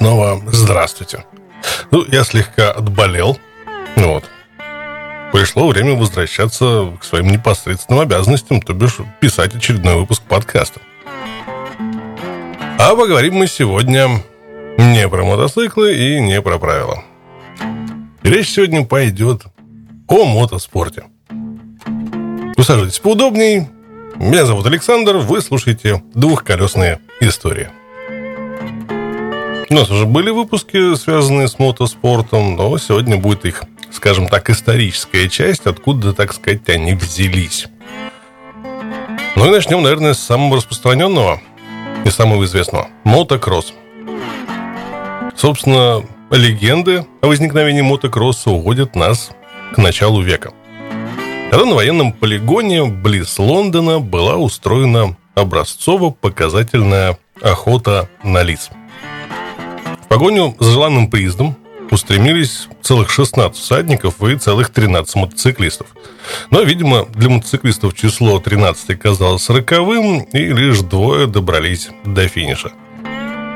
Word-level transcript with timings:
Снова 0.00 0.40
здравствуйте. 0.46 1.26
Ну, 1.90 2.06
я 2.08 2.24
слегка 2.24 2.70
отболел. 2.70 3.38
Вот. 3.96 4.24
Пришло 5.30 5.68
время 5.68 5.92
возвращаться 5.92 6.96
к 6.98 7.04
своим 7.04 7.28
непосредственным 7.28 8.00
обязанностям, 8.00 8.62
то 8.62 8.72
бишь 8.72 8.96
писать 9.20 9.54
очередной 9.54 9.96
выпуск 9.96 10.22
подкаста. 10.22 10.80
А 12.78 12.96
поговорим 12.96 13.34
мы 13.34 13.46
сегодня 13.46 14.22
не 14.78 15.06
про 15.06 15.22
мотоциклы 15.22 15.94
и 15.94 16.18
не 16.18 16.40
про 16.40 16.58
правила. 16.58 17.04
Речь 18.22 18.48
сегодня 18.48 18.86
пойдет 18.86 19.42
о 20.08 20.24
мотоспорте. 20.24 21.04
Усаживайтесь 22.56 23.00
поудобней. 23.00 23.68
Меня 24.16 24.46
зовут 24.46 24.64
Александр, 24.64 25.18
вы 25.18 25.42
слушаете 25.42 26.02
«Двухколесные 26.14 27.00
истории». 27.20 27.68
У 29.70 29.74
нас 29.74 29.88
уже 29.88 30.04
были 30.04 30.30
выпуски, 30.30 30.96
связанные 30.96 31.46
с 31.46 31.60
мотоспортом, 31.60 32.56
но 32.56 32.76
сегодня 32.76 33.16
будет 33.16 33.44
их, 33.44 33.62
скажем 33.92 34.26
так, 34.26 34.50
историческая 34.50 35.28
часть, 35.28 35.64
откуда, 35.64 36.12
так 36.12 36.32
сказать, 36.32 36.68
они 36.68 36.94
взялись. 36.94 37.68
Ну 39.36 39.46
и 39.46 39.50
начнем, 39.50 39.80
наверное, 39.84 40.14
с 40.14 40.18
самого 40.18 40.56
распространенного 40.56 41.40
и 42.04 42.10
самого 42.10 42.46
известного– 42.46 42.88
мотокросс. 43.04 43.72
Собственно, 45.36 46.04
легенды 46.32 47.06
о 47.20 47.28
возникновении 47.28 47.82
мотокросса 47.82 48.50
уводят 48.50 48.96
нас 48.96 49.30
к 49.72 49.78
началу 49.78 50.20
века. 50.20 50.52
Когда 51.52 51.64
на 51.64 51.76
военном 51.76 52.12
полигоне 52.12 52.86
близ 52.86 53.38
Лондона 53.38 54.00
была 54.00 54.34
устроена 54.34 55.16
образцово-показательная 55.36 57.18
охота 57.40 58.08
на 58.24 58.42
лис– 58.42 58.68
погоню 60.10 60.56
за 60.58 60.72
желанным 60.72 61.08
приздом 61.08 61.56
устремились 61.92 62.66
целых 62.82 63.10
16 63.10 63.56
всадников 63.56 64.20
и 64.22 64.36
целых 64.36 64.70
13 64.70 65.14
мотоциклистов. 65.14 65.86
Но, 66.50 66.62
видимо, 66.62 67.06
для 67.14 67.28
мотоциклистов 67.28 67.94
число 67.94 68.40
13 68.40 68.98
казалось 68.98 69.48
роковым, 69.48 70.22
и 70.22 70.38
лишь 70.38 70.80
двое 70.80 71.26
добрались 71.28 71.90
до 72.04 72.26
финиша. 72.26 72.72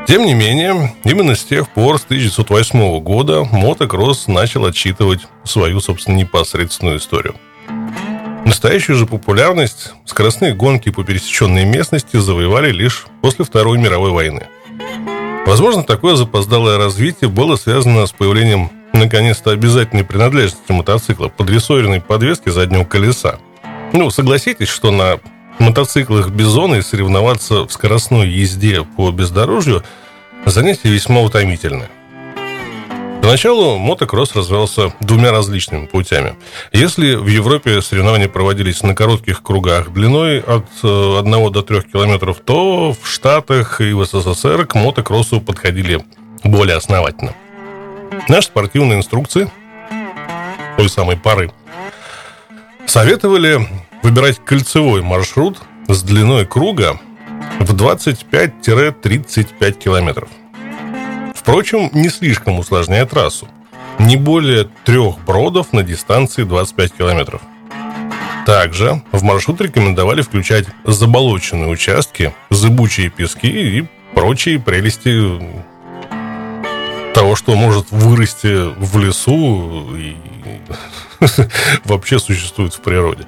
Тем 0.07 0.27
не 0.27 0.35
менее, 0.35 0.95
именно 1.03 1.35
с 1.35 1.45
тех 1.45 1.69
пор, 1.71 1.99
с 1.99 2.05
1908 2.05 3.01
года, 3.01 3.45
мотокросс 3.45 4.29
начал 4.29 4.65
отчитывать 4.65 5.21
свою, 5.45 5.81
собственно, 5.81 6.17
непосредственную 6.17 6.99
историю. 6.99 7.35
Настоящую 8.45 8.97
же 8.97 9.07
популярность 9.07 9.93
скоростные 10.05 10.55
гонки 10.55 10.91
по 10.91 11.03
пересеченной 11.03 11.65
местности 11.65 12.17
завоевали 12.17 12.71
лишь 12.71 13.07
после 13.23 13.45
Второй 13.45 13.79
мировой 13.79 14.13
войны– 14.13 14.47
Возможно, 15.47 15.85
такое 15.85 16.17
запоздалое 16.17 16.79
развитие 16.79 17.29
было 17.29 17.57
связано 17.57 18.07
с 18.07 18.13
появлением 18.13 18.71
наконец-то 18.95 19.51
обязательной 19.51 20.05
принадлежности 20.05 20.73
мотоцикла 20.73 21.29
подрессоренной 21.29 22.01
подвески 22.01 22.49
заднего 22.49 22.85
колеса. 22.85 23.39
Ну, 23.93 24.11
согласитесь, 24.11 24.69
что 24.69 24.91
на 24.91 25.21
мотоциклах 25.59 26.31
Бизона 26.31 26.77
и 26.77 26.83
соревноваться 26.83 27.67
в 27.67 27.73
скоростной 27.73 28.29
езде 28.29 28.83
по 28.97 29.11
бездорожью 29.11 29.85
занятие 30.47 30.89
весьма 30.91 31.21
утомительное. 31.21 31.91
Поначалу 33.25 33.79
мотокросс 33.79 34.37
развивался 34.37 34.93
двумя 35.01 35.33
различными 35.33 35.87
путями. 35.87 36.37
Если 36.73 37.15
в 37.15 37.27
Европе 37.27 37.81
соревнования 37.81 38.29
проводились 38.29 38.83
на 38.83 38.95
коротких 38.95 39.43
кругах 39.43 39.95
длиной 39.95 40.41
от 40.41 40.67
1 40.83 41.35
э, 41.35 41.51
до 41.51 41.63
3 41.63 41.81
километров, 41.91 42.41
то 42.45 42.93
в 42.93 43.09
Штатах 43.09 43.81
и 43.81 43.95
в 43.95 44.05
СССР 44.05 44.67
к 44.67 44.75
мотокроссу 44.75 45.41
подходили 45.41 46.05
более 46.43 46.77
основательно. 46.77 47.35
Наши 48.29 48.49
спортивные 48.49 48.99
инструкции 48.99 49.51
той 50.77 50.91
самой 50.91 51.17
пары 51.17 51.51
советовали 52.85 53.67
выбирать 54.03 54.39
кольцевой 54.45 55.01
маршрут 55.01 55.63
с 55.89 56.03
длиной 56.03 56.45
круга 56.45 57.01
в 57.59 57.75
25-35 57.75 59.73
километров– 59.73 60.29
Впрочем, 61.45 61.91
не 61.93 62.09
слишком 62.09 62.59
усложняя 62.59 63.05
трассу. 63.05 63.47
Не 63.99 64.17
более 64.17 64.67
трех 64.87 65.19
бродов 65.27 65.75
на 65.75 65.83
дистанции 65.83 66.43
25 66.43 66.95
километров. 66.95 67.43
Также 68.47 69.03
в 69.13 69.23
маршрут 69.23 69.61
рекомендовали 69.61 70.23
включать 70.23 70.65
заболоченные 70.85 71.69
участки, 71.69 72.33
зыбучие 72.49 73.11
пески 73.11 73.79
и 73.79 73.87
прочие 74.15 74.59
прелести 74.59 75.39
того, 77.13 77.37
что 77.37 77.55
может 77.57 77.91
вырасти 77.91 78.73
в 78.79 78.99
лесу 78.99 79.95
и 79.99 80.17
вообще 81.85 82.19
существует 82.19 82.73
в 82.73 82.81
природе. 82.81 83.27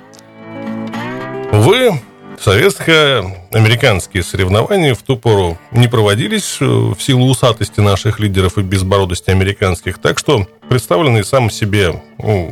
Вы 1.52 2.00
Советско-американские 2.40 4.22
соревнования 4.22 4.94
в 4.94 5.02
ту 5.02 5.16
пору 5.16 5.58
не 5.72 5.88
проводились 5.88 6.58
э, 6.60 6.64
в 6.64 6.98
силу 7.00 7.28
усатости 7.28 7.80
наших 7.80 8.20
лидеров 8.20 8.58
и 8.58 8.62
безбородости 8.62 9.30
американских, 9.30 9.98
так 9.98 10.18
что 10.18 10.46
представленный 10.68 11.24
сам 11.24 11.50
себе 11.50 12.02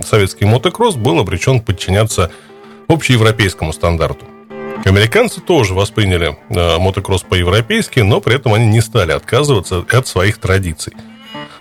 советский 0.04 0.46
мотокросс 0.46 0.96
был 0.96 1.18
обречен 1.18 1.60
подчиняться 1.60 2.30
общеевропейскому 2.88 3.72
стандарту. 3.72 4.26
Американцы 4.84 5.40
тоже 5.40 5.74
восприняли 5.74 6.36
э, 6.48 6.78
мотокросс 6.78 7.22
по-европейски, 7.22 8.00
но 8.00 8.20
при 8.20 8.36
этом 8.36 8.54
они 8.54 8.66
не 8.66 8.80
стали 8.80 9.12
отказываться 9.12 9.84
от 9.90 10.06
своих 10.06 10.38
традиций– 10.38 10.92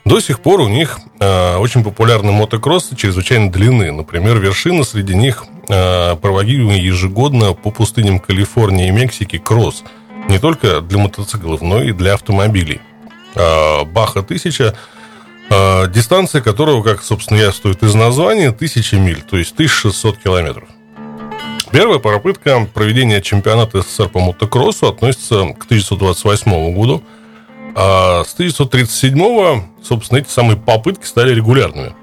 до 0.06 0.20
сих 0.20 0.42
пор 0.42 0.60
у 0.60 0.68
них 0.68 1.00
э, 1.20 1.56
очень 1.56 1.84
популярны 1.84 2.32
мотокроссы 2.34 2.96
чрезвычайно 2.96 3.50
длины. 3.50 3.92
Например, 3.92 4.38
вершина 4.38 4.84
среди 4.84 5.16
них 5.16 5.46
проводимый 5.68 6.79
ежегодно 6.79 7.53
по 7.53 7.72
пустыням 7.72 8.19
Калифорнии 8.19 8.88
и 8.88 8.91
Мексики 8.91 9.38
кросс. 9.38 9.84
Не 10.29 10.40
только 10.40 10.81
для 10.81 10.97
мотоциклов, 10.97 11.62
но 11.62 11.81
и 11.81 11.91
для 11.91 12.13
автомобилей. 12.13 12.81
Э, 13.35 13.84
Баха 13.85 14.19
1000 14.19 14.75
э, 15.50 15.88
дистанция 15.90 16.41
которого, 16.41 16.84
как, 16.84 17.03
собственно, 17.03 17.40
яствует 17.40 17.84
из 17.84 17.94
названия, 17.96 18.50
1000 18.50 18.97
миль, 18.97 19.22
то 19.22 19.38
есть 19.38 19.53
1600 19.53 20.18
километров. 20.18 20.69
Первая 21.72 22.00
попытка 22.00 22.68
проведения 22.74 23.22
чемпионата 23.22 23.81
СССР 23.81 24.09
по 24.09 24.19
мотокроссу 24.19 24.88
относится 24.88 25.35
к 25.53 25.66
1928 25.66 26.74
году– 26.74 27.03
а 27.75 28.24
с 28.24 28.35
1937-го, 28.38 29.63
собственно, 29.84 30.19
эти 30.19 30.30
самые 30.30 30.57
попытки 30.57 31.06
стали 31.06 31.34
регулярными. 31.34 31.95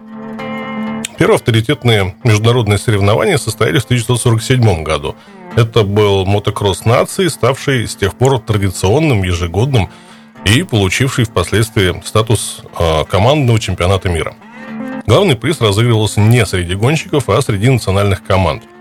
Первые 1.20 1.36
авторитетные 1.36 2.14
международные 2.24 2.78
соревнования 2.78 3.36
состоялись 3.36 3.82
в 3.82 3.84
1947 3.84 4.82
году. 4.82 5.14
Это 5.54 5.82
был 5.82 6.24
мотокросс 6.24 6.86
нации, 6.86 7.28
ставший 7.28 7.86
с 7.86 7.94
тех 7.94 8.14
пор 8.14 8.38
традиционным, 8.38 9.22
ежегодным 9.22 9.90
и 10.46 10.62
получивший 10.62 11.26
впоследствии 11.26 11.94
статус 12.06 12.62
э, 12.78 13.04
командного 13.04 13.60
чемпионата 13.60 14.08
мира. 14.08 14.34
Главный 15.06 15.36
приз 15.36 15.60
разыгрывался 15.60 16.20
не 16.22 16.46
среди 16.46 16.74
гонщиков, 16.74 17.28
а 17.28 17.42
среди 17.42 17.68
национальных 17.68 18.24
команд– 18.24 18.62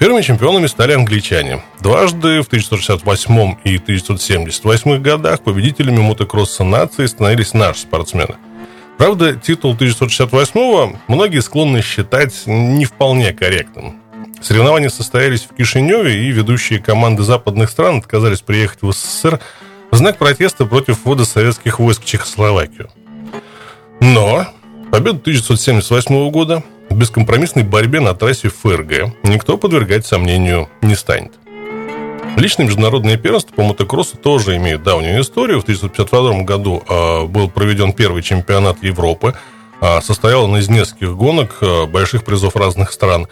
Первыми 0.00 0.22
чемпионами 0.22 0.66
стали 0.66 0.92
англичане. 0.92 1.62
Дважды 1.80 2.42
в 2.42 2.48
1968 2.48 3.54
и 3.62 3.76
1978 3.76 5.00
годах 5.00 5.40
победителями 5.40 6.00
мотокросса 6.00 6.64
нации 6.64 7.06
становились 7.06 7.54
наши 7.54 7.82
спортсмены. 7.82 8.34
Правда, 8.98 9.34
титул 9.34 9.74
1968-го 9.74 10.96
многие 11.08 11.40
склонны 11.40 11.82
считать 11.82 12.46
не 12.46 12.84
вполне 12.84 13.32
корректным. 13.32 14.00
Соревнования 14.40 14.88
состоялись 14.88 15.48
в 15.50 15.54
Кишиневе, 15.54 16.26
и 16.26 16.30
ведущие 16.30 16.78
команды 16.78 17.22
западных 17.22 17.70
стран 17.70 17.98
отказались 17.98 18.40
приехать 18.40 18.82
в 18.82 18.92
СССР 18.92 19.40
в 19.90 19.96
знак 19.96 20.18
протеста 20.18 20.66
против 20.66 21.04
ввода 21.04 21.24
советских 21.24 21.78
войск 21.78 22.02
в 22.02 22.04
Чехословакию. 22.04 22.90
Но 24.00 24.46
победу 24.90 25.18
1978 25.18 26.30
года 26.30 26.62
в 26.90 26.96
бескомпромиссной 26.96 27.62
борьбе 27.62 28.00
на 28.00 28.14
трассе 28.14 28.48
ФРГ 28.48 29.14
никто 29.24 29.56
подвергать 29.56 30.06
сомнению 30.06 30.68
не 30.82 30.94
станет. 30.94 31.32
Личные 32.36 32.66
международные 32.66 33.16
первенства 33.16 33.54
по 33.54 33.62
мотокроссу 33.62 34.16
тоже 34.16 34.56
имеют 34.56 34.82
давнюю 34.82 35.20
историю. 35.20 35.60
В 35.60 35.62
1952 35.62 36.42
году 36.42 36.82
э, 36.88 37.26
был 37.26 37.48
проведен 37.48 37.92
первый 37.92 38.22
чемпионат 38.22 38.82
Европы. 38.82 39.34
Э, 39.80 40.00
состоял 40.00 40.44
он 40.44 40.56
из 40.56 40.68
нескольких 40.68 41.14
гонок, 41.16 41.58
э, 41.60 41.86
больших 41.86 42.24
призов 42.24 42.56
разных 42.56 42.92
стран. 42.92 43.28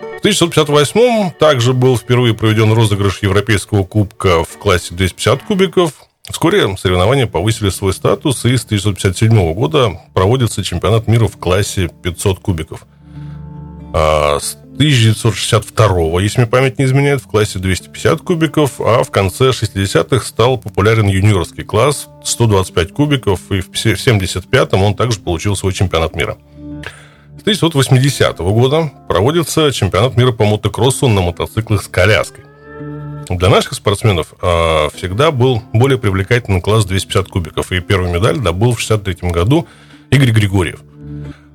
В 0.00 0.18
1958 0.20 1.32
также 1.38 1.74
был 1.74 1.98
впервые 1.98 2.34
проведен 2.34 2.72
розыгрыш 2.72 3.22
Европейского 3.22 3.84
кубка 3.84 4.42
в 4.42 4.56
классе 4.58 4.94
250 4.94 5.42
кубиков. 5.42 5.92
Вскоре 6.28 6.76
соревнования 6.78 7.26
повысили 7.26 7.68
свой 7.68 7.92
статус, 7.92 8.44
и 8.46 8.56
с 8.56 8.64
1957 8.64 9.52
года 9.52 10.00
проводится 10.14 10.64
чемпионат 10.64 11.06
мира 11.06 11.28
в 11.28 11.36
классе 11.36 11.90
500 12.02 12.38
кубиков– 12.40 12.86
а, 13.98 14.38
с 14.38 14.58
1962 14.76 16.20
если 16.20 16.40
мне 16.40 16.46
память 16.46 16.78
не 16.78 16.84
изменяет, 16.84 17.22
в 17.22 17.26
классе 17.26 17.58
250 17.58 18.20
кубиков, 18.20 18.78
а 18.78 19.02
в 19.04 19.10
конце 19.10 19.48
60-х 19.48 20.26
стал 20.26 20.58
популярен 20.58 21.06
юниорский 21.06 21.64
класс 21.64 22.08
125 22.22 22.92
кубиков, 22.92 23.40
и 23.50 23.60
в 23.60 23.70
75-м 23.70 24.82
он 24.82 24.94
также 24.94 25.18
получил 25.18 25.56
свой 25.56 25.72
чемпионат 25.72 26.14
мира. 26.14 26.36
С 27.38 27.40
1980 27.40 28.38
года 28.38 28.92
проводится 29.08 29.72
чемпионат 29.72 30.14
мира 30.18 30.32
по 30.32 30.44
мотокроссу 30.44 31.08
на 31.08 31.22
мотоциклах 31.22 31.82
с 31.82 31.88
коляской. 31.88 32.44
Для 33.30 33.48
наших 33.48 33.72
спортсменов 33.74 34.34
э, 34.42 34.88
всегда 34.94 35.30
был 35.30 35.62
более 35.72 35.98
привлекательный 35.98 36.60
класс 36.60 36.84
250 36.84 37.28
кубиков, 37.28 37.72
и 37.72 37.80
первую 37.80 38.12
медаль 38.12 38.38
добыл 38.38 38.74
в 38.74 38.80
63 38.80 39.30
году 39.30 39.66
Игорь 40.10 40.32
Григорьев– 40.32 40.80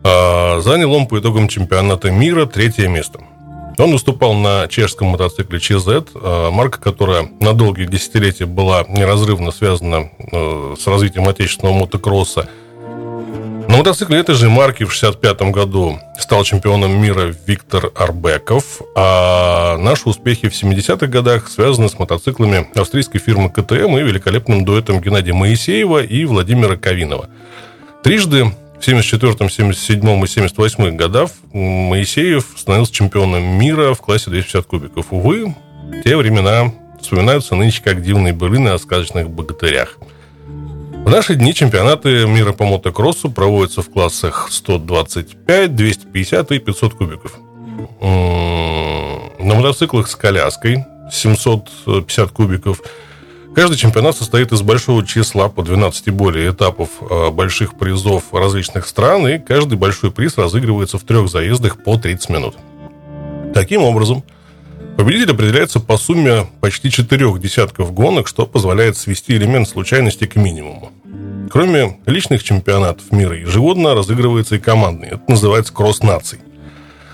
занял 0.04 0.94
он 0.94 1.08
по 1.08 1.20
итогам 1.20 1.48
чемпионата 1.48 2.12
мира 2.12 2.46
третье 2.46 2.88
место. 2.88 3.20
Он 3.78 3.92
выступал 3.92 4.34
на 4.34 4.68
чешском 4.68 5.08
мотоцикле 5.08 5.60
ЧЗ, 5.60 5.88
а, 6.14 6.52
марка, 6.52 6.80
которая 6.80 7.30
на 7.40 7.54
долгие 7.54 7.86
десятилетия 7.86 8.46
была 8.46 8.86
неразрывно 8.88 9.52
связана 9.52 10.10
а, 10.32 10.76
с 10.78 10.86
развитием 10.86 11.28
отечественного 11.28 11.80
мотокросса. 11.80 12.48
На 13.68 13.78
мотоцикле 13.78 14.20
этой 14.20 14.36
же 14.36 14.50
марки 14.50 14.84
в 14.84 14.94
1965 14.94 15.54
году 15.54 16.00
стал 16.20 16.44
чемпионом 16.44 16.92
мира 17.02 17.34
Виктор 17.48 17.92
Арбеков, 17.96 18.82
а 18.96 19.78
наши 19.78 20.10
успехи 20.10 20.50
в 20.50 20.54
70-х 20.54 21.08
годах 21.08 21.48
связаны 21.50 21.88
с 21.88 21.98
мотоциклами 21.98 22.68
австрийской 22.76 23.20
фирмы 23.22 23.50
КТМ 23.50 23.98
и 23.98 24.04
великолепным 24.04 24.66
дуэтом 24.66 25.00
Геннадия 25.00 25.34
Моисеева 25.34 26.04
и 26.04 26.26
Владимира 26.26 26.76
Ковинова. 26.76 27.30
Трижды 28.04 28.52
в 28.82 28.88
74-м, 28.88 29.48
77-м 29.48 30.24
и 30.24 30.28
78-м 30.28 30.98
годах 30.98 31.30
Моисеев 31.54 32.48
становился 32.58 32.94
чемпионом 32.94 33.44
мира 33.44 33.94
в 33.94 34.02
классе 34.02 34.32
250 34.32 34.66
кубиков. 34.66 35.08
Увы, 35.12 35.56
те 36.04 36.18
времена 36.18 36.74
вспоминаются 37.00 37.56
нынче 37.56 37.84
как 37.84 38.02
дивные 38.02 38.34
былины 38.34 38.70
о 38.70 38.80
сказочных 38.80 39.30
богатырях. 39.30 39.98
В 40.50 41.10
наши 41.10 41.36
дни 41.36 41.54
чемпионаты 41.54 42.26
мира 42.26 42.54
по 42.54 42.66
мотокроссу 42.66 43.30
проводятся 43.30 43.84
в 43.84 43.90
классах 43.92 44.48
125, 44.50 45.76
250 45.76 46.52
и 46.52 46.60
500 46.60 46.94
кубиков. 46.94 47.40
На 48.02 49.56
мотоциклах 49.56 50.08
с 50.08 50.16
коляской 50.16 50.86
750 51.12 52.32
кубиков– 52.32 52.82
Каждый 53.54 53.76
чемпионат 53.76 54.16
состоит 54.16 54.54
из 54.54 54.62
большого 54.62 55.06
числа 55.06 55.50
по 55.50 55.62
12 55.62 56.08
и 56.08 56.12
более 56.12 56.52
этапов 56.52 56.90
э, 57.02 57.32
больших 57.32 57.78
призов 57.78 58.34
различных 58.34 58.88
стран, 58.88 59.28
и 59.28 59.40
каждый 59.40 59.78
большой 59.78 60.10
приз 60.10 60.38
разыгрывается 60.38 60.98
в 60.98 61.04
трех 61.04 61.30
заездах 61.30 61.84
по 61.84 61.98
30 61.98 62.30
минут. 62.30 62.56
Таким 63.54 63.84
образом, 63.84 64.24
победитель 64.96 65.32
определяется 65.32 65.82
по 65.82 65.98
сумме 65.98 66.48
почти 66.62 66.90
четырех 66.90 67.42
десятков 67.42 67.94
гонок, 67.94 68.30
что 68.30 68.46
позволяет 68.46 68.96
свести 68.96 69.36
элемент 69.36 69.68
случайности 69.68 70.26
к 70.26 70.38
минимуму. 70.38 70.94
Кроме 71.52 72.00
личных 72.06 72.44
чемпионатов 72.44 73.12
мира, 73.12 73.38
ежегодно 73.38 73.94
разыгрывается 73.94 74.56
и 74.56 74.60
командный. 74.60 75.10
Это 75.10 75.24
называется 75.28 75.74
кросс 75.74 76.02
наций. 76.02 76.40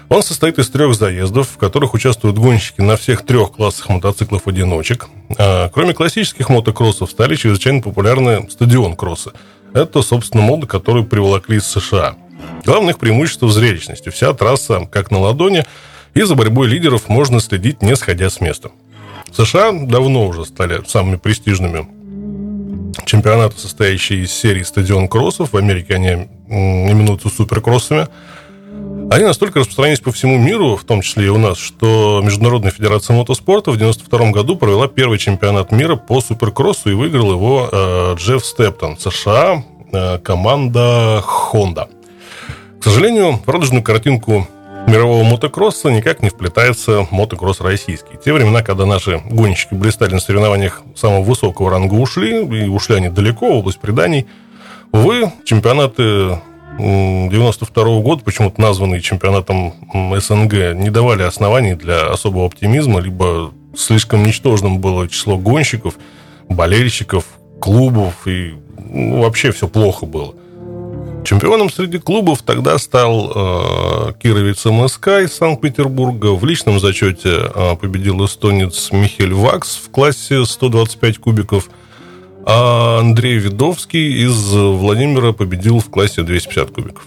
Он 0.09 0.24
состоит 0.24 0.57
из 0.57 0.69
трех 0.69 0.95
заездов, 0.95 1.50
в 1.50 1.57
которых 1.57 1.94
участвуют 1.94 2.38
гонщики 2.38 2.80
на 2.80 2.95
всех 2.95 3.25
трех 3.25 3.51
классах 3.51 3.89
мотоциклов-одиночек. 3.89 5.07
А, 5.38 5.69
кроме 5.69 5.94
классических 5.94 6.48
мотокроссов, 6.50 7.12
стали 7.12 7.36
чрезвычайно 7.36 7.81
популярны 7.81 8.50
стадион-кроссы. 8.50 9.31
Это, 9.74 10.01
собственно, 10.01 10.44
моды, 10.44 10.65
которые 10.65 11.04
приволокли 11.06 11.57
из 11.57 11.68
США. 11.68 12.15
Главное 12.63 12.94
их 12.94 13.00
преимущество 13.00 13.48
в 13.48 13.51
зрелищности. 13.51 14.09
Вся 14.09 14.33
трасса 14.33 14.88
как 14.89 15.12
на 15.12 15.19
ладони, 15.19 15.65
и 16.13 16.21
за 16.21 16.36
борьбой 16.36 16.68
лидеров 16.68 17.10
можно 17.10 17.42
следить, 17.42 17.81
не 17.81 17.95
сходя 17.98 18.30
с 18.30 18.39
места. 18.39 18.71
В 19.30 19.36
США 19.36 19.74
давно 19.74 20.25
уже 20.25 20.45
стали 20.45 20.81
самыми 20.88 21.18
престижными 21.18 21.86
чемпионаты, 23.06 23.60
состоящие 23.60 24.24
из 24.24 24.31
серии 24.31 24.63
стадион-кроссов. 24.63 25.51
В 25.51 25.57
Америке 25.57 25.95
они 25.95 26.30
именуются 26.48 27.27
суперкроссами– 27.27 28.07
они 29.09 29.24
настолько 29.24 29.59
распространились 29.59 30.00
по 30.00 30.12
всему 30.12 30.38
миру, 30.38 30.75
в 30.75 30.83
том 30.83 31.01
числе 31.01 31.27
и 31.27 31.30
у 31.30 31.38
нас, 31.38 31.57
что 31.57 32.21
Международная 32.24 32.71
федерация 32.71 33.15
мотоспорта 33.15 33.71
в 33.71 33.75
1992 33.75 34.31
году 34.31 34.57
провела 34.57 34.88
первый 34.88 35.18
чемпионат 35.18 35.71
мира 35.71 35.95
по 35.95 36.19
суперкроссу 36.19 36.92
и 36.92 36.94
выиграл 36.94 37.31
его 37.31 37.69
э, 37.71 38.15
Джефф 38.18 38.45
Стептон, 38.45 38.98
США, 38.98 39.63
э, 39.94 40.18
команда 40.19 41.24
Honda. 41.25 41.89
К 42.80 42.83
сожалению, 42.83 43.39
в 43.45 43.50
радужную 43.50 43.83
картинку 43.83 44.48
мирового 44.88 45.24
мотокросса 45.24 45.89
никак 45.89 46.21
не 46.21 46.30
вплетается 46.30 47.07
мотокросс 47.12 47.62
российский. 47.62 48.18
Те 48.24 48.33
времена, 48.33 48.62
когда 48.62 48.86
наши 48.86 49.21
гонщики 49.30 49.74
блистали 49.74 50.13
на 50.13 50.19
соревнованиях 50.19 50.81
самого 50.95 51.21
высокого 51.21 51.69
ранга, 51.71 51.94
ушли, 51.94 52.44
и 52.45 52.68
ушли 52.68 52.95
они 52.95 53.10
далеко, 53.10 53.48
в 53.48 53.57
область 53.57 53.80
преданий. 53.80 54.27
Увы, 54.92 55.31
чемпионаты 55.44 56.39
92 56.77 58.01
года, 58.01 58.24
почему-то 58.24 58.62
названный 58.62 59.01
чемпионатом 59.01 59.74
СНГ, 60.19 60.75
не 60.75 60.89
давали 60.89 61.24
оснований 61.24 61.74
для 61.74 62.07
особого 62.07 62.45
оптимизма, 62.45 63.00
либо 63.00 63.51
слишком 63.75 64.24
ничтожным 64.24 64.79
было 64.79 65.07
число 65.07 65.38
гонщиков, 65.38 65.95
болельщиков, 66.50 67.25
клубов, 67.59 68.27
и 68.27 68.53
ну, 68.77 69.21
вообще 69.21 69.51
все 69.51 69.68
плохо 69.68 70.06
было. 70.06 70.35
Чемпионом 71.25 71.69
среди 71.69 71.97
клубов 71.97 72.41
тогда 72.41 72.77
стал 72.77 73.31
э, 73.35 74.13
Кировец 74.21 74.63
МСК 74.65 75.07
из 75.24 75.33
Санкт-Петербурга. 75.33 76.27
В 76.27 76.45
личном 76.45 76.79
зачете 76.79 77.51
э, 77.53 77.75
победил 77.75 78.24
эстонец 78.25 78.91
Михель 78.94 79.33
Вакс 79.33 79.75
в 79.75 79.89
классе 79.89 80.45
125 80.45 81.18
кубиков– 81.18 81.69
а 82.50 83.00
Андрей 83.00 83.39
Видовский 83.39 84.24
из 84.24 84.54
Владимира 84.54 85.34
победил 85.34 85.80
в 85.80 85.89
классе 85.89 86.24
250 86.24 86.72
кубиков. 86.72 87.06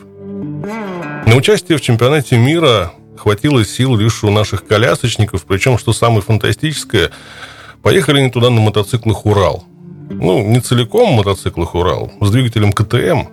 На 1.26 1.34
участие 1.34 1.78
в 1.78 1.80
чемпионате 1.80 2.36
мира 2.36 2.92
хватило 3.16 3.64
сил 3.64 3.96
лишь 3.96 4.22
у 4.22 4.30
наших 4.30 4.66
колясочников, 4.66 5.46
причем, 5.46 5.78
что 5.78 5.94
самое 5.94 6.20
фантастическое, 6.20 7.10
поехали 7.80 8.18
они 8.20 8.30
туда 8.30 8.50
на 8.50 8.60
мотоциклах 8.60 9.24
«Урал». 9.24 9.64
Ну, 10.10 10.46
не 10.46 10.60
целиком 10.60 11.14
мотоциклах 11.14 11.74
«Урал», 11.74 12.12
с 12.20 12.30
двигателем 12.30 12.74
КТМ. 12.74 13.28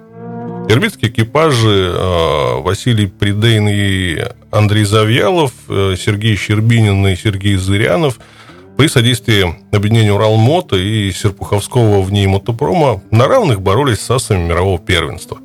Ирбитские 0.69 1.11
экипажи 1.11 1.93
э, 1.93 2.61
Василий 2.61 3.07
Придейный 3.07 3.75
и 3.75 4.25
Андрей 4.49 4.85
Завьялов, 4.85 5.51
э, 5.67 5.95
Сергей 5.97 6.37
Щербинин 6.37 7.05
и 7.07 7.17
Сергей 7.17 7.57
Зырянов– 7.57 8.17
при 8.77 8.87
содействии 8.87 9.55
объединения 9.71 10.13
Уралмота 10.13 10.75
и 10.75 11.11
Серпуховского 11.11 12.01
в 12.01 12.11
ней 12.11 12.27
мотопрома 12.27 13.01
на 13.09 13.27
равных 13.27 13.59
боролись 13.59 13.99
с 13.99 14.11
асами 14.11 14.43
мирового 14.43 14.77
первенства. 14.77 15.39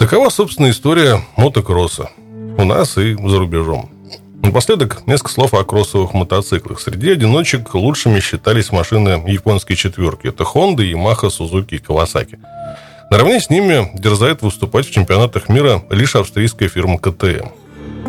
Такова, 0.00 0.30
собственно, 0.30 0.70
история 0.70 1.20
мотокросса 1.36 2.10
у 2.58 2.64
нас 2.64 2.98
и 2.98 3.14
за 3.14 3.38
рубежом. 3.38 3.88
Напоследок, 4.42 5.06
несколько 5.06 5.30
слов 5.30 5.54
о 5.54 5.64
кроссовых 5.64 6.12
мотоциклах. 6.12 6.80
Среди 6.80 7.12
одиночек 7.12 7.72
лучшими 7.74 8.18
считались 8.18 8.72
машины 8.72 9.22
японские 9.26 9.76
четверки. 9.76 10.26
Это 10.26 10.42
Honda, 10.42 10.78
Yamaha, 10.78 11.30
Suzuki 11.30 11.76
и 11.76 11.78
Kawasaki. 11.78 12.38
Наравне 13.10 13.40
с 13.40 13.48
ними 13.48 13.90
дерзает 13.94 14.42
выступать 14.42 14.86
в 14.86 14.90
чемпионатах 14.90 15.48
мира 15.48 15.84
лишь 15.88 16.16
австрийская 16.16 16.68
фирма 16.68 16.98
КТМ. 16.98 17.48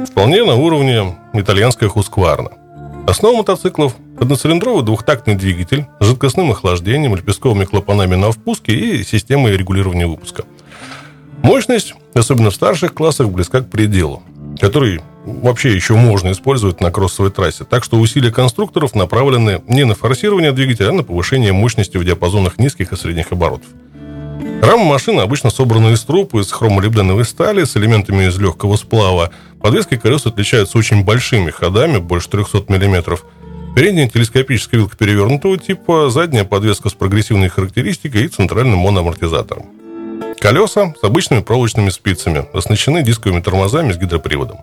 Вполне 0.10 0.44
на 0.44 0.56
уровне 0.56 1.16
итальянская 1.34 1.90
Husqvarna– 1.90 2.52
Основа 3.08 3.38
мотоциклов– 3.38 3.96
одноцилиндровый 4.20 4.84
двухтактный 4.84 5.36
двигатель 5.36 5.86
с 6.00 6.06
жидкостным 6.06 6.52
охлаждением, 6.52 7.16
лепестковыми 7.16 7.66
клапанами 7.66 8.16
на 8.16 8.32
впуске 8.32 8.74
и 8.74 9.04
системой 9.04 9.58
регулирования 9.58 10.08
выпуска. 10.08 10.46
Мощность, 11.42 11.94
особенно 12.14 12.50
в 12.50 12.56
старших 12.56 12.94
классах, 12.94 13.30
близка 13.30 13.62
к 13.62 13.70
пределу, 13.70 14.24
который 14.60 15.02
вообще 15.26 15.76
еще 15.76 15.96
можно 15.96 16.32
использовать 16.32 16.82
на 16.82 16.92
кроссовой 16.92 17.32
трассе. 17.32 17.66
Так 17.66 17.84
что 17.84 17.98
усилия 17.98 18.32
конструкторов 18.32 18.96
направлены 18.96 19.62
не 19.68 19.84
на 19.86 19.96
форсирование 19.96 20.52
двигателя, 20.52 20.90
а 20.90 20.94
на 20.94 21.04
повышение 21.04 21.54
мощности 21.54 21.98
в 21.98 22.06
диапазонах 22.06 22.58
низких 22.58 22.94
и 22.94 22.96
средних 22.96 23.32
оборотов. 23.32 23.68
Рама 24.62 24.86
машины 24.86 25.22
обычно 25.22 25.50
собрана 25.50 25.90
из 25.90 26.02
труб 26.02 26.34
из 26.36 26.52
хромолибденовой 26.52 27.26
стали 27.26 27.64
с 27.64 27.78
элементами 27.78 28.28
из 28.28 28.38
легкого 28.40 28.78
сплава. 28.78 29.32
Подвески 29.62 29.98
колес 29.98 30.26
отличаются 30.26 30.78
очень 30.78 31.04
большими 31.04 31.52
ходами, 31.52 31.98
больше 31.98 32.30
300 32.30 32.66
мм. 32.68 33.20
Передняя 33.76 34.08
телескопическая 34.08 34.80
вилка 34.80 34.96
перевернутого 34.96 35.58
типа, 35.58 36.10
задняя 36.10 36.46
подвеска 36.46 36.88
с 36.88 36.94
прогрессивной 36.94 37.50
характеристикой 37.50 38.24
и 38.24 38.28
центральным 38.30 38.80
моноамортизатором. 38.80 39.66
Колеса 40.40 40.94
с 41.00 41.04
обычными 41.04 41.42
проволочными 41.42 41.90
спицами, 41.90 42.46
оснащены 42.54 43.04
дисковыми 43.04 43.42
тормозами 43.42 43.92
с 43.92 43.98
гидроприводом. 43.98 44.60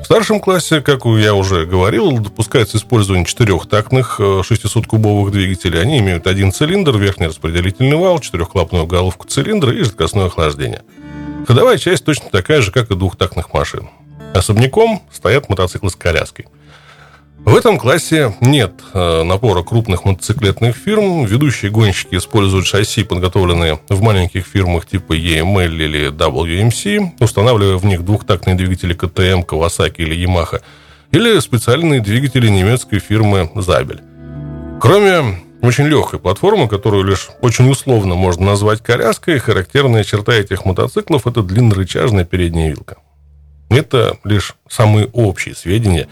В 0.00 0.04
старшем 0.04 0.40
классе, 0.40 0.80
как 0.80 1.04
я 1.04 1.34
уже 1.34 1.66
говорил, 1.66 2.12
допускается 2.18 2.78
использование 2.78 3.26
четырехтактных 3.26 4.18
600-кубовых 4.18 5.28
э, 5.28 5.32
двигателей. 5.32 5.82
Они 5.82 5.98
имеют 5.98 6.26
один 6.26 6.50
цилиндр, 6.50 6.96
верхний 6.96 7.26
распределительный 7.26 7.98
вал, 7.98 8.20
четырехклапанную 8.20 8.86
головку 8.86 9.26
цилиндра 9.28 9.72
и 9.74 9.82
жидкостное 9.82 10.26
охлаждение. 10.26 10.82
Ходовая 11.46 11.76
часть 11.76 12.06
точно 12.06 12.30
такая 12.30 12.62
же, 12.62 12.72
как 12.72 12.90
и 12.90 12.94
двухтактных 12.94 13.52
машин. 13.52 13.90
Особняком 14.32 15.02
стоят 15.12 15.50
мотоциклы 15.50 15.90
с 15.90 15.96
коляской. 15.96 16.46
В 17.44 17.56
этом 17.56 17.78
классе 17.78 18.34
нет 18.40 18.72
э, 18.92 19.22
напора 19.22 19.62
крупных 19.62 20.04
мотоциклетных 20.04 20.76
фирм. 20.76 21.24
Ведущие 21.24 21.70
гонщики 21.70 22.16
используют 22.16 22.66
шасси, 22.66 23.02
подготовленные 23.02 23.80
в 23.88 24.02
маленьких 24.02 24.46
фирмах 24.46 24.86
типа 24.86 25.14
EML 25.14 25.74
или 25.74 26.10
WMC, 26.12 27.12
устанавливая 27.18 27.76
в 27.76 27.84
них 27.86 28.04
двухтактные 28.04 28.56
двигатели 28.56 28.92
КТМ, 28.92 29.40
Kawasaki 29.40 29.96
или 29.98 30.16
Yamaha, 30.16 30.60
или 31.12 31.40
специальные 31.40 32.00
двигатели 32.00 32.48
немецкой 32.48 32.98
фирмы 32.98 33.50
Zabel. 33.54 34.00
Кроме 34.80 35.40
очень 35.62 35.84
легкой 35.84 36.20
платформы, 36.20 36.68
которую 36.68 37.04
лишь 37.04 37.30
очень 37.40 37.68
условно 37.70 38.14
можно 38.14 38.46
назвать 38.46 38.82
коляской, 38.82 39.38
характерная 39.38 40.04
черта 40.04 40.34
этих 40.34 40.64
мотоциклов– 40.64 41.26
это 41.26 41.42
длиннорычажная 41.42 42.24
передняя 42.24 42.68
вилка. 42.68 42.96
Это 43.70 44.18
лишь 44.24 44.56
самые 44.68 45.06
общие 45.06 45.54
сведения 45.54 46.08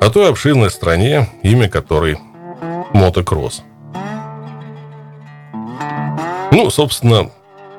о 0.00 0.10
той 0.10 0.28
обширной 0.28 0.70
стране, 0.70 1.28
имя 1.42 1.68
которой– 1.68 2.18
мотокросс. 2.92 3.62
Ну, 6.50 6.70
собственно, 6.70 7.30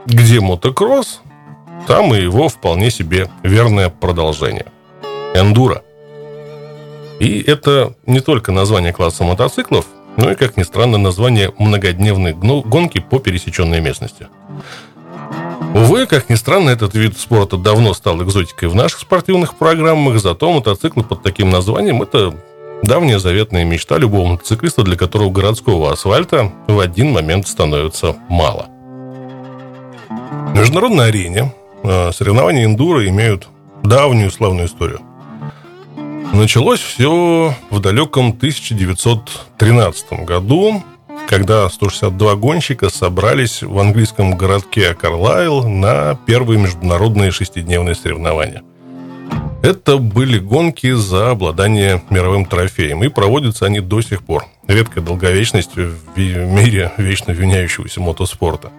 где 0.05 0.39
мотокросс, 0.39 1.21
там 1.87 2.13
и 2.13 2.21
его 2.21 2.49
вполне 2.49 2.91
себе 2.91 3.29
верное 3.43 3.89
продолжение– 3.89 4.65
эндуро. 5.33 5.83
И 7.19 7.41
это 7.41 7.93
не 8.05 8.19
только 8.19 8.51
название 8.51 8.93
класса 8.93 9.23
мотоциклов– 9.23 9.85
ну 10.21 10.31
и, 10.31 10.35
как 10.35 10.57
ни 10.57 10.63
странно, 10.63 10.97
название 10.97 11.53
многодневной 11.57 12.33
гонки 12.33 12.99
по 12.99 13.19
пересеченной 13.19 13.79
местности. 13.79 14.27
Увы, 15.75 16.07
как 16.07 16.29
ни 16.29 16.35
странно, 16.35 16.69
этот 16.69 16.95
вид 16.95 17.17
спорта 17.17 17.57
давно 17.57 17.93
стал 17.93 18.21
экзотикой 18.23 18.69
в 18.69 18.75
наших 18.75 18.99
спортивных 18.99 19.55
программах, 19.55 20.19
зато 20.19 20.51
мотоциклы 20.51 21.03
под 21.03 21.21
таким 21.21 21.49
названием– 21.49 22.01
это 22.03 22.33
давняя 22.83 23.19
заветная 23.19 23.65
мечта 23.65 23.97
любого 23.97 24.25
мотоциклиста, 24.25 24.83
для 24.83 24.95
которого 24.95 25.29
городского 25.29 25.91
асфальта 25.91 26.51
в 26.67 26.79
один 26.79 27.11
момент 27.11 27.47
становится 27.47 28.15
мало. 28.29 28.67
В 30.09 30.57
международной 30.57 31.09
арене 31.09 31.53
э, 31.83 32.11
соревнования 32.11 32.65
эндуро 32.65 33.07
имеют 33.07 33.47
давнюю 33.83 34.31
славную 34.31 34.67
историю. 34.67 35.01
Началось 36.33 36.79
все 36.79 37.53
в 37.69 37.79
далеком 37.79 38.29
1913 38.29 40.25
году, 40.25 40.83
когда 41.27 41.69
162 41.69 42.35
гонщика 42.35 42.89
собрались 42.89 43.61
в 43.61 43.77
английском 43.77 44.37
городке 44.37 44.93
Карлайл 44.93 45.67
на 45.67 46.15
первые 46.25 46.59
международные 46.59 47.31
шестидневные 47.31 47.95
соревнования. 47.95 48.63
Это 49.61 49.97
были 49.97 50.39
гонки 50.39 50.91
за 50.93 51.31
обладание 51.31 52.01
мировым 52.09 52.45
трофеем, 52.45 53.03
и 53.03 53.09
проводятся 53.09 53.65
они 53.65 53.81
до 53.81 54.01
сих 54.01 54.23
пор. 54.23 54.45
Редкая 54.67 55.03
долговечность 55.03 55.75
в 55.75 56.17
мире 56.17 56.91
вечно 56.97 57.31
виняющегося 57.31 57.99
мотоспорта. 57.99 58.71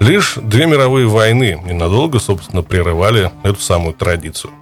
Лишь 0.00 0.34
две 0.36 0.66
мировые 0.66 1.06
войны 1.06 1.58
ненадолго, 1.64 2.18
собственно, 2.18 2.62
прерывали 2.62 3.30
эту 3.42 3.60
самую 3.60 3.94
традицию. 3.94 4.52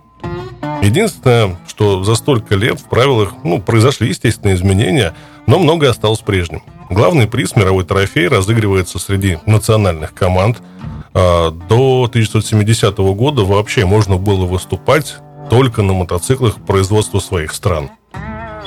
Единственное, 0.82 1.56
что 1.68 2.02
за 2.02 2.16
столько 2.16 2.56
лет 2.56 2.80
в 2.80 2.88
правилах 2.88 3.34
ну, 3.44 3.62
произошли 3.62 4.08
естественные 4.08 4.56
изменения, 4.56 5.14
но 5.46 5.60
многое 5.60 5.90
осталось 5.90 6.18
прежним. 6.18 6.62
Главный 6.90 7.28
приз 7.28 7.54
мировой 7.54 7.84
трофей 7.84 8.26
разыгрывается 8.26 8.98
среди 8.98 9.38
национальных 9.46 10.12
команд. 10.12 10.60
А, 11.14 11.52
до 11.52 12.06
1970 12.10 12.98
года 12.98 13.44
вообще 13.44 13.86
можно 13.86 14.16
было 14.16 14.44
выступать 14.44 15.16
только 15.50 15.82
на 15.82 15.92
мотоциклах 15.92 16.56
производства 16.56 17.20
своих 17.20 17.52
стран. 17.52 17.90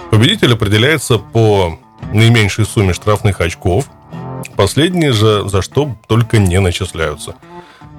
Победитель 0.09 0.53
определяется 0.53 1.17
по 1.17 1.77
наименьшей 2.13 2.65
сумме 2.65 2.93
штрафных 2.93 3.41
очков. 3.41 3.89
Последние 4.55 5.11
же 5.11 5.49
за 5.49 5.61
что 5.61 5.97
только 6.07 6.37
не 6.37 6.61
начисляются– 6.61 7.35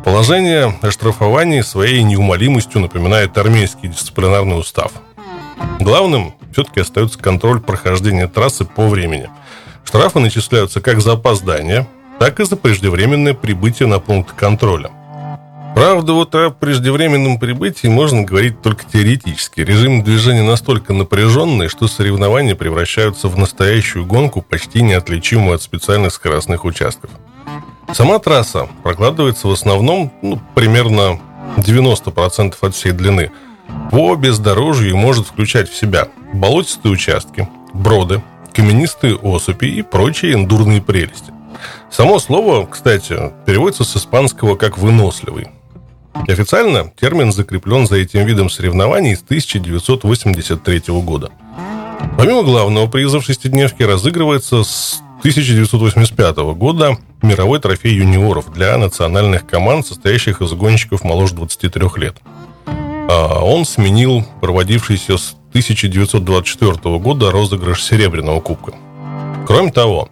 Положение 0.07 0.73
о 0.83 1.63
своей 1.65 2.05
неумолимостью 2.05 2.81
напоминает 2.81 3.37
армейский 3.37 3.89
дисциплинарный 3.89 4.57
устав. 4.57 4.93
Главным 5.81 6.33
все-таки 6.53 6.79
остается 6.79 7.19
контроль 7.19 7.61
прохождения 7.61 8.29
трассы 8.29 8.65
по 8.65 8.87
времени. 8.87 9.29
Штрафы 9.85 10.21
начисляются 10.21 10.81
как 10.81 11.01
за 11.01 11.15
опоздание, 11.15 11.89
так 12.21 12.39
и 12.39 12.45
за 12.45 12.57
преждевременное 12.57 13.35
прибытие 13.35 13.89
на 13.89 13.99
пункт 13.99 14.33
контроля. 14.37 14.93
Правда, 15.75 16.13
вот 16.13 16.33
о 16.37 16.51
преждевременном 16.51 17.41
прибытии 17.41 17.89
можно 17.89 18.23
говорить 18.23 18.63
только 18.63 18.85
теоретически. 18.85 19.63
Режим 19.63 20.05
движения 20.05 20.45
настолько 20.45 20.93
напряженный, 20.93 21.67
что 21.67 21.89
соревнования 21.89 22.55
превращаются 22.55 23.27
в 23.27 23.37
настоящую 23.37 24.07
гонку, 24.07 24.41
почти 24.41 24.83
неотличимую 24.83 25.57
от 25.57 25.63
специальных 25.63 26.13
скоростных 26.13 26.65
участков. 26.65 27.11
Сама 27.93 28.19
трасса 28.19 28.69
прокладывается 28.83 29.49
в 29.49 29.53
основном 29.53 30.13
ну, 30.23 30.41
примерно 30.55 31.21
90% 31.57 32.55
от 32.61 32.75
всей 32.75 32.93
длины. 32.93 33.31
По 33.91 34.15
бездорожью 34.17 34.97
может 34.97 35.27
включать 35.27 35.71
в 35.71 35.77
себя 35.77 36.09
болотистые 36.33 36.93
участки, 36.93 37.49
броды, 37.73 38.23
каменистые 38.53 39.19
осыпи 39.23 39.67
и 39.67 39.83
прочие 39.83 40.35
эндурные 40.35 40.83
прелести. 40.83 41.33
Само 41.91 42.19
слово, 42.19 42.67
кстати, 42.67 43.33
переводится 43.47 43.85
с 43.85 43.97
испанского 43.97 44.57
как 44.57 44.79
«выносливый». 44.79 45.49
Официально 46.29 46.91
термин 46.99 47.33
закреплен 47.33 47.87
за 47.87 47.97
этим 47.97 48.25
видом 48.25 48.51
соревнований 48.51 49.15
с 49.15 49.23
1983 49.23 50.83
года. 51.03 51.31
Помимо 52.17 52.43
главного 52.43 52.87
приза 52.87 53.21
в 53.21 53.25
шестидневке 53.25 53.87
разыгрывается 53.87 54.65
1985 55.27 56.37
года 56.55 56.99
мировой 57.21 57.59
трофей 57.59 57.97
юниоров 57.97 58.53
для 58.53 58.79
национальных 58.79 59.45
команд, 59.45 59.85
состоящих 59.85 60.41
из 60.41 60.53
гонщиков 60.53 61.03
моложе 61.03 61.35
23 61.35 61.83
лет. 61.97 62.19
А 62.67 63.41
он 63.43 63.65
сменил 63.65 64.25
проводившийся 64.41 65.19
с 65.19 65.35
1924 65.49 66.99
года 66.99 67.33
розыгрыш 67.33 67.83
Серебряного 67.83 68.39
кубка. 68.39 68.75
Кроме 69.49 69.73
того, 69.73 70.11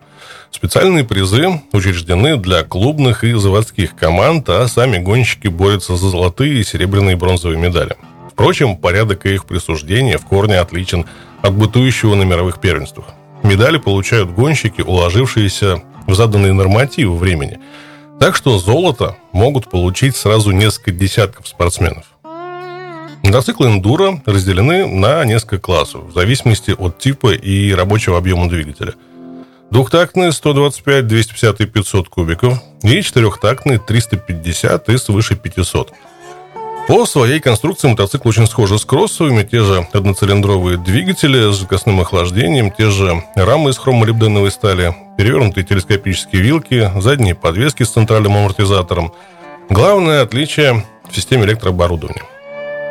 специальные 0.50 1.04
призы 1.04 1.61
учреждены 1.71 2.37
для 2.37 2.64
клубных 2.64 3.23
и 3.23 3.35
заводских 3.35 3.94
команд, 3.94 4.49
а 4.49 4.66
сами 4.66 4.99
гонщики 4.99 5.47
борются 5.47 5.94
за 5.94 6.09
золотые, 6.09 6.64
серебряные 6.64 7.12
и 7.12 7.18
бронзовые 7.18 7.61
медали. 7.61 7.94
Впрочем, 8.33 8.76
порядок 8.76 9.26
их 9.26 9.44
присуждения 9.44 10.18
в 10.18 10.26
корне 10.26 10.59
отличен 10.59 11.06
от 11.40 11.54
бытующего 11.54 12.16
на 12.16 12.25
мировых 12.25 12.61
первенствах. 12.61 13.14
Медали 13.44 13.76
получают 13.76 14.30
гонщики, 14.30 14.80
уложившиеся 14.80 15.82
в 16.06 16.14
заданные 16.14 16.54
нормативы 16.54 17.16
времени. 17.16 17.60
Так 18.18 18.36
что 18.36 18.58
золото 18.58 19.18
могут 19.32 19.68
получить 19.68 20.16
сразу 20.16 20.50
несколько 20.50 20.92
десятков 20.92 21.46
спортсменов. 21.46 22.04
Мотоциклы 23.22 23.68
эндуро 23.68 24.22
разделены 24.24 24.86
на 24.86 25.24
несколько 25.26 25.58
классов, 25.58 26.04
в 26.04 26.14
зависимости 26.14 26.74
от 26.76 26.98
типа 26.98 27.34
и 27.34 27.72
рабочего 27.72 28.16
объема 28.16 28.48
двигателя. 28.48 28.94
Двухтактные 29.70 30.32
125, 30.32 31.06
250 31.06 31.60
и 31.60 31.66
500 31.66 32.08
кубиков 32.08 32.58
и 32.82 33.02
четырехтактные 33.02 33.78
350 33.78 34.88
и 34.88 34.96
свыше 34.96 35.36
500. 35.36 35.92
По 36.87 37.07
своей 37.07 37.41
конструкции 37.41 37.88
мотоцикл 37.88 38.29
очень 38.29 38.47
схожи 38.47 38.79
с 38.79 38.85
кроссовыми. 38.85 39.43
Те 39.43 39.61
же 39.61 39.88
одноцилиндровые 39.93 40.76
двигатели 40.76 41.50
с 41.50 41.57
жидкостным 41.57 42.00
охлаждением, 42.00 42.71
те 42.71 42.91
же 42.91 43.25
рамы 43.35 43.71
из 43.71 43.79
хромолибденовой 43.79 44.50
стали, 44.50 44.95
перевернутые 45.17 45.64
телескопические 45.64 46.43
вилки, 46.43 46.91
задние 47.00 47.35
подвески 47.35 47.85
с 47.85 47.91
центральным 47.91 48.37
амортизатором. 48.37 49.14
Главное 49.71 50.21
отличие 50.21 50.85
в 51.11 51.17
системе 51.17 51.45
электрооборудования. 51.45 52.25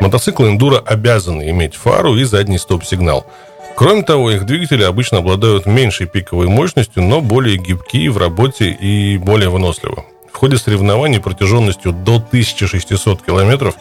Мотоциклы 0.02 0.50
эндуро 0.50 0.80
обязаны 0.80 1.48
иметь 1.52 1.76
фару 1.76 2.18
и 2.18 2.24
задний 2.24 2.58
стоп-сигнал. 2.58 3.28
Кроме 3.76 4.02
того, 4.02 4.32
их 4.32 4.48
двигатели 4.48 4.84
обычно 4.84 5.20
обладают 5.20 5.68
меньшей 5.68 6.08
пиковой 6.08 6.48
мощностью, 6.48 7.04
но 7.04 7.22
более 7.22 7.58
гибкие 7.58 8.10
в 8.10 8.18
работе 8.18 8.72
и 8.72 9.18
более 9.20 9.50
выносливы 9.50 10.04
в 10.34 10.38
ходе 10.38 10.58
соревнований 10.58 11.20
протяженностью 11.20 11.94
до 11.94 12.16
1600 12.16 13.22
километров 13.22 13.75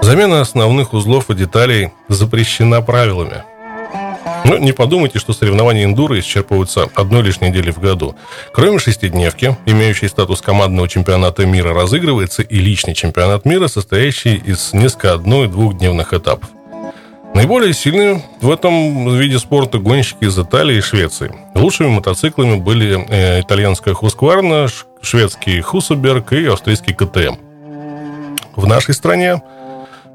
замена 0.00 0.40
основных 0.40 0.94
узлов 0.94 1.28
и 1.30 1.34
деталей 1.34 1.90
запрещена 2.08 2.80
правилами. 2.82 3.42
Но 4.44 4.58
не 4.58 4.72
подумайте, 4.72 5.18
что 5.18 5.32
соревнования 5.32 5.84
эндуро 5.84 6.18
исчерпываются 6.18 6.88
одной 6.94 7.22
лишь 7.22 7.40
недели 7.40 7.70
в 7.70 7.78
году. 7.78 8.16
Кроме 8.52 8.78
шестидневки, 8.78 9.56
имеющей 9.66 10.08
статус 10.08 10.40
командного 10.40 10.88
чемпионата 10.88 11.46
мира, 11.46 11.72
разыгрывается 11.74 12.42
и 12.42 12.58
личный 12.58 12.94
чемпионат 12.94 13.44
мира, 13.44 13.68
состоящий 13.68 14.36
из 14.36 14.72
несколько 14.72 15.12
одно- 15.12 15.44
и 15.44 15.48
двухдневных 15.48 16.12
этапов. 16.12 16.48
Наиболее 17.34 17.72
сильные 17.72 18.22
в 18.40 18.50
этом 18.50 19.16
виде 19.16 19.38
спорта 19.38 19.78
гонщики 19.78 20.24
из 20.24 20.38
Италии 20.38 20.76
и 20.76 20.80
Швеции. 20.80 21.34
Лучшими 21.54 21.88
мотоциклами 21.88 22.56
были 22.56 23.04
э, 23.08 23.40
итальянская 23.40 23.94
Husqvarna, 23.94 24.70
шведский 25.00 25.60
Хусуберг 25.60 26.32
и 26.32 26.46
австрийский 26.46 26.94
КТМ. 26.94 27.36
В 28.54 28.66
нашей 28.66 28.94
стране 28.94 29.40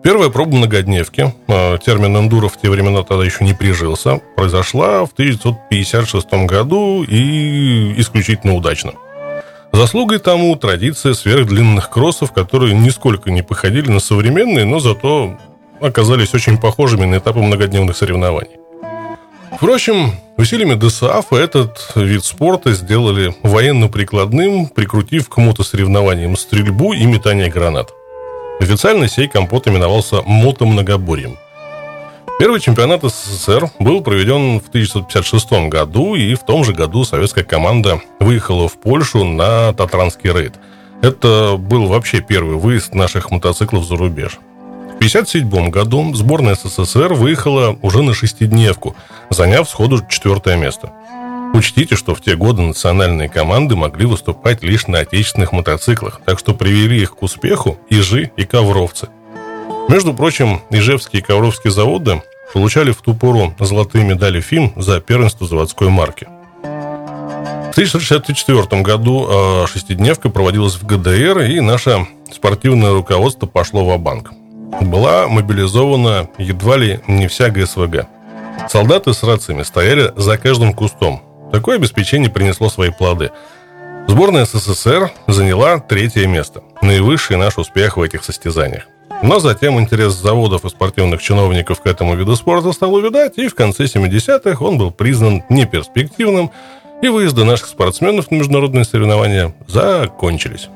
Первая 0.04 0.30
проба 0.30 0.56
многодневки, 0.56 1.34
э, 1.48 1.78
термин 1.84 2.16
«эндуро» 2.16 2.48
в 2.48 2.58
те 2.58 2.70
времена 2.70 3.04
тогда 3.04 3.26
еще 3.26 3.44
не 3.44 3.54
прижился, 3.54 4.22
произошла 4.38 5.06
в 5.06 5.12
1956 5.12 6.46
году 6.46 7.04
и 7.04 8.00
исключительно 8.00 8.56
удачно. 8.56 8.94
Заслугой 9.74 10.20
тому 10.20 10.56
традиция 10.56 11.14
сверхдлинных 11.14 11.90
кроссов, 11.90 12.32
которые 12.32 12.74
нисколько 12.74 13.32
не 13.32 13.42
походили 13.42 13.90
на 13.90 14.00
современные, 14.00 14.66
но 14.66 14.80
зато 14.80 15.38
оказались 15.82 16.34
очень 16.34 16.58
похожими 16.58 17.06
на 17.06 17.18
этапы 17.18 17.40
многодневных 17.40 17.96
соревнований. 17.96 18.58
Впрочем, 19.56 20.12
усилиями 20.38 20.76
ДСАФ 20.76 21.34
этот 21.34 21.92
вид 21.96 22.24
спорта 22.24 22.74
сделали 22.74 23.34
военно-прикладным, 23.44 24.68
прикрутив 24.68 25.30
к 25.30 25.38
мотосоревнованиям 25.38 26.36
стрельбу 26.36 26.94
и 26.94 27.06
метание 27.06 27.50
гранат. 27.50 27.92
Официально 28.60 29.08
сей 29.08 29.28
компот 29.28 29.68
именовался 29.68 30.22
мотомногоборьем. 30.24 31.38
Первый 32.40 32.60
чемпионат 32.60 33.02
СССР 33.04 33.72
был 33.80 34.02
проведен 34.02 34.60
в 34.60 34.68
1956 34.70 35.70
году, 35.70 36.14
и 36.14 36.36
в 36.36 36.46
том 36.46 36.64
же 36.64 36.74
году 36.74 37.04
советская 37.04 37.44
команда 37.44 38.00
выехала 38.20 38.68
в 38.68 38.80
Польшу 38.80 39.24
на 39.24 39.74
Татранский 39.74 40.32
рейд. 40.32 40.54
Это 41.02 41.56
был 41.58 41.88
вообще 41.88 42.22
первый 42.22 42.58
выезд 42.58 42.94
наших 42.94 43.32
мотоциклов 43.32 43.86
за 43.86 43.96
рубеж. 43.96 44.38
В 44.98 45.00
1957 45.00 45.70
году 45.70 46.16
сборная 46.16 46.56
СССР 46.56 47.14
выехала 47.14 47.78
уже 47.84 48.02
на 48.02 48.16
шестидневку, 48.16 48.96
заняв 49.30 49.70
сходу 49.70 50.04
четвертое 50.10 50.58
место. 50.58 50.92
Учтите, 51.54 51.96
что 51.96 52.16
в 52.16 52.22
те 52.22 52.36
годы 52.36 52.64
национальные 52.64 53.30
команды 53.30 53.76
могли 53.76 54.08
выступать 54.08 54.64
лишь 54.64 54.88
на 54.88 55.00
отечественных 55.00 55.52
мотоциклах, 55.52 56.20
так 56.26 56.40
что 56.40 56.56
привели 56.56 57.00
их 57.00 57.16
к 57.16 57.22
успеху 57.22 57.78
Ижи 57.90 58.32
и 58.38 58.44
Ковровцы. 58.44 59.08
Между 59.88 60.16
прочим, 60.16 60.62
Ижевские 60.72 61.22
и 61.22 61.24
Ковровские 61.24 61.72
заводы 61.72 62.24
получали 62.52 62.92
в 62.92 63.04
ту 63.04 63.14
пору 63.14 63.54
золотые 63.60 64.04
медали 64.04 64.42
ФИМ 64.42 64.74
за 64.76 65.00
первенство 65.00 65.46
заводской 65.46 65.90
марки. 65.90 66.28
В 66.64 67.72
1964 67.78 68.82
году 68.82 69.28
а, 69.30 69.68
шестидневка 69.68 70.30
проводилась 70.30 70.74
в 70.74 70.86
ГДР, 70.88 71.42
и 71.42 71.60
наше 71.60 72.08
спортивное 72.34 72.94
руководство 72.94 73.46
пошло 73.46 73.86
в 73.86 73.98
банк 74.00 74.32
была 74.82 75.28
мобилизована 75.28 76.30
едва 76.38 76.78
ли 76.78 77.00
не 77.08 77.28
вся 77.28 77.50
ГСВГ. 77.50 78.08
Солдаты 78.70 79.14
с 79.14 79.24
рациями 79.24 79.64
стояли 79.64 80.12
за 80.16 80.38
каждым 80.38 80.74
кустом. 80.74 81.22
Такое 81.52 81.78
обеспечение 81.78 82.30
принесло 82.30 82.70
свои 82.70 82.90
плоды. 82.90 83.32
Сборная 84.08 84.46
СССР 84.46 85.12
заняла 85.28 85.80
третье 85.80 86.28
место. 86.28 86.64
Наивысший 86.82 87.38
наш 87.38 87.58
успех 87.58 87.98
в 87.98 88.02
этих 88.02 88.24
состязаниях. 88.24 88.88
Но 89.24 89.40
затем 89.40 89.80
интерес 89.80 90.14
заводов 90.14 90.66
и 90.66 90.70
спортивных 90.70 91.22
чиновников 91.22 91.82
к 91.82 91.88
этому 91.88 92.16
виду 92.16 92.36
спорта 92.36 92.72
стал 92.72 92.94
увядать, 92.94 93.38
и 93.38 93.48
в 93.48 93.56
конце 93.56 93.86
70-х 93.86 94.64
он 94.64 94.78
был 94.78 94.92
признан 94.92 95.44
неперспективным, 95.50 96.52
и 97.02 97.08
выезды 97.08 97.44
наших 97.44 97.68
спортсменов 97.68 98.32
на 98.32 98.36
международные 98.36 98.86
соревнования 98.86 99.54
закончились. 99.68 100.70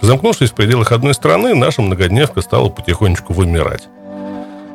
Замкнувшись 0.00 0.50
в 0.50 0.54
пределах 0.54 0.92
одной 0.92 1.14
страны, 1.14 1.54
наша 1.54 1.82
многодневка 1.82 2.40
стала 2.42 2.68
потихонечку 2.68 3.32
вымирать. 3.32 3.88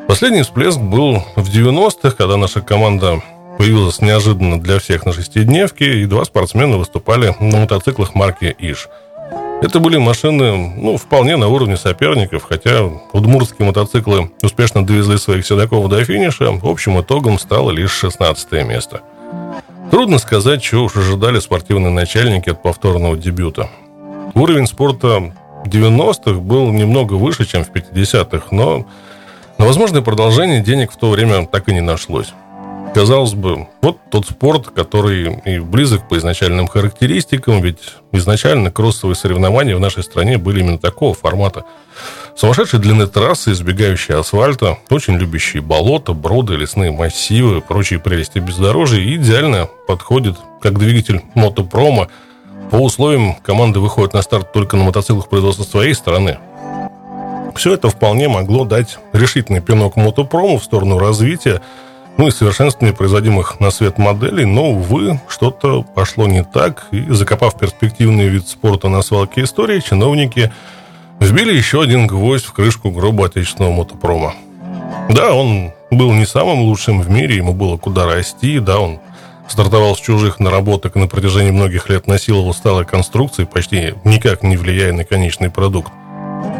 Последний 0.08 0.44
всплеск 0.44 0.80
был 0.80 1.24
в 1.36 1.50
90-х, 1.50 2.12
когда 2.12 2.38
наша 2.38 2.62
команда 2.62 3.22
появилась 3.58 4.02
неожиданно 4.02 4.60
для 4.60 4.80
всех 4.80 5.06
на 5.06 5.14
шестидневке, 5.14 6.02
и 6.02 6.06
два 6.06 6.26
спортсмена 6.26 6.78
выступали 6.78 7.36
на 7.40 7.60
мотоциклах 7.60 8.16
марки 8.16 8.56
«Иш». 8.60 8.90
Это 9.62 9.80
были 9.80 9.98
машины, 9.98 10.74
ну, 10.76 10.98
вполне 10.98 11.38
на 11.38 11.48
уровне 11.48 11.78
соперников, 11.78 12.44
хотя 12.44 12.84
удмуртские 13.14 13.66
мотоциклы 13.66 14.30
успешно 14.42 14.86
довезли 14.86 15.18
своих 15.18 15.46
седаков 15.48 15.88
до 15.88 16.04
финиша, 16.04 16.60
общим 16.62 17.00
итогом 17.00 17.40
стало 17.40 17.72
лишь 17.72 17.92
16 17.92 18.52
место. 18.66 19.02
Трудно 19.90 20.18
сказать, 20.18 20.62
чего 20.62 20.84
уж 20.84 20.98
ожидали 20.98 21.40
спортивные 21.40 21.92
начальники 21.92 22.50
от 22.50 22.62
повторного 22.62 23.16
дебюта. 23.16 23.70
Уровень 24.36 24.65
спорта 24.65 25.32
90-х 25.65 26.39
был 26.39 26.72
немного 26.72 27.13
выше, 27.13 27.46
чем 27.46 27.63
в 27.63 27.72
50-х, 27.72 28.48
но 28.52 28.88
на 29.60 29.65
возможное 29.65 30.02
продолжение 30.02 30.62
денег 30.62 30.91
в 30.91 30.98
то 30.98 31.12
время 31.12 31.46
так 31.46 31.69
и 31.69 31.74
не 31.74 31.82
нашлось. 31.82 32.34
Казалось 32.96 33.34
бы, 33.34 33.67
вот 33.82 33.98
тот 34.12 34.26
спорт, 34.28 34.69
который 34.69 35.39
и 35.46 35.60
близок 35.60 36.08
по 36.08 36.17
изначальным 36.17 36.67
характеристикам, 36.67 37.62
ведь 37.62 37.80
изначально 38.12 38.72
кроссовые 38.72 39.15
соревнования 39.15 39.76
в 39.76 39.80
нашей 39.80 40.04
стране 40.04 40.38
были 40.38 40.60
именно 40.60 40.78
такого 40.78 41.13
формата. 41.13 41.65
Сумасшедшие 42.36 42.80
длины 42.80 43.08
трассы, 43.08 43.52
избегающие 43.52 44.17
асфальта, 44.17 44.78
очень 44.89 45.17
любящие 45.17 45.62
болота, 45.62 46.13
броды, 46.13 46.56
лесные 46.56 46.91
массивы, 46.91 47.62
прочие 47.62 48.00
прелести 48.00 48.39
бездорожья 48.39 49.00
идеально 49.15 49.69
подходит 49.88 50.36
как 50.62 50.78
двигатель 50.78 51.22
мотопрома 51.36 52.10
по 52.74 52.78
условиям 52.78 53.36
команды 53.36 53.80
выходят 53.80 54.16
на 54.16 54.24
старт 54.24 54.52
только 54.52 54.78
на 54.78 54.86
мотоциклах 54.86 55.30
производства 55.30 55.64
своей 55.64 55.94
страны. 55.94 56.40
Все 57.56 57.76
это 57.76 57.90
вполне 57.90 58.28
могло 58.28 58.66
дать 58.66 58.98
решительный 59.14 59.62
пинок 59.62 59.96
мотопрому 59.96 60.58
в 60.58 60.64
сторону 60.64 60.98
развития, 60.98 61.62
ну 62.18 62.30
и 62.30 62.32
совершенствования 62.32 62.96
производимых 62.96 63.60
на 63.60 63.70
свет 63.70 64.00
моделей, 64.00 64.46
но, 64.46 64.72
увы, 64.72 65.22
что-то 65.28 65.84
пошло 65.84 66.26
не 66.26 66.44
так, 66.44 66.88
и, 66.90 67.06
закопав 67.12 67.60
перспективный 67.60 68.28
вид 68.28 68.48
спорта 68.48 68.90
на 68.90 69.04
свалке 69.04 69.44
истории, 69.44 69.80
чиновники 69.80 70.52
вбили 71.20 71.56
еще 71.56 71.80
один 71.80 72.08
гвоздь 72.08 72.46
в 72.46 72.54
крышку 72.54 72.90
гроба 72.90 73.28
отечественного 73.28 73.72
мотопрома. 73.72 74.34
Да, 75.12 75.36
он 75.36 75.74
был 75.92 76.12
не 76.12 76.26
самым 76.26 76.62
лучшим 76.62 77.02
в 77.02 77.10
мире, 77.12 77.36
ему 77.36 77.54
было 77.54 77.78
куда 77.78 78.08
расти, 78.08 78.58
да, 78.58 78.80
он 78.80 79.00
стартовал 79.48 79.96
с 79.96 80.00
чужих 80.00 80.40
наработок 80.40 80.96
и 80.96 81.00
на 81.00 81.08
протяжении 81.08 81.52
многих 81.52 81.90
лет 81.90 82.08
насиловал 82.08 82.54
сталой 82.54 82.86
конструкции, 82.86 83.46
почти 83.46 83.94
никак 84.04 84.44
не 84.44 84.58
влияя 84.58 84.94
на 84.94 85.04
конечный 85.04 85.50
продукт. 85.50 85.92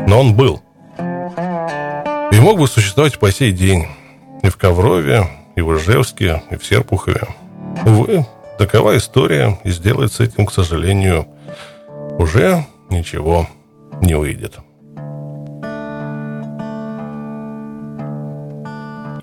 Но 0.08 0.20
он 0.20 0.36
был. 0.36 0.62
И 2.32 2.40
мог 2.40 2.60
бы 2.60 2.68
существовать 2.68 3.20
по 3.20 3.32
сей 3.32 3.52
день. 3.52 3.88
И 4.42 4.50
в 4.50 4.58
Коврове, 4.58 5.28
и 5.56 5.62
в 5.62 5.78
Ижевске, 5.78 6.44
и 6.50 6.58
в 6.58 6.66
Серпухове. 6.66 7.28
Увы, 7.86 8.26
такова 8.58 8.98
история, 8.98 9.58
и 9.64 9.72
сделать 9.72 10.12
с 10.12 10.20
этим, 10.20 10.46
к 10.46 10.52
сожалению, 10.52 11.28
уже 12.18 12.66
ничего 12.90 13.48
не 14.02 14.16
выйдет. 14.16 14.58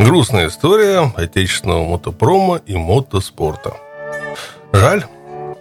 Грустная 0.00 0.48
история 0.48 1.12
отечественного 1.14 1.84
мотопрома 1.84 2.62
и 2.64 2.74
мотоспорта. 2.74 3.74
Жаль. 4.72 5.04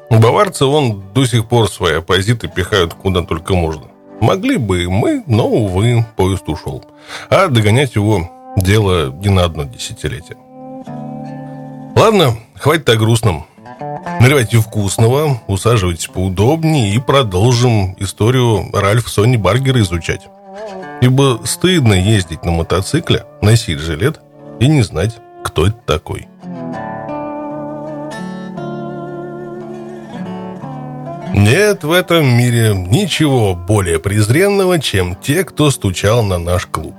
Баварцы 0.09 0.63
вон 0.63 1.03
до 1.13 1.25
сих 1.25 1.45
пор 1.49 1.69
свои 1.69 1.95
оппозиты 1.95 2.47
пихают 2.47 2.93
куда 2.93 3.21
только 3.21 3.53
можно. 3.53 3.87
Могли 4.21 4.55
бы 4.55 4.83
и 4.83 4.87
мы, 4.87 5.23
но, 5.27 5.45
увы, 5.45 6.05
поезд 6.15 6.47
ушел. 6.47 6.85
А 7.29 7.49
догонять 7.49 7.95
его 7.95 8.31
дело 8.55 9.11
не 9.11 9.27
на 9.27 9.43
одно 9.43 9.65
десятилетие. 9.65 10.37
Ладно, 11.97 12.37
хватит 12.55 12.87
о 12.87 12.95
грустном. 12.95 13.45
Наливайте 14.21 14.59
вкусного, 14.59 15.41
усаживайтесь 15.47 16.07
поудобнее 16.07 16.95
и 16.95 16.99
продолжим 16.99 17.93
историю 17.99 18.69
Ральф 18.71 19.09
Сони 19.09 19.35
Баргера 19.35 19.81
изучать. 19.81 20.29
Ибо 21.01 21.41
стыдно 21.43 21.93
ездить 21.93 22.45
на 22.45 22.51
мотоцикле, 22.51 23.25
носить 23.41 23.79
жилет 23.79 24.21
и 24.59 24.67
не 24.67 24.81
знать, 24.81 25.17
кто 25.43 25.67
это 25.67 25.77
такой. 25.85 26.27
Нет 31.33 31.83
в 31.83 31.91
этом 31.91 32.27
мире 32.27 32.73
ничего 32.75 33.55
более 33.55 33.99
презренного, 33.99 34.79
чем 34.79 35.15
те, 35.15 35.43
кто 35.43 35.71
стучал 35.71 36.23
на 36.23 36.37
наш 36.37 36.65
клуб. 36.65 36.95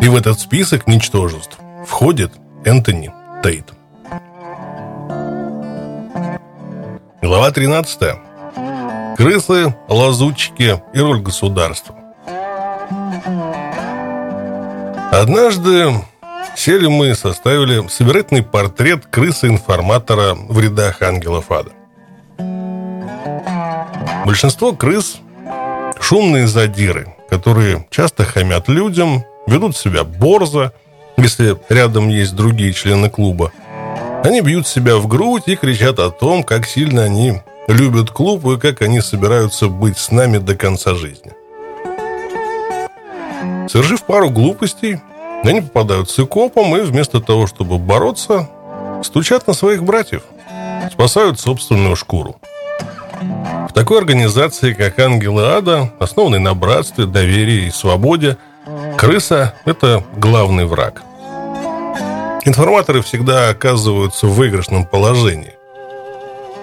И 0.00 0.08
в 0.08 0.16
этот 0.16 0.40
список 0.40 0.86
ничтожеств 0.86 1.58
входит 1.86 2.32
Энтони 2.64 3.12
Тейт. 3.42 3.66
Глава 7.20 7.50
13. 7.50 8.16
Крысы, 9.16 9.74
лазутчики 9.88 10.82
и 10.94 10.98
роль 11.00 11.20
государства. 11.20 11.94
Однажды 15.12 15.92
Сели 16.62 16.88
мы 16.88 17.14
составили 17.14 17.88
собирательный 17.88 18.42
портрет 18.42 19.06
крысы-информатора 19.06 20.34
в 20.34 20.60
рядах 20.60 21.00
ангелов 21.00 21.50
ада. 21.50 21.70
Большинство 24.26 24.74
крыс– 24.74 25.20
шумные 26.02 26.46
задиры, 26.46 27.16
которые 27.30 27.86
часто 27.88 28.24
хамят 28.24 28.68
людям, 28.68 29.24
ведут 29.46 29.74
себя 29.74 30.04
борзо, 30.04 30.72
если 31.16 31.56
рядом 31.70 32.10
есть 32.10 32.36
другие 32.36 32.74
члены 32.74 33.08
клуба. 33.08 33.52
Они 34.22 34.42
бьют 34.42 34.68
себя 34.68 34.96
в 34.96 35.06
грудь 35.06 35.44
и 35.46 35.56
кричат 35.56 35.98
о 35.98 36.10
том, 36.10 36.42
как 36.42 36.66
сильно 36.66 37.04
они 37.04 37.40
любят 37.68 38.10
клуб 38.10 38.44
и 38.44 38.60
как 38.60 38.82
они 38.82 39.00
собираются 39.00 39.68
быть 39.68 39.96
с 39.96 40.10
нами 40.10 40.36
до 40.36 40.54
конца 40.54 40.94
жизни. 40.94 41.32
Совершив 43.66 44.02
пару 44.02 44.28
глупостей, 44.28 45.00
они 45.48 45.60
попадают 45.62 46.10
с 46.10 46.18
икопом 46.18 46.76
и 46.76 46.80
вместо 46.82 47.20
того, 47.20 47.46
чтобы 47.46 47.78
бороться, 47.78 48.48
стучат 49.02 49.46
на 49.46 49.54
своих 49.54 49.82
братьев, 49.82 50.22
спасают 50.92 51.40
собственную 51.40 51.96
шкуру. 51.96 52.36
В 53.68 53.72
такой 53.72 53.98
организации, 53.98 54.72
как 54.72 54.98
Ангелы 54.98 55.44
Ада, 55.44 55.92
основанной 55.98 56.38
на 56.40 56.54
братстве, 56.54 57.06
доверии 57.06 57.66
и 57.66 57.70
свободе, 57.70 58.36
крыса– 58.96 59.54
это 59.64 60.04
главный 60.16 60.64
враг. 60.64 61.02
Информаторы 62.44 63.02
всегда 63.02 63.50
оказываются 63.50 64.26
в 64.26 64.34
выигрышном 64.34 64.86
положении. 64.86 65.54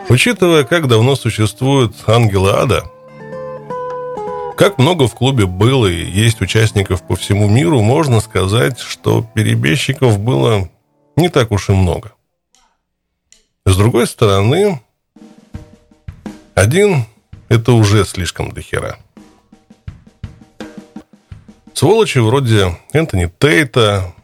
Учитывая, 0.09 0.63
как 0.63 0.87
давно 0.87 1.15
существуют 1.15 1.93
Ангелы 2.07 2.51
Ада, 2.51 2.85
как 4.57 4.79
много 4.79 5.07
в 5.07 5.13
клубе 5.13 5.45
было 5.45 5.85
и 5.85 6.03
есть 6.03 6.41
участников 6.41 7.03
по 7.03 7.15
всему 7.15 7.47
миру, 7.47 7.81
можно 7.81 8.19
сказать, 8.19 8.79
что 8.79 9.21
перебежчиков 9.35 10.19
было 10.19 10.67
не 11.15 11.29
так 11.29 11.51
уж 11.51 11.69
и 11.69 11.73
много. 11.73 12.13
С 13.65 13.77
другой 13.77 14.07
стороны, 14.07 14.81
один– 16.55 17.05
это 17.49 17.73
уже 17.73 18.03
слишком 18.03 18.51
дохера. 18.51 18.97
Сволочи 21.73 22.17
вроде 22.17 22.75
Энтони 22.93 23.31
Тейта, 23.37 24.15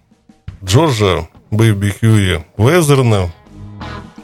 Джорджа 0.64 1.28
Бэйби 1.52 1.92
Хьюи 1.92 2.44
Везерна 2.58 3.32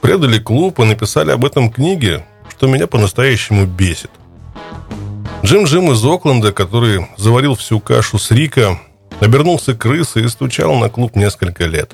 предали 0.01 0.39
клуб 0.39 0.79
и 0.79 0.85
написали 0.85 1.29
об 1.29 1.45
этом 1.45 1.69
книги, 1.69 2.25
что 2.49 2.65
меня 2.65 2.87
по-настоящему 2.87 3.67
бесит. 3.67 4.09
Джим 5.41 5.63
Джим 5.63 5.91
из 5.91 6.03
Окленда, 6.03 6.51
который 6.51 7.07
заварил 7.17 7.55
всю 7.55 7.79
кашу 7.79 8.19
с 8.19 8.29
Рика, 8.31 8.79
обернулся 9.21 9.73
крысой 9.73 10.25
и 10.25 10.27
стучал 10.27 10.75
на 10.75 10.89
клуб 10.89 11.15
несколько 11.15 11.65
лет. 11.65 11.93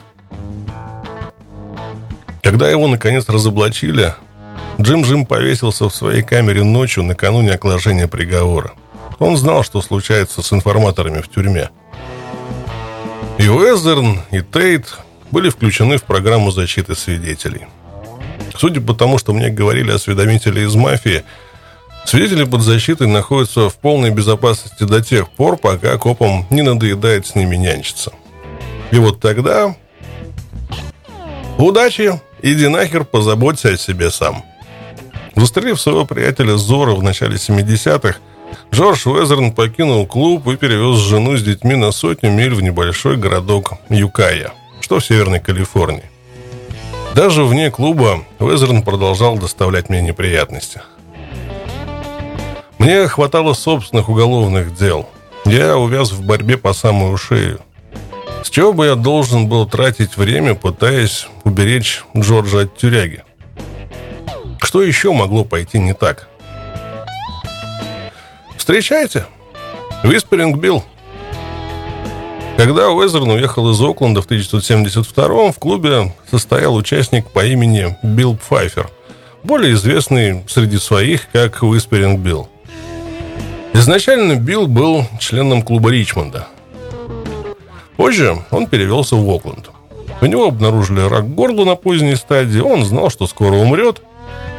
Когда 2.41 2.69
его 2.69 2.87
наконец 2.87 3.29
разоблачили, 3.29 4.13
Джим 4.81 5.03
Джим 5.03 5.25
повесился 5.25 5.87
в 5.87 5.95
своей 5.95 6.23
камере 6.23 6.63
ночью 6.63 7.03
накануне 7.03 7.53
оглашения 7.53 8.07
приговора. 8.07 8.73
Он 9.19 9.37
знал, 9.37 9.63
что 9.63 9.81
случается 9.81 10.41
с 10.41 10.51
информаторами 10.51 11.21
в 11.21 11.29
тюрьме. 11.29 11.69
И 13.37 13.47
Уэзерн, 13.47 14.21
и 14.31 14.41
Тейт 14.41 14.97
были 15.31 15.49
включены 15.49 15.97
в 15.97 16.03
программу 16.03 16.51
защиты 16.51 16.95
свидетелей. 16.95 17.67
Судя 18.57 18.81
по 18.81 18.93
тому, 18.93 19.17
что 19.17 19.33
мне 19.33 19.49
говорили 19.49 19.91
осведомители 19.91 20.61
из 20.61 20.75
мафии, 20.75 21.23
свидетели 22.05 22.43
под 22.43 22.61
защитой 22.61 23.07
находятся 23.07 23.69
в 23.69 23.75
полной 23.75 24.11
безопасности 24.11 24.83
до 24.83 25.01
тех 25.01 25.29
пор, 25.29 25.57
пока 25.57 25.97
копам 25.97 26.45
не 26.49 26.61
надоедает 26.61 27.27
с 27.27 27.35
ними 27.35 27.55
нянчиться. 27.55 28.11
И 28.91 28.97
вот 28.97 29.19
тогда... 29.19 29.75
Удачи! 31.57 32.19
Иди 32.41 32.67
нахер, 32.67 33.05
позаботься 33.05 33.69
о 33.69 33.77
себе 33.77 34.11
сам. 34.11 34.43
Застрелив 35.35 35.81
своего 35.81 36.05
приятеля 36.05 36.57
Зора 36.57 36.93
в 36.95 37.03
начале 37.03 37.35
70-х, 37.35 38.19
Джордж 38.71 39.07
Уэзерн 39.07 39.51
покинул 39.51 40.05
клуб 40.05 40.47
и 40.47 40.55
перевез 40.55 40.99
жену 40.99 41.37
с 41.37 41.43
детьми 41.43 41.75
на 41.75 41.91
сотню 41.91 42.31
миль 42.31 42.53
в 42.53 42.61
небольшой 42.61 43.17
городок 43.17 43.73
Юкая, 43.89 44.53
что 44.79 44.99
в 44.99 45.05
Северной 45.05 45.39
Калифорнии. 45.39 46.03
Даже 47.15 47.43
вне 47.43 47.71
клуба 47.71 48.23
Уэзерн 48.39 48.81
продолжал 48.83 49.37
доставлять 49.37 49.89
мне 49.89 50.01
неприятности. 50.01 50.81
Мне 52.77 53.07
хватало 53.07 53.53
собственных 53.53 54.09
уголовных 54.09 54.75
дел. 54.75 55.07
Я 55.45 55.77
увяз 55.77 56.11
в 56.11 56.23
борьбе 56.23 56.57
по 56.57 56.73
самую 56.73 57.17
шею. 57.17 57.59
С 58.43 58.49
чего 58.49 58.73
бы 58.73 58.85
я 58.85 58.95
должен 58.95 59.47
был 59.47 59.65
тратить 59.65 60.17
время, 60.17 60.55
пытаясь 60.55 61.27
уберечь 61.43 62.03
Джорджа 62.15 62.61
от 62.61 62.77
тюряги? 62.77 63.23
Что 64.61 64.83
еще 64.83 65.13
могло 65.13 65.45
пойти 65.45 65.79
не 65.79 65.93
так? 65.93 66.27
Встречайте! 68.57 69.25
Висперинг 70.03 70.57
Билл. 70.57 70.83
Когда 72.57 72.89
Уэзерн 72.89 73.31
уехал 73.31 73.69
из 73.71 73.81
Окленда 73.81 74.21
в 74.21 74.25
1972 74.25 75.51
в 75.51 75.59
клубе 75.59 76.13
состоял 76.29 76.75
участник 76.75 77.29
по 77.29 77.45
имени 77.45 77.97
Билл 78.01 78.37
Пфайфер, 78.37 78.89
более 79.43 79.73
известный 79.73 80.43
среди 80.47 80.77
своих 80.77 81.29
как 81.31 81.61
Висперинг 81.61 82.19
Билл. 82.19 82.49
Изначально 83.75 84.35
Билл 84.35 84.67
был 84.67 85.05
членом 85.19 85.61
клуба 85.61 85.91
Ричмонда. 85.91 86.47
Позже 87.97 88.37
он 88.51 88.67
перевелся 88.67 89.15
в 89.15 89.29
Окленд. 89.29 89.69
У 90.21 90.25
него 90.25 90.47
обнаружили 90.47 91.01
рак 91.01 91.33
горла 91.33 91.65
на 91.65 91.75
поздней 91.75 92.15
стадии, 92.15 92.59
он 92.59 92.83
знал, 92.85 93.09
что 93.09 93.27
скоро 93.27 93.55
умрет– 93.55 94.01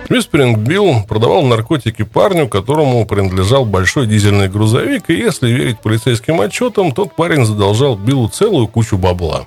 Висперинг 0.09 0.59
Билл 0.59 1.03
продавал 1.09 1.43
наркотики 1.43 2.03
парню, 2.03 2.49
которому 2.49 3.05
принадлежал 3.07 3.65
большой 3.65 4.07
дизельный 4.07 4.49
грузовик, 4.49 5.11
и 5.11 5.15
если 5.15 5.51
верить 5.51 5.81
полицейским 5.81 6.41
отчетам, 6.41 6.93
тот 6.93 7.17
парень 7.17 7.45
задолжал 7.45 7.97
Биллу 7.97 8.29
целую 8.29 8.69
кучу 8.69 8.97
бабла. 8.99 9.47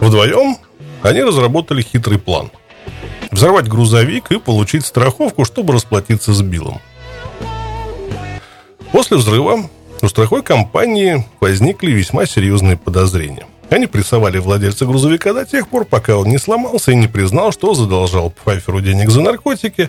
Вдвоем 0.00 0.56
они 1.02 1.22
разработали 1.22 1.82
хитрый 1.82 2.18
план. 2.18 2.50
Взорвать 3.30 3.68
грузовик 3.68 4.30
и 4.30 4.38
получить 4.38 4.86
страховку, 4.86 5.44
чтобы 5.44 5.74
расплатиться 5.74 6.32
с 6.32 6.40
Биллом. 6.40 6.80
После 8.92 9.16
взрыва 9.16 9.70
у 10.02 10.08
страховой 10.08 10.42
компании 10.42 11.26
возникли 11.40 11.90
весьма 11.90 12.26
серьезные 12.26 12.76
подозрения. 12.76 13.46
Они 13.70 13.86
прессовали 13.86 14.36
владельца 14.36 14.84
грузовика 14.84 15.32
до 15.32 15.46
тех 15.46 15.68
пор, 15.68 15.86
пока 15.86 16.18
он 16.18 16.28
не 16.28 16.36
сломался 16.36 16.92
и 16.92 16.96
не 16.96 17.06
признал, 17.06 17.52
что 17.52 17.72
задолжал 17.72 18.28
Пфайферу 18.30 18.82
денег 18.82 19.08
за 19.08 19.22
наркотики. 19.22 19.88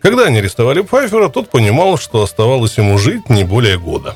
Когда 0.00 0.24
они 0.24 0.40
арестовали 0.40 0.82
Пфайфера, 0.82 1.30
тот 1.30 1.48
понимал, 1.50 1.96
что 1.96 2.22
оставалось 2.22 2.76
ему 2.76 2.98
жить 2.98 3.30
не 3.30 3.44
более 3.44 3.78
года. 3.78 4.14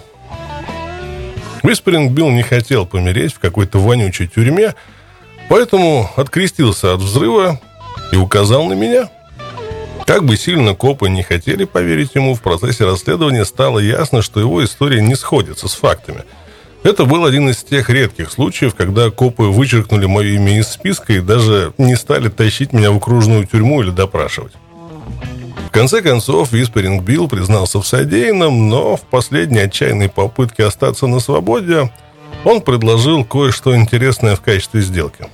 Висперинг 1.62 2.12
Билл 2.12 2.30
не 2.30 2.42
хотел 2.42 2.84
помереть 2.84 3.32
в 3.32 3.38
какой-то 3.38 3.78
вонючей 3.78 4.28
тюрьме, 4.28 4.74
поэтому 5.48 6.10
открестился 6.16 6.92
от 6.92 7.00
взрыва 7.00 7.58
и 8.12 8.16
указал 8.16 8.66
на 8.66 8.74
меня. 8.74 9.08
Как 10.08 10.24
бы 10.24 10.36
сильно 10.36 10.74
копы 10.74 11.08
не 11.08 11.22
хотели 11.22 11.62
поверить 11.62 12.16
ему, 12.16 12.34
в 12.34 12.42
процессе 12.42 12.84
расследования 12.84 13.44
стало 13.44 13.78
ясно, 13.78 14.22
что 14.22 14.40
его 14.40 14.64
история 14.64 15.00
не 15.00 15.14
сходится 15.14 15.68
с 15.68 15.74
фактами– 15.74 16.24
это 16.84 17.04
был 17.04 17.24
один 17.24 17.50
из 17.50 17.62
тех 17.64 17.90
редких 17.90 18.30
случаев, 18.30 18.74
когда 18.74 19.10
копы 19.10 19.44
вычеркнули 19.44 20.06
мое 20.06 20.36
имя 20.36 20.58
из 20.58 20.68
списка 20.68 21.12
и 21.12 21.20
даже 21.20 21.72
не 21.76 21.96
стали 21.96 22.28
тащить 22.28 22.72
меня 22.72 22.92
в 22.92 22.96
окружную 22.96 23.46
тюрьму 23.46 23.82
или 23.82 23.90
допрашивать. 23.90 24.52
В 25.66 25.70
конце 25.70 26.00
концов, 26.00 26.52
Висперинг 26.52 27.02
Билл 27.02 27.28
признался 27.28 27.80
в 27.80 27.86
содеянном, 27.86 28.68
но 28.68 28.96
в 28.96 29.02
последней 29.02 29.58
отчаянной 29.60 30.08
попытке 30.08 30.64
остаться 30.64 31.06
на 31.06 31.20
свободе 31.20 31.92
он 32.44 32.60
предложил 32.60 33.24
кое-что 33.24 33.76
интересное 33.76 34.36
в 34.36 34.40
качестве 34.40 34.80
сделки. 34.80 35.26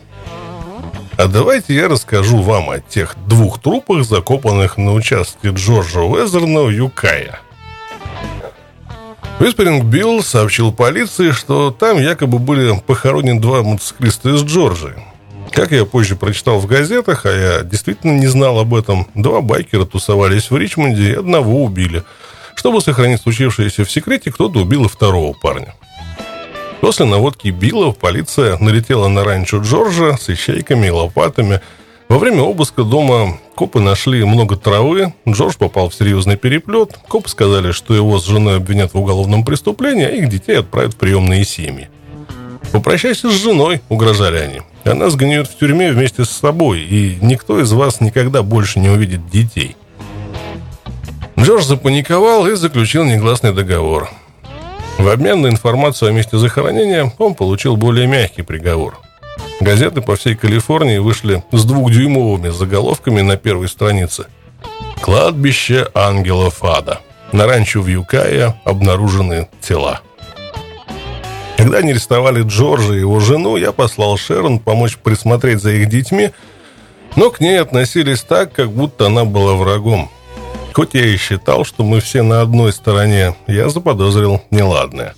А 1.16 1.26
давайте 1.26 1.74
я 1.74 1.88
расскажу 1.88 2.42
вам 2.42 2.70
о 2.70 2.80
тех 2.80 3.16
двух 3.26 3.60
трупах, 3.60 4.04
закопанных 4.04 4.76
на 4.76 4.92
участке 4.92 5.50
Джорджа 5.50 6.00
Уэзерна 6.00 6.62
в 6.62 6.70
Юкая– 6.70 7.40
Висперинг 9.40 9.84
Билл 9.84 10.22
сообщил 10.22 10.72
полиции, 10.72 11.32
что 11.32 11.72
там 11.72 11.98
якобы 11.98 12.38
были 12.38 12.78
похоронены 12.86 13.40
два 13.40 13.62
мотоциклиста 13.62 14.30
из 14.30 14.44
Джорджии. 14.44 14.94
Как 15.50 15.72
я 15.72 15.84
позже 15.84 16.14
прочитал 16.14 16.60
в 16.60 16.66
газетах, 16.66 17.26
а 17.26 17.30
я 17.30 17.62
действительно 17.62 18.12
не 18.12 18.28
знал 18.28 18.58
об 18.58 18.74
этом, 18.74 19.08
два 19.14 19.40
байкера 19.40 19.84
тусовались 19.84 20.50
в 20.50 20.56
Ричмонде 20.56 21.10
и 21.10 21.14
одного 21.14 21.64
убили. 21.64 22.04
Чтобы 22.54 22.80
сохранить 22.80 23.20
случившееся 23.22 23.84
в 23.84 23.90
секрете, 23.90 24.30
кто-то 24.30 24.60
убил 24.60 24.84
и 24.84 24.88
второго 24.88 25.32
парня. 25.34 25.74
После 26.84 27.06
наводки 27.06 27.48
Билла 27.48 27.92
полиция 27.92 28.58
налетела 28.58 29.08
на 29.08 29.24
ранчо 29.24 29.62
Джорджа 29.62 30.18
с 30.18 30.28
ищейками 30.28 30.88
и 30.88 30.90
лопатами– 30.90 31.62
во 32.10 32.18
время 32.18 32.42
обыска 32.42 32.84
дома 32.84 33.38
копы 33.54 33.80
нашли 33.80 34.22
много 34.22 34.56
травы, 34.56 35.14
Джордж 35.26 35.54
попал 35.58 35.88
в 35.88 35.94
серьезный 35.94 36.36
переплет, 36.36 36.98
копы 37.08 37.30
сказали, 37.30 37.72
что 37.72 37.94
его 37.94 38.18
с 38.18 38.26
женой 38.26 38.58
обвинят 38.58 38.92
в 38.92 38.98
уголовном 38.98 39.46
преступлении, 39.46 40.04
а 40.04 40.10
их 40.10 40.28
детей 40.28 40.58
отправят 40.58 40.92
в 40.92 40.96
приемные 40.98 41.46
семьи. 41.46 41.88
«Попрощайся 42.70 43.30
с 43.30 43.42
женой»,— 43.42 43.80
угрожали 43.88 44.36
они. 44.36 44.60
«Она 44.84 45.08
сгниет 45.08 45.48
в 45.48 45.58
тюрьме 45.58 45.90
вместе 45.90 46.26
с 46.26 46.30
собой, 46.30 46.82
и 46.82 47.16
никто 47.22 47.58
из 47.58 47.72
вас 47.72 48.02
никогда 48.02 48.42
больше 48.42 48.78
не 48.78 48.90
увидит 48.90 49.30
детей». 49.30 49.74
Джордж 51.38 51.64
запаниковал 51.64 52.46
и 52.46 52.54
заключил 52.54 53.04
негласный 53.04 53.54
договор. 53.54 54.10
В 54.98 55.08
обмен 55.08 55.42
на 55.42 55.48
информацию 55.48 56.08
о 56.08 56.12
месте 56.12 56.38
захоронения 56.38 57.12
он 57.18 57.34
получил 57.34 57.76
более 57.76 58.06
мягкий 58.06 58.42
приговор. 58.42 58.98
Газеты 59.60 60.00
по 60.00 60.16
всей 60.16 60.34
Калифорнии 60.34 60.98
вышли 60.98 61.42
с 61.52 61.64
двухдюймовыми 61.64 62.50
заголовками 62.50 63.20
на 63.20 63.36
первой 63.36 63.68
странице. 63.68 64.26
«Кладбище 65.00 65.88
ангелов 65.94 66.64
ада». 66.64 67.00
на 67.32 67.46
ранчо 67.46 67.80
в 67.80 67.88
Юкае 67.88 68.54
обнаружены 68.64 69.48
тела. 69.60 70.00
Когда 71.56 71.78
они 71.78 71.90
арестовали 71.90 72.42
Джорджа 72.42 72.94
и 72.94 73.00
его 73.00 73.18
жену, 73.18 73.56
я 73.56 73.72
послал 73.72 74.16
Шерон 74.16 74.60
помочь 74.60 74.96
присмотреть 74.96 75.60
за 75.60 75.72
их 75.72 75.88
детьми, 75.88 76.30
но 77.16 77.30
к 77.30 77.40
ней 77.40 77.60
относились 77.60 78.22
так, 78.22 78.52
как 78.52 78.70
будто 78.70 79.06
она 79.06 79.24
была 79.24 79.54
врагом. 79.54 80.10
Хоть 80.74 80.94
я 80.94 81.06
и 81.06 81.16
считал, 81.16 81.64
что 81.64 81.84
мы 81.84 82.00
все 82.00 82.22
на 82.22 82.40
одной 82.40 82.72
стороне, 82.72 83.36
я 83.46 83.68
заподозрил 83.68 84.42
неладное. 84.50 85.14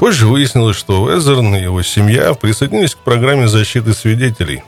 Позже 0.00 0.26
выяснилось, 0.26 0.76
что 0.76 1.02
Уэзерн 1.02 1.54
и 1.54 1.62
его 1.62 1.82
семья 1.82 2.34
присоединились 2.34 2.96
к 2.96 2.98
программе 2.98 3.46
защиты 3.46 3.94
свидетелей. 3.94 4.64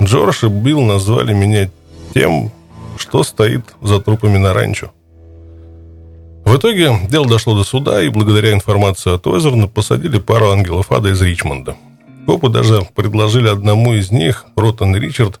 Джордж 0.00 0.44
и 0.44 0.48
Билл 0.48 0.82
назвали 0.82 1.32
меня 1.32 1.68
тем, 2.14 2.52
что 2.96 3.24
стоит 3.24 3.64
за 3.82 3.98
трупами 4.00 4.38
на 4.38 4.54
ранчо. 4.54 4.92
В 6.44 6.56
итоге 6.56 6.96
дело 7.08 7.26
дошло 7.26 7.56
до 7.56 7.64
суда, 7.64 8.02
и 8.04 8.10
благодаря 8.10 8.52
информации 8.52 9.14
от 9.14 9.26
Уэзерна 9.26 9.66
посадили 9.66 10.20
пару 10.20 10.52
ангелов 10.52 10.92
ада 10.92 11.10
из 11.10 11.20
Ричмонда. 11.20 11.74
Копы 12.24 12.50
даже 12.50 12.86
предложили 12.94 13.48
одному 13.48 13.94
из 13.94 14.12
них, 14.12 14.44
Ротан 14.54 14.94
Ричард, 14.94 15.40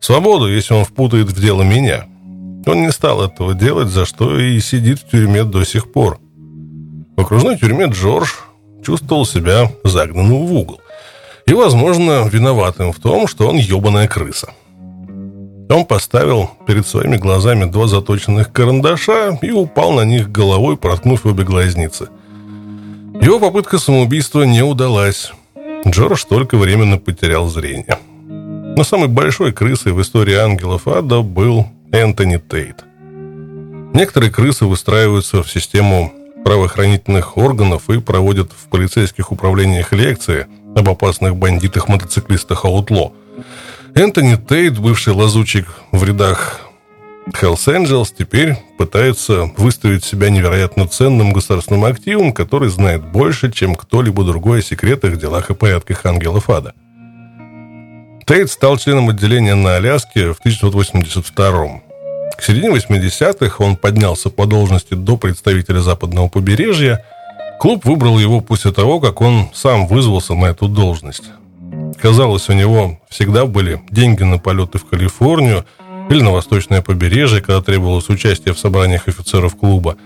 свободу, 0.00 0.52
если 0.52 0.74
он 0.74 0.84
впутает 0.84 1.28
в 1.28 1.40
дело 1.40 1.62
меня– 1.62 2.06
он 2.68 2.82
не 2.82 2.92
стал 2.92 3.22
этого 3.22 3.54
делать, 3.54 3.88
за 3.88 4.04
что 4.04 4.38
и 4.38 4.60
сидит 4.60 5.00
в 5.00 5.10
тюрьме 5.10 5.44
до 5.44 5.64
сих 5.64 5.90
пор. 5.92 6.18
В 7.16 7.20
окружной 7.20 7.58
тюрьме 7.58 7.86
Джордж 7.86 8.28
чувствовал 8.84 9.26
себя 9.26 9.72
загнанным 9.84 10.46
в 10.46 10.54
угол. 10.54 10.80
И, 11.46 11.54
возможно, 11.54 12.28
виноватым 12.30 12.92
в 12.92 13.00
том, 13.00 13.26
что 13.26 13.48
он 13.48 13.56
ебаная 13.56 14.06
крыса. 14.06 14.52
Он 15.70 15.84
поставил 15.84 16.50
перед 16.66 16.86
своими 16.86 17.16
глазами 17.16 17.64
два 17.64 17.86
заточенных 17.86 18.52
карандаша 18.52 19.38
и 19.42 19.50
упал 19.50 19.92
на 19.92 20.02
них 20.02 20.30
головой, 20.30 20.76
проткнув 20.76 21.26
обе 21.26 21.44
глазницы. 21.44 22.08
Его 23.20 23.38
попытка 23.40 23.78
самоубийства 23.78 24.42
не 24.42 24.62
удалась. 24.62 25.32
Джордж 25.86 26.24
только 26.28 26.56
временно 26.56 26.98
потерял 26.98 27.48
зрение. 27.48 27.98
Но 28.76 28.84
самой 28.84 29.08
большой 29.08 29.52
крысой 29.52 29.92
в 29.92 30.00
истории 30.00 30.34
ангелов 30.34 30.86
ада 30.86 31.20
был 31.20 31.66
Энтони 31.92 32.36
Тейт. 32.36 32.84
Некоторые 33.94 34.30
крысы 34.30 34.66
выстраиваются 34.66 35.42
в 35.42 35.50
систему 35.50 36.12
правоохранительных 36.44 37.38
органов 37.38 37.88
и 37.88 37.98
проводят 37.98 38.52
в 38.52 38.68
полицейских 38.68 39.32
управлениях 39.32 39.92
лекции 39.92 40.46
об 40.76 40.88
опасных 40.90 41.36
бандитах-мотоциклистах-аутло. 41.36 43.12
Энтони 43.94 44.36
Тейт, 44.36 44.78
бывший 44.78 45.14
лазучик 45.14 45.66
в 45.90 46.04
рядах 46.04 46.60
Hells 47.28 47.66
Angels, 47.66 48.12
теперь 48.16 48.56
пытается 48.76 49.50
выставить 49.56 50.04
себя 50.04 50.28
невероятно 50.28 50.86
ценным 50.86 51.32
государственным 51.32 51.86
активом, 51.86 52.32
который 52.32 52.68
знает 52.68 53.02
больше, 53.02 53.50
чем 53.50 53.74
кто-либо 53.74 54.24
другой 54.24 54.58
о 54.58 54.62
секретах, 54.62 55.18
делах 55.18 55.50
и 55.50 55.54
порядках 55.54 56.04
ангелов 56.04 56.50
ада– 56.50 56.74
Тейт 58.28 58.50
стал 58.50 58.76
членом 58.76 59.08
отделения 59.08 59.54
на 59.54 59.76
Аляске 59.76 60.34
в 60.34 60.38
1982 60.40 61.80
К 62.36 62.42
середине 62.42 62.76
80-х 62.76 63.64
он 63.64 63.74
поднялся 63.74 64.28
по 64.28 64.44
должности 64.44 64.92
до 64.92 65.16
представителя 65.16 65.80
западного 65.80 66.28
побережья. 66.28 67.02
Клуб 67.58 67.86
выбрал 67.86 68.18
его 68.18 68.42
после 68.42 68.70
того, 68.70 69.00
как 69.00 69.22
он 69.22 69.48
сам 69.54 69.86
вызвался 69.86 70.34
на 70.34 70.44
эту 70.44 70.68
должность. 70.68 71.24
Казалось, 72.02 72.50
у 72.50 72.52
него 72.52 73.00
всегда 73.08 73.46
были 73.46 73.80
деньги 73.90 74.24
на 74.24 74.36
полеты 74.36 74.76
в 74.76 74.84
Калифорнию 74.84 75.64
или 76.10 76.20
на 76.20 76.30
восточное 76.30 76.82
побережье, 76.82 77.40
когда 77.40 77.62
требовалось 77.62 78.10
участие 78.10 78.52
в 78.52 78.58
собраниях 78.58 79.08
офицеров 79.08 79.56
клуба. 79.56 79.96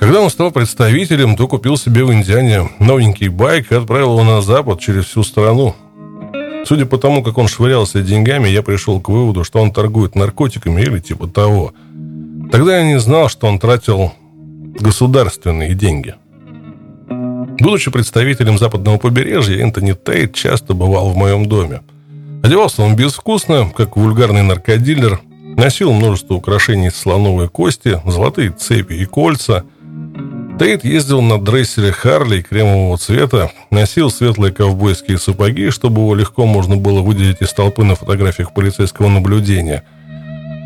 Когда 0.00 0.20
он 0.20 0.28
стал 0.28 0.50
представителем, 0.50 1.36
то 1.36 1.46
купил 1.46 1.76
себе 1.76 2.02
в 2.02 2.12
Индиане 2.12 2.68
новенький 2.80 3.28
байк 3.28 3.70
и 3.70 3.76
отправил 3.76 4.18
его 4.18 4.24
на 4.24 4.42
запад 4.42 4.80
через 4.80 5.04
всю 5.04 5.22
страну– 5.22 5.76
Судя 6.64 6.86
по 6.86 6.98
тому, 6.98 7.22
как 7.22 7.38
он 7.38 7.48
швырялся 7.48 8.02
деньгами, 8.02 8.48
я 8.48 8.62
пришел 8.62 9.00
к 9.00 9.08
выводу, 9.08 9.44
что 9.44 9.60
он 9.60 9.72
торгует 9.72 10.14
наркотиками 10.14 10.80
или 10.82 10.98
типа 10.98 11.26
того. 11.26 11.72
Тогда 12.52 12.78
я 12.78 12.84
не 12.84 12.98
знал, 12.98 13.28
что 13.28 13.46
он 13.46 13.58
тратил 13.58 14.12
государственные 14.80 15.74
деньги. 15.74 16.14
Будучи 17.60 17.90
представителем 17.90 18.58
западного 18.58 18.98
побережья, 18.98 19.62
Энтони 19.62 19.92
Тейт 19.92 20.34
часто 20.34 20.74
бывал 20.74 21.10
в 21.10 21.16
моем 21.16 21.46
доме. 21.46 21.82
Одевался 22.42 22.82
он 22.82 22.96
безвкусно, 22.96 23.70
как 23.76 23.96
вульгарный 23.96 24.42
наркодилер, 24.42 25.20
носил 25.56 25.92
множество 25.92 26.34
украшений 26.34 26.88
из 26.88 26.96
слоновой 26.96 27.48
кости, 27.48 28.00
золотые 28.06 28.50
цепи 28.50 28.94
и 28.94 29.04
кольца– 29.04 29.64
Тейт 30.60 30.84
ездил 30.84 31.22
на 31.22 31.40
дрессере 31.40 31.90
Харли 31.90 32.42
кремового 32.42 32.98
цвета, 32.98 33.50
носил 33.70 34.10
светлые 34.10 34.52
ковбойские 34.52 35.16
сапоги, 35.16 35.70
чтобы 35.70 36.02
его 36.02 36.14
легко 36.14 36.44
можно 36.44 36.76
было 36.76 37.00
выделить 37.00 37.40
из 37.40 37.54
толпы 37.54 37.82
на 37.82 37.94
фотографиях 37.94 38.52
полицейского 38.52 39.08
наблюдения. 39.08 39.84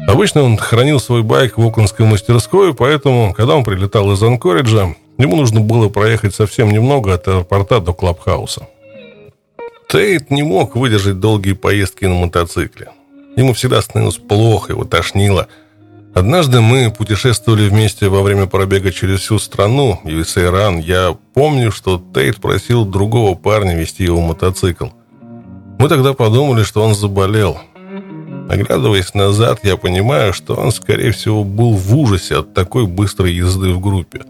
Обычно 0.09 0.43
он 0.43 0.57
хранил 0.57 0.99
свой 0.99 1.23
байк 1.23 1.59
в 1.59 1.65
Оклендской 1.65 2.07
мастерской, 2.07 2.75
поэтому, 2.75 3.33
когда 3.35 3.55
он 3.55 3.63
прилетал 3.63 4.11
из 4.11 4.21
Анкориджа, 4.21 4.97
ему 5.17 5.37
нужно 5.37 5.61
было 5.61 5.89
проехать 5.89 6.35
совсем 6.35 6.73
немного 6.73 7.15
от 7.15 7.29
аэропорта 7.29 7.79
до 7.79 7.93
Клабхауса. 7.93 8.67
Тейт 9.89 10.29
не 10.29 10.43
мог 10.43 10.75
выдержать 10.75 11.21
долгие 11.21 11.53
поездки 11.53 12.05
на 12.05 12.15
мотоцикле. 12.15 12.89
Ему 13.37 13.53
всегда 13.53 13.81
становилось 13.81 14.19
плохо, 14.19 14.73
его 14.73 14.83
тошнило– 14.83 15.47
Однажды 16.15 16.61
мы 16.61 16.93
путешествовали 16.93 17.69
вместе 17.69 18.09
во 18.09 18.23
время 18.23 18.47
пробега 18.47 18.93
через 18.93 19.21
всю 19.21 19.41
страну, 19.41 19.99
USA 20.05 20.49
Run. 20.49 20.81
Я 20.81 21.17
помню, 21.35 21.73
что 21.73 22.01
Тейт 22.15 22.37
просил 22.37 22.85
другого 22.85 23.35
парня 23.35 23.75
вести 23.75 24.05
его 24.05 24.21
мотоцикл. 24.21 24.87
Мы 25.81 25.89
тогда 25.89 26.13
подумали, 26.15 26.63
что 26.63 26.85
он 26.85 26.95
заболел. 26.95 27.59
Оглядываясь 28.49 29.13
назад, 29.15 29.61
я 29.65 29.77
понимаю, 29.77 30.33
что 30.33 30.55
он, 30.55 30.71
скорее 30.71 31.11
всего, 31.11 31.43
был 31.43 31.73
в 31.73 31.97
ужасе 31.97 32.39
от 32.39 32.55
такой 32.55 32.87
быстрой 32.87 33.33
езды 33.33 33.73
в 33.73 33.81
группе. 33.81 34.21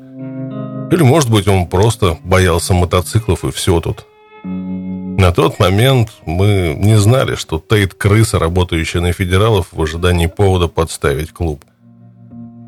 Или, 0.91 1.03
может 1.03 1.31
быть, 1.31 1.47
он 1.49 1.67
просто 1.67 2.17
боялся 2.25 2.73
мотоциклов 2.73 3.45
и 3.45 3.51
все 3.51 3.81
тут. 3.81 4.07
На 4.43 5.33
тот 5.33 5.59
момент 5.59 6.13
мы 6.25 6.75
не 6.79 6.99
знали, 6.99 7.35
что 7.35 7.59
Тейт– 7.59 7.93
крыса, 7.95 8.39
работающая 8.39 9.03
на 9.03 9.13
федералов 9.13 9.67
в 9.71 9.83
ожидании 9.83 10.29
повода 10.29 10.67
подставить 10.67 11.31
клуб– 11.31 11.63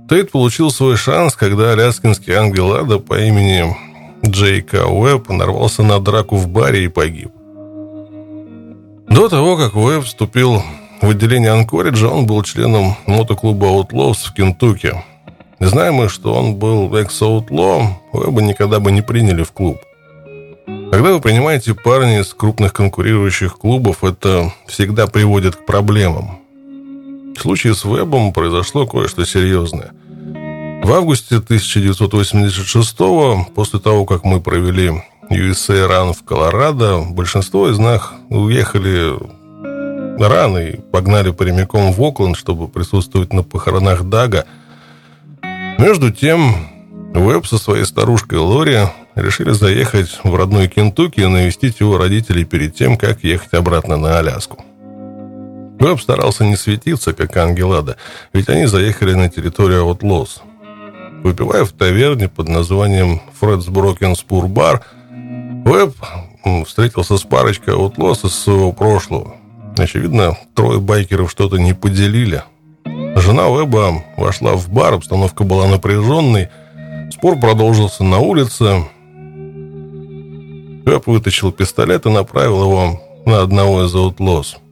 Тейт 0.09 0.31
получил 0.31 0.71
свой 0.71 0.97
шанс, 0.97 1.35
когда 1.35 1.73
аляскинский 1.73 2.33
ангел 2.33 2.73
ада 2.73 3.01
по 3.01 3.19
имени 3.19 3.77
Джей 4.25 4.63
К. 4.63 4.87
Уэбб 4.87 5.29
нарвался 5.31 5.83
на 5.83 5.99
драку 5.99 6.37
в 6.37 6.49
баре 6.49 6.85
и 6.85 6.89
погиб. 6.89 7.33
До 9.09 9.29
того, 9.29 9.57
как 9.57 9.75
Уэбб 9.75 10.05
вступил 10.05 10.63
в 11.03 11.11
отделение 11.11 11.51
Анкориджа, 11.51 12.09
он 12.09 12.27
был 12.27 12.43
членом 12.45 12.95
мотоклуба 13.07 13.67
Outlaws 13.67 14.19
в 14.27 14.35
Кентукки. 14.35 14.95
Знаем 15.59 15.95
мы, 15.95 16.09
что 16.09 16.35
он 16.35 16.55
был 16.55 16.95
экс-аутло, 16.95 17.99
Уэбба 18.13 18.43
никогда 18.43 18.79
бы 18.79 18.93
не 18.93 19.03
приняли 19.03 19.43
в 19.43 19.51
клуб. 19.51 19.79
Когда 20.67 21.13
вы 21.13 21.21
принимаете 21.21 21.75
парня 21.75 22.21
из 22.21 22.33
крупных 22.33 22.73
конкурирующих 22.73 23.59
клубов, 23.59 24.05
это 24.05 24.53
всегда 24.69 25.09
приводит 25.09 25.57
к 25.57 25.67
проблемам. 25.67 26.46
В 27.37 27.43
случае 27.43 27.75
с 27.75 27.85
Вебом 27.85 28.33
произошло 28.33 28.87
кое-что 28.87 29.25
серьезное. 29.27 29.93
В 30.83 30.93
августе 30.93 31.37
1986 31.37 32.97
после 33.55 33.79
того, 33.79 34.07
как 34.07 34.25
мы 34.25 34.41
провели 34.41 35.03
USA 35.31 35.89
Run 35.89 36.15
в 36.15 36.25
Колорадо, 36.25 37.03
большинство 37.11 37.69
из 37.69 37.79
нас 37.79 38.11
уехали 38.31 39.13
рано 40.19 40.59
и 40.59 40.77
погнали 40.77 41.31
прямиком 41.31 41.93
в 41.93 42.03
Окленд, 42.03 42.37
чтобы 42.37 42.69
присутствовать 42.69 43.33
на 43.33 43.43
похоронах 43.43 44.05
Дага. 44.05 44.47
Между 45.79 46.11
тем, 46.11 46.55
Веб 47.13 47.47
со 47.47 47.59
своей 47.59 47.85
старушкой 47.85 48.39
Лори 48.39 48.89
решили 49.15 49.51
заехать 49.51 50.21
в 50.25 50.35
родной 50.35 50.69
Кентукки 50.69 51.21
и 51.21 51.27
навестить 51.27 51.81
его 51.81 51.99
родителей 51.99 52.45
перед 52.45 52.75
тем, 52.75 52.97
как 52.97 53.25
ехать 53.25 53.53
обратно 53.53 53.97
на 53.97 54.19
Аляску. 54.19 54.65
Веб 55.79 56.01
старался 56.01 56.45
не 56.45 56.57
светиться, 56.57 57.13
как 57.13 57.37
ангел 57.37 57.73
ада, 57.75 57.97
ведь 58.33 58.49
они 58.49 58.67
заехали 58.67 59.13
на 59.15 59.29
территорию 59.29 59.87
Outlaws. 59.87 60.41
Выпивая 61.23 61.65
в 61.65 61.73
таверне 61.73 62.29
под 62.29 62.49
названием 62.49 63.21
Фредс 63.39 63.67
Брокен 63.67 64.17
Спур 64.17 64.47
Бар, 64.49 64.83
Веб 65.65 65.95
встретился 66.65 67.19
с 67.19 67.23
парочкой 67.23 67.75
Outlaws 67.75 68.27
из 68.27 68.35
своего 68.35 68.73
прошлого. 68.73 69.35
Очевидно, 69.77 70.39
трое 70.55 70.81
байкеров 70.81 71.31
что-то 71.31 71.59
не 71.59 71.75
поделили. 71.75 72.43
Жена 72.85 73.49
Веба 73.49 74.03
вошла 74.17 74.55
в 74.55 74.71
бар, 74.71 74.95
обстановка 74.95 75.45
была 75.45 75.67
напряженной. 75.67 76.49
Спор 77.13 77.39
продолжился 77.39 78.03
на 78.03 78.19
улице. 78.19 78.85
Веб 80.87 81.07
вытащил 81.07 81.53
пистолет 81.53 82.07
и 82.07 82.11
направил 82.11 82.63
его 82.63 83.03
на 83.27 83.43
одного 83.43 83.85
из 83.85 83.95
Outlaws– 83.95 84.57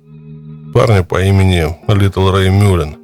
парня 0.75 1.05
по 1.05 1.23
имени 1.23 1.77
Литл 1.87 2.31
Рэй 2.31 2.51
Мюллен, 2.51 2.97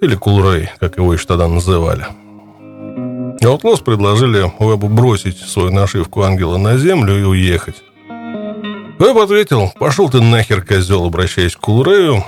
или 0.00 0.14
Кул 0.14 0.42
Рэй, 0.42 0.70
как 0.78 0.96
его 0.96 1.12
еще 1.12 1.26
тогда 1.26 1.48
называли. 1.48 2.06
Outlaws 3.42 3.80
предложили 3.80 4.50
Уэбу 4.60 4.88
бросить 4.88 5.38
свою 5.38 5.72
нашивку 5.72 6.22
ангела 6.22 6.56
на 6.56 6.78
землю 6.78 7.18
и 7.18 7.24
уехать. 7.24 7.82
Уэб 9.00 9.18
ответил, 9.18 9.72
пошел 9.78 10.08
ты 10.08 10.20
нахер, 10.20 10.62
козел, 10.62 11.04
обращаясь 11.04 11.56
к 11.56 11.60
Кул 11.60 11.84
Рэю. 11.84 12.24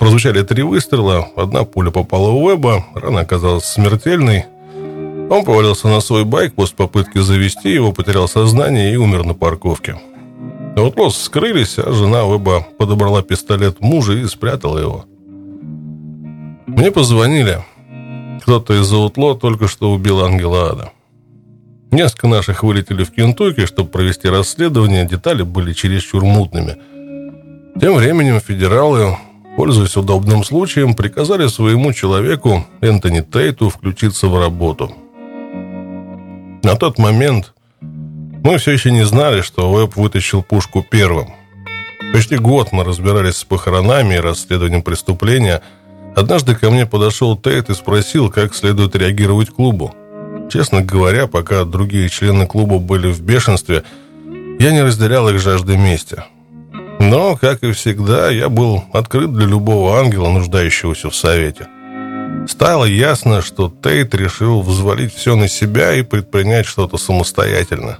Прозвучали 0.00 0.42
три 0.42 0.64
выстрела, 0.64 1.28
одна 1.36 1.62
пуля 1.62 1.92
попала 1.92 2.30
в 2.30 2.36
Уэба, 2.42 2.84
рана 2.94 3.20
оказалась 3.20 3.64
смертельной. 3.64 4.46
Он 5.30 5.44
повалился 5.44 5.86
на 5.86 6.00
свой 6.00 6.24
байк 6.24 6.54
после 6.54 6.76
попытки 6.76 7.18
завести 7.18 7.70
его, 7.70 7.92
потерял 7.92 8.26
сознание 8.26 8.92
и 8.92 8.96
умер 8.96 9.24
на 9.24 9.34
парковке. 9.34 10.00
Аутлос 10.76 11.16
скрылись, 11.16 11.78
а 11.78 11.90
жена 11.90 12.26
Уэба 12.26 12.66
подобрала 12.78 13.22
пистолет 13.22 13.80
мужа 13.80 14.12
и 14.12 14.26
спрятала 14.26 14.78
его. 14.78 15.04
Мне 16.66 16.90
позвонили. 16.90 17.64
Кто-то 18.42 18.74
из 18.78 18.92
Аутло 18.92 19.34
только 19.34 19.68
что 19.68 19.90
убил 19.90 20.22
Ангела 20.22 20.72
Ада. 20.72 20.92
Несколько 21.90 22.28
наших 22.28 22.62
вылетели 22.62 23.04
в 23.04 23.10
Кентукки, 23.10 23.64
чтобы 23.64 23.88
провести 23.88 24.28
расследование, 24.28 25.06
детали 25.06 25.42
были 25.42 25.72
чересчур 25.72 26.22
мутными. 26.24 26.76
Тем 27.80 27.94
временем 27.94 28.38
федералы, 28.40 29.16
пользуясь 29.56 29.96
удобным 29.96 30.44
случаем, 30.44 30.94
приказали 30.94 31.46
своему 31.46 31.94
человеку, 31.94 32.66
Энтони 32.82 33.22
Тейту, 33.22 33.70
включиться 33.70 34.28
в 34.28 34.38
работу. 34.38 34.92
На 36.62 36.74
тот 36.76 36.98
момент 36.98 37.54
мы 38.46 38.58
все 38.58 38.72
еще 38.72 38.90
не 38.90 39.04
знали, 39.04 39.42
что 39.42 39.70
Уэб 39.70 39.96
вытащил 39.96 40.42
пушку 40.42 40.84
первым. 40.88 41.34
Почти 42.12 42.36
год 42.36 42.72
мы 42.72 42.84
разбирались 42.84 43.36
с 43.36 43.44
похоронами 43.44 44.14
и 44.14 44.20
расследованием 44.20 44.82
преступления– 44.82 45.62
Однажды 46.16 46.54
ко 46.54 46.70
мне 46.70 46.86
подошел 46.86 47.36
Тейт 47.36 47.68
и 47.68 47.74
спросил, 47.74 48.30
как 48.30 48.54
следует 48.54 48.96
реагировать 48.96 49.50
клубу. 49.50 49.94
Честно 50.50 50.80
говоря, 50.80 51.26
пока 51.26 51.64
другие 51.64 52.08
члены 52.08 52.46
клуба 52.46 52.78
были 52.78 53.12
в 53.12 53.20
бешенстве, 53.20 53.84
я 54.58 54.72
не 54.72 54.82
разделял 54.82 55.28
их 55.28 55.38
жажды 55.38 55.76
мести. 55.76 56.24
Но, 56.98 57.36
как 57.36 57.62
и 57.62 57.72
всегда, 57.72 58.30
я 58.30 58.48
был 58.48 58.82
открыт 58.94 59.30
для 59.30 59.44
любого 59.44 59.98
ангела, 60.00 60.30
нуждающегося 60.30 61.10
в 61.10 61.14
совете. 61.14 61.66
Стало 62.48 62.86
ясно, 62.86 63.42
что 63.42 63.68
Тейт 63.68 64.14
решил 64.14 64.62
взвалить 64.62 65.12
все 65.14 65.36
на 65.36 65.48
себя 65.48 65.92
и 65.92 66.00
предпринять 66.00 66.64
что-то 66.64 66.96
самостоятельно. 66.96 67.98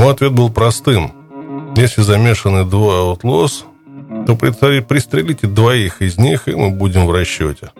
Мой 0.00 0.12
ответ 0.14 0.32
был 0.32 0.48
простым. 0.48 1.12
Если 1.76 2.00
замешаны 2.00 2.64
двое 2.64 3.00
аутлос, 3.00 3.66
то 4.26 4.34
пристрелите 4.34 5.46
двоих 5.46 6.00
из 6.00 6.16
них, 6.16 6.48
и 6.48 6.54
мы 6.54 6.70
будем 6.70 7.04
в 7.04 7.12
расчете. 7.12 7.70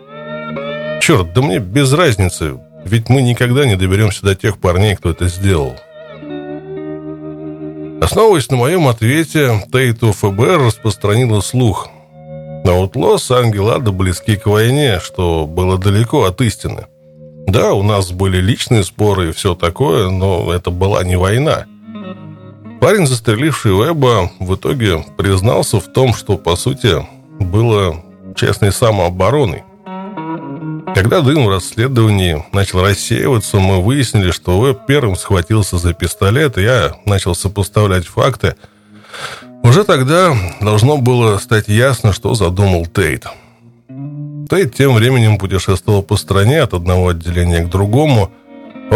Черт, 1.01 1.33
да 1.33 1.41
мне 1.41 1.57
без 1.57 1.91
разницы, 1.91 2.59
ведь 2.85 3.09
мы 3.09 3.23
никогда 3.23 3.65
не 3.65 3.75
доберемся 3.75 4.21
до 4.21 4.35
тех 4.35 4.59
парней, 4.59 4.95
кто 4.95 5.09
это 5.09 5.29
сделал. 5.29 5.75
Основываясь 8.03 8.51
на 8.51 8.57
моем 8.57 8.87
ответе, 8.87 9.59
Тейту 9.71 10.11
ФБР 10.11 10.67
распространила 10.67 11.41
слух. 11.41 11.89
Аутлос 12.63 13.31
и 13.31 13.33
Ангелада 13.33 13.91
близки 13.91 14.35
к 14.35 14.45
войне, 14.45 14.99
что 14.99 15.47
было 15.47 15.79
далеко 15.79 16.25
от 16.25 16.39
истины. 16.41 16.85
Да, 17.47 17.73
у 17.73 17.81
нас 17.81 18.11
были 18.11 18.37
личные 18.37 18.83
споры 18.83 19.29
и 19.29 19.31
все 19.31 19.55
такое, 19.55 20.11
но 20.11 20.53
это 20.53 20.69
была 20.69 21.03
не 21.03 21.15
война. 21.15 21.65
Парень, 22.81 23.05
застреливший 23.05 23.73
Уэба, 23.73 24.31
в 24.39 24.55
итоге 24.55 25.05
признался 25.15 25.79
в 25.79 25.85
том, 25.93 26.15
что, 26.15 26.35
по 26.35 26.55
сути, 26.55 27.05
было 27.37 28.03
честной 28.35 28.71
самообороной. 28.71 29.61
Когда 30.95 31.21
дым 31.21 31.45
в 31.45 31.49
расследовании 31.49 32.43
начал 32.51 32.81
рассеиваться, 32.81 33.59
мы 33.59 33.83
выяснили, 33.83 34.31
что 34.31 34.59
Уэб 34.59 34.87
первым 34.87 35.15
схватился 35.15 35.77
за 35.77 35.93
пистолет, 35.93 36.57
и 36.57 36.63
я 36.63 36.95
начал 37.05 37.35
сопоставлять 37.35 38.07
факты. 38.07 38.55
Уже 39.61 39.83
тогда 39.83 40.35
должно 40.59 40.97
было 40.97 41.37
стать 41.37 41.67
ясно, 41.67 42.13
что 42.13 42.33
задумал 42.33 42.87
Тейт. 42.87 43.27
Тейт 44.49 44.73
тем 44.73 44.95
временем 44.95 45.37
путешествовал 45.37 46.01
по 46.01 46.17
стране 46.17 46.63
от 46.63 46.73
одного 46.73 47.09
отделения 47.09 47.63
к 47.63 47.69
другому– 47.69 48.31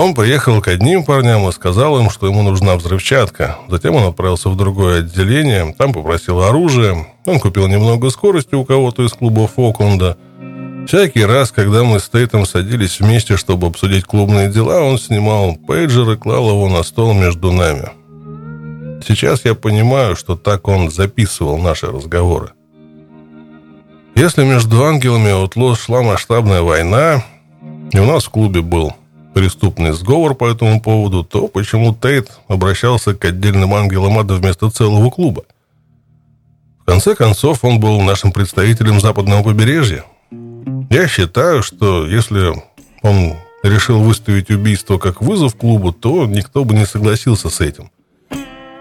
он 0.02 0.14
приехал 0.14 0.62
к 0.62 0.68
одним 0.68 1.06
парням 1.06 1.48
и 1.48 1.54
сказал 1.54 1.98
им, 2.00 2.10
что 2.10 2.28
ему 2.28 2.44
нужна 2.44 2.76
взрывчатка. 2.76 3.58
Затем 3.70 3.96
он 3.96 4.04
отправился 4.04 4.50
в 4.50 4.58
другое 4.58 5.00
отделение, 5.00 5.74
там 5.78 5.94
попросил 5.94 6.42
оружие. 6.42 7.08
Он 7.26 7.40
купил 7.40 7.68
немного 7.68 8.10
скорости 8.10 8.56
у 8.56 8.66
кого-то 8.66 9.06
из 9.06 9.14
клубов 9.14 9.58
Окленда. 9.58 10.18
Всякий 10.86 11.24
раз, 11.24 11.52
когда 11.52 11.86
мы 11.86 12.02
с 12.02 12.10
Тейтом 12.10 12.46
садились 12.46 13.00
вместе, 13.00 13.38
чтобы 13.38 13.68
обсудить 13.68 14.04
клубные 14.04 14.50
дела, 14.50 14.82
он 14.82 15.00
снимал 15.00 15.56
пейджер 15.56 16.12
и 16.12 16.18
клал 16.18 16.50
его 16.50 16.68
на 16.68 16.84
стол 16.84 17.14
между 17.14 17.54
нами. 17.54 17.90
Сейчас 19.08 19.46
я 19.46 19.56
понимаю, 19.56 20.18
что 20.18 20.36
так 20.36 20.68
он 20.68 20.92
записывал 20.92 21.58
наши 21.58 21.88
разговоры. 21.88 22.50
Если 24.14 24.44
между 24.44 24.84
ангелами 24.84 25.30
и 25.30 25.34
Утло 25.34 25.74
шла 25.76 26.02
масштабная 26.02 26.64
война, 26.64 27.24
и 27.94 27.98
у 27.98 28.06
нас 28.06 28.26
в 28.26 28.30
клубе 28.30 28.62
был 28.62 28.94
преступный 29.36 29.92
сговор 29.92 30.34
по 30.34 30.50
этому 30.50 30.80
поводу, 30.80 31.22
то 31.26 31.50
почему 31.50 31.94
Тейт 31.94 32.32
обращался 32.48 33.14
к 33.14 33.26
отдельным 33.26 33.74
ангелам 33.74 34.18
ада 34.18 34.36
вместо 34.36 34.70
целого 34.70 35.10
клуба? 35.10 35.44
В 36.80 36.86
конце 36.86 37.16
концов, 37.16 37.66
он 37.66 37.82
был 37.82 38.00
нашим 38.00 38.32
представителем 38.32 39.02
западного 39.02 39.44
побережья. 39.44 40.06
Я 40.90 41.10
считаю, 41.10 41.64
что 41.64 42.08
если 42.08 42.54
он 43.02 43.34
решил 43.62 44.00
выставить 44.00 44.50
убийство 44.50 44.98
как 45.00 45.22
вызов 45.22 45.56
клубу, 45.56 45.92
то 45.92 46.26
никто 46.26 46.64
бы 46.64 46.74
не 46.74 46.86
согласился 46.86 47.50
с 47.50 47.60
этим. 47.60 47.92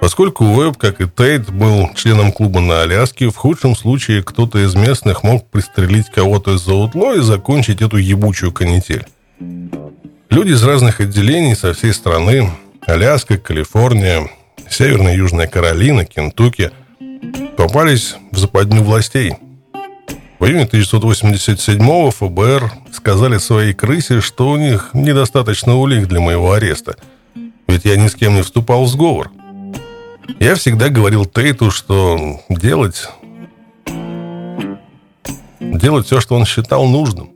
Поскольку 0.00 0.44
Уэб, 0.44 0.76
как 0.76 1.00
и 1.00 1.08
Тейт, 1.08 1.50
был 1.50 1.90
членом 1.96 2.30
клуба 2.30 2.60
на 2.60 2.82
Аляске, 2.82 3.28
в 3.28 3.36
худшем 3.36 3.74
случае 3.74 4.22
кто-то 4.22 4.64
из 4.64 4.76
местных 4.76 5.24
мог 5.24 5.50
пристрелить 5.50 6.10
кого-то 6.14 6.54
из-за 6.54 6.74
утло 6.74 7.14
и 7.14 7.20
закончить 7.22 7.82
эту 7.82 7.96
ебучую 7.96 8.52
канитель. 8.52 9.04
Люди 10.30 10.52
из 10.52 10.64
разных 10.64 11.00
отделений 11.00 11.54
со 11.54 11.72
всей 11.74 11.92
страны, 11.92 12.50
Аляска, 12.86 13.38
Калифорния, 13.38 14.28
Северная 14.68 15.14
и 15.14 15.18
Южная 15.18 15.46
Каролина, 15.46 16.04
Кентукки, 16.04 16.70
попались 17.56 18.16
в 18.32 18.38
западню 18.38 18.82
властей. 18.82 19.34
В 20.38 20.46
июне 20.46 20.64
1987-го 20.64 22.10
ФБР 22.10 22.72
сказали 22.92 23.38
своей 23.38 23.72
крысе, 23.72 24.20
что 24.20 24.48
у 24.50 24.56
них 24.56 24.90
недостаточно 24.92 25.76
улик 25.76 26.06
для 26.06 26.20
моего 26.20 26.52
ареста, 26.52 26.96
ведь 27.68 27.84
я 27.84 27.96
ни 27.96 28.08
с 28.08 28.14
кем 28.14 28.34
не 28.34 28.42
вступал 28.42 28.84
в 28.84 28.88
сговор. 28.88 29.30
Я 30.40 30.54
всегда 30.56 30.88
говорил 30.88 31.26
Тейту, 31.26 31.70
что 31.70 32.40
делать... 32.48 33.08
Делать 35.60 36.06
все, 36.06 36.20
что 36.20 36.36
он 36.36 36.44
считал 36.44 36.86
нужным. 36.86 37.33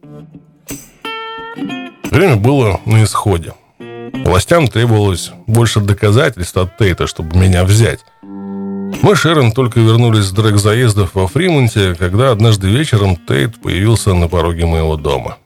Время 2.18 2.34
было 2.34 2.80
на 2.84 3.04
исходе. 3.04 3.52
Властям 3.78 4.66
требовалось 4.66 5.30
больше 5.46 5.78
доказательств 5.78 6.56
от 6.56 6.76
Тейта, 6.76 7.06
чтобы 7.06 7.38
меня 7.38 7.62
взять. 7.62 8.00
Мы 8.32 9.14
с 9.14 9.20
Шерон 9.20 9.52
только 9.52 9.78
вернулись 9.78 10.24
с 10.24 10.32
дрэк-заездов 10.32 11.14
во 11.14 11.28
Фримонте, 11.28 11.94
когда 11.94 12.32
однажды 12.32 12.66
вечером 12.70 13.14
Тейт 13.14 13.62
появился 13.62 14.14
на 14.14 14.26
пороге 14.26 14.66
моего 14.66 14.96
дома. 14.96 15.36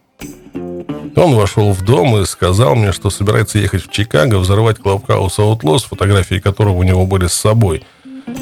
Он 1.15 1.35
вошел 1.35 1.73
в 1.73 1.83
дом 1.83 2.17
и 2.17 2.25
сказал 2.25 2.73
мне, 2.73 2.91
что 2.91 3.11
собирается 3.11 3.59
ехать 3.59 3.85
в 3.85 3.91
Чикаго, 3.91 4.39
взорвать 4.39 4.79
Клабхаус 4.79 5.37
Аутлос, 5.37 5.83
фотографии 5.83 6.39
которого 6.39 6.77
у 6.77 6.83
него 6.83 7.05
были 7.05 7.27
с 7.27 7.33
собой. 7.33 7.83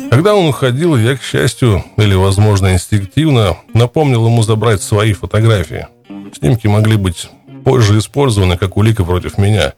Когда 0.10 0.36
он 0.36 0.48
уходил, 0.48 0.96
я, 0.96 1.18
к 1.18 1.22
счастью, 1.22 1.84
или, 1.98 2.16
возможно, 2.16 2.72
инстинктивно, 2.72 3.58
напомнил 3.74 4.26
ему 4.26 4.42
забрать 4.42 4.82
свои 4.82 5.12
фотографии. 5.12 5.88
Снимки 6.34 6.68
могли 6.68 6.96
быть 6.96 7.30
позже 7.64 7.98
использованы 7.98 8.58
как 8.58 8.78
улика 8.78 9.04
против 9.04 9.38
меня. 9.38 9.74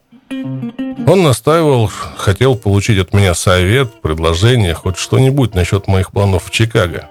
Он 1.06 1.22
настаивал, 1.22 1.90
хотел 2.16 2.56
получить 2.56 2.98
от 2.98 3.12
меня 3.12 3.34
совет, 3.34 4.00
предложение, 4.00 4.74
хоть 4.74 4.96
что-нибудь 4.96 5.54
насчет 5.54 5.86
моих 5.86 6.12
планов 6.12 6.44
в 6.44 6.50
Чикаго. 6.50 7.08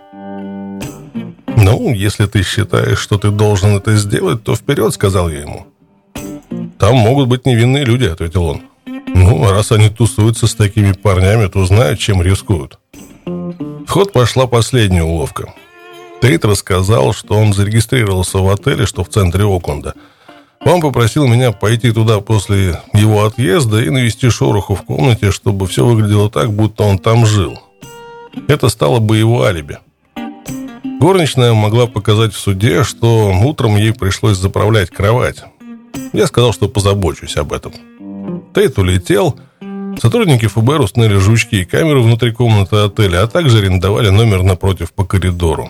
«Ну, 1.55 1.93
если 1.93 2.26
ты 2.26 2.43
считаешь, 2.43 2.99
что 2.99 3.17
ты 3.17 3.30
должен 3.30 3.78
это 3.78 3.95
сделать, 3.95 4.43
то 4.43 4.55
вперед»,— 4.55 4.93
сказал 4.95 5.30
я 5.30 5.41
ему. 5.41 5.67
«Там 6.80 6.95
могут 6.95 7.28
быть 7.28 7.45
невинные 7.45 7.86
люди»,— 7.86 8.05
ответил 8.11 8.45
он. 8.45 8.61
«Ну, 8.86 9.49
раз 9.49 9.71
они 9.71 9.89
тусуются 9.89 10.47
с 10.47 10.55
такими 10.55 10.91
парнями, 10.93 11.47
то 11.47 11.65
знают, 11.65 11.99
чем 11.99 12.21
рискуют». 12.21 12.80
В 13.26 13.88
ход 13.88 14.11
пошла 14.11 14.47
последняя 14.47 15.03
уловка. 15.03 15.53
Тейт 16.21 16.43
рассказал, 16.45 17.13
что 17.13 17.36
он 17.36 17.53
зарегистрировался 17.53 18.39
в 18.39 18.49
отеле, 18.49 18.86
что 18.86 19.03
в 19.03 19.09
центре 19.09 19.45
Окленда— 19.45 19.93
он 20.66 20.82
попросил 20.82 21.28
меня 21.28 21.51
пойти 21.51 21.91
туда 21.91 22.20
после 22.20 22.82
его 22.93 23.26
отъезда 23.26 23.82
и 23.82 23.89
навести 23.89 24.30
шороху 24.30 24.76
в 24.76 24.84
комнате, 24.84 25.32
чтобы 25.32 25.68
все 25.68 25.86
выглядело 25.86 26.30
так, 26.30 26.51
будто 26.53 26.84
он 26.84 26.97
там 26.97 27.26
жил. 27.26 27.59
Это 28.47 28.70
стало 28.70 28.99
бы 28.99 29.18
его 29.18 29.43
алиби. 29.43 29.78
Горничная 30.99 31.53
могла 31.53 31.86
показать 31.86 32.34
в 32.34 32.39
суде, 32.39 32.84
что 32.84 33.34
утром 33.43 33.76
ей 33.76 33.93
пришлось 33.93 34.38
заправлять 34.38 34.89
кровать. 34.89 35.43
Я 36.14 36.28
сказал, 36.28 36.53
что 36.53 36.70
позабочусь 36.70 37.36
об 37.36 37.51
этом. 37.51 37.74
Тейт 38.53 38.78
улетел. 38.78 39.38
Сотрудники 40.01 40.47
ФБР 40.47 40.82
установили 40.82 41.18
жучки 41.18 41.55
и 41.55 41.66
камеры 41.66 42.01
внутри 42.01 42.32
комнаты 42.32 42.78
отеля, 42.78 43.24
а 43.24 43.28
также 43.28 43.59
арендовали 43.59 44.09
номер 44.09 44.43
напротив 44.43 44.93
по 44.93 45.03
коридору. 45.03 45.70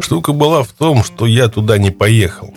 Штука 0.00 0.32
была 0.32 0.62
в 0.62 0.68
том, 0.68 1.02
что 1.02 1.26
я 1.26 1.48
туда 1.48 1.78
не 1.78 1.90
поехал. 1.90 2.52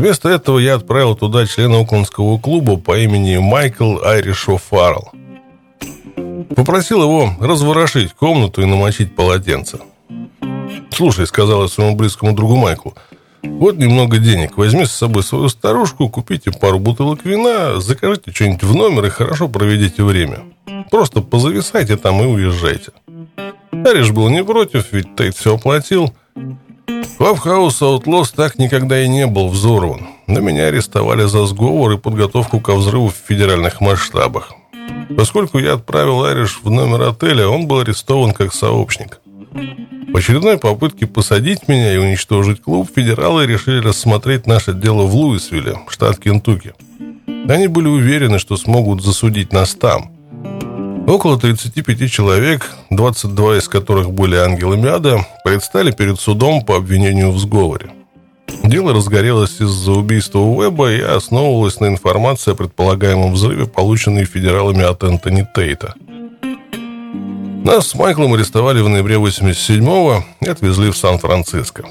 Вместо 0.00 0.30
этого 0.30 0.58
я 0.58 0.76
отправил 0.76 1.14
туда 1.14 1.46
члена 1.46 1.78
Оклендского 1.78 2.38
клуба 2.38 2.78
по 2.78 2.98
имени 2.98 3.36
Майкл 3.36 3.98
Айришо 4.02 4.56
Фаррелл. 4.56 5.12
Попросил 6.56 7.02
его 7.02 7.34
разворошить 7.38 8.14
комнату 8.14 8.62
и 8.62 8.64
намочить 8.64 9.14
полотенце. 9.14 9.78
«Слушай»,— 10.90 11.26
сказал 11.26 11.64
я 11.64 11.68
своему 11.68 11.96
близкому 11.96 12.32
другу 12.32 12.56
Майклу, 12.56 12.94
«вот 13.42 13.76
немного 13.76 14.16
денег. 14.16 14.56
Возьми 14.56 14.86
с 14.86 14.90
собой 14.92 15.22
свою 15.22 15.50
старушку, 15.50 16.08
купите 16.08 16.50
пару 16.50 16.78
бутылок 16.78 17.26
вина, 17.26 17.78
закажите 17.78 18.32
что-нибудь 18.32 18.62
в 18.62 18.74
номер 18.74 19.04
и 19.04 19.10
хорошо 19.10 19.48
проведите 19.48 20.02
время. 20.02 20.44
Просто 20.90 21.20
позависайте 21.20 21.98
там 21.98 22.22
и 22.22 22.24
уезжайте». 22.24 22.92
Ариш 23.70 24.12
был 24.12 24.30
не 24.30 24.42
против, 24.42 24.92
ведь 24.92 25.14
Тейт 25.14 25.36
все 25.36 25.56
оплатил. 25.56 26.14
Клабхаус 27.18 27.82
Outlaws 27.82 28.32
так 28.34 28.58
никогда 28.58 29.02
и 29.02 29.08
не 29.08 29.26
был 29.26 29.48
взорван. 29.48 30.08
Но 30.26 30.40
меня 30.40 30.66
арестовали 30.66 31.24
за 31.24 31.46
сговор 31.46 31.92
и 31.92 31.98
подготовку 31.98 32.60
ко 32.60 32.74
взрыву 32.74 33.08
в 33.08 33.28
федеральных 33.28 33.80
масштабах. 33.80 34.52
Поскольку 35.16 35.58
я 35.58 35.74
отправил 35.74 36.24
Ариш 36.24 36.60
в 36.62 36.70
номер 36.70 37.02
отеля, 37.02 37.48
он 37.48 37.66
был 37.66 37.80
арестован 37.80 38.32
как 38.32 38.54
сообщник. 38.54 39.20
В 40.12 40.16
очередной 40.16 40.58
попытке 40.58 41.06
посадить 41.06 41.68
меня 41.68 41.94
и 41.94 41.98
уничтожить 41.98 42.62
клуб, 42.62 42.88
федералы 42.94 43.46
решили 43.46 43.80
рассмотреть 43.80 44.46
наше 44.46 44.72
дело 44.72 45.02
в 45.02 45.14
Луисвилле, 45.14 45.78
штат 45.88 46.18
Кентукки. 46.18 46.72
Они 47.48 47.68
были 47.68 47.86
уверены, 47.86 48.38
что 48.38 48.56
смогут 48.56 49.04
засудить 49.04 49.52
нас 49.52 49.74
там. 49.74 50.12
Около 51.10 51.40
35 51.40 52.08
человек, 52.08 52.70
22 52.90 53.58
из 53.58 53.68
которых 53.68 54.12
были 54.12 54.36
ангелами 54.36 54.88
ада, 54.88 55.26
предстали 55.42 55.90
перед 55.90 56.20
судом 56.20 56.64
по 56.64 56.76
обвинению 56.76 57.32
в 57.32 57.38
сговоре. 57.40 57.90
Дело 58.62 58.94
разгорелось 58.94 59.60
из-за 59.60 59.90
убийства 59.90 60.38
Уэба 60.38 60.92
и 60.92 61.00
основывалось 61.00 61.80
на 61.80 61.86
информации 61.86 62.52
о 62.52 62.54
предполагаемом 62.54 63.32
взрыве, 63.32 63.66
полученной 63.66 64.24
федералами 64.24 64.84
от 64.84 65.02
Энтони 65.02 65.44
Тейта. 65.52 65.94
Нас 67.64 67.88
с 67.88 67.94
Майклом 67.96 68.34
арестовали 68.34 68.80
в 68.80 68.88
ноябре 68.88 69.16
87-го 69.16 70.22
и 70.40 70.48
отвезли 70.48 70.92
в 70.92 70.96
Сан-Франциско. 70.96 71.86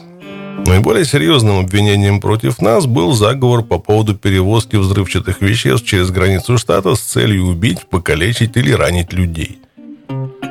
Наиболее 0.66 1.06
серьезным 1.06 1.60
обвинением 1.60 2.20
против 2.20 2.62
нас 2.62 2.86
был 2.86 3.14
заговор 3.14 3.64
по 3.64 3.80
поводу 3.80 4.16
перевозки 4.16 4.76
взрывчатых 4.76 5.42
веществ 5.42 5.86
через 5.86 6.12
границу 6.12 6.58
штата 6.58 6.96
с 6.96 7.00
целью 7.00 7.46
убить, 7.46 7.88
покалечить 7.90 8.56
или 8.58 8.72
ранить 8.72 9.14
людей– 9.14 9.60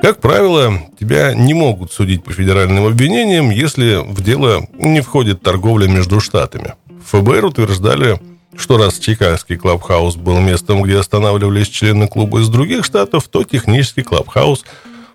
как 0.01 0.21
правило, 0.21 0.75
тебя 0.99 1.35
не 1.35 1.55
могут 1.55 1.93
судить 1.93 2.23
по 2.23 2.33
федеральным 2.33 2.87
обвинениям, 2.87 3.51
если 3.51 3.97
в 3.97 4.23
дело 4.23 4.65
не 4.79 5.01
входит 5.01 5.43
торговля 5.43 5.89
между 5.89 6.21
штатами. 6.21 6.75
ФБР 7.05 7.47
утверждали, 7.47 8.21
что 8.57 8.79
раз 8.79 8.99
Чикагский 9.01 9.57
клабхаус 9.57 10.15
был 10.15 10.39
местом, 10.39 10.83
где 10.83 10.99
останавливались 10.99 11.69
члены 11.69 12.07
клуба 12.07 12.41
из 12.41 12.49
других 12.49 12.85
штатов, 12.85 13.27
то 13.27 13.43
технический 13.43 14.03
клабхаус 14.03 14.65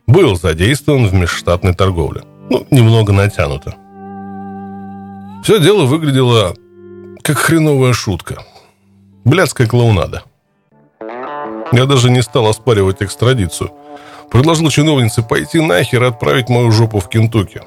был 0.05 0.35
задействован 0.35 1.07
в 1.07 1.13
межштатной 1.13 1.73
торговле. 1.73 2.23
Ну, 2.49 2.67
немного 2.69 3.13
натянуто. 3.13 3.75
Все 5.43 5.59
дело 5.59 5.85
выглядело 5.85 6.55
как 7.21 7.37
хреновая 7.37 7.93
шутка. 7.93 8.43
Блядская 9.25 9.67
клоунада. 9.67 10.23
Я 11.71 11.85
даже 11.85 12.09
не 12.09 12.21
стал 12.21 12.47
оспаривать 12.47 13.01
экстрадицию– 13.01 13.71
Предложил 14.33 14.69
чиновнице 14.71 15.21
пойти 15.21 15.61
нахер 15.61 16.03
и 16.03 16.07
отправить 16.07 16.49
мою 16.49 16.71
жопу 16.71 16.99
в 16.99 17.07
Кентукки. 17.07 17.61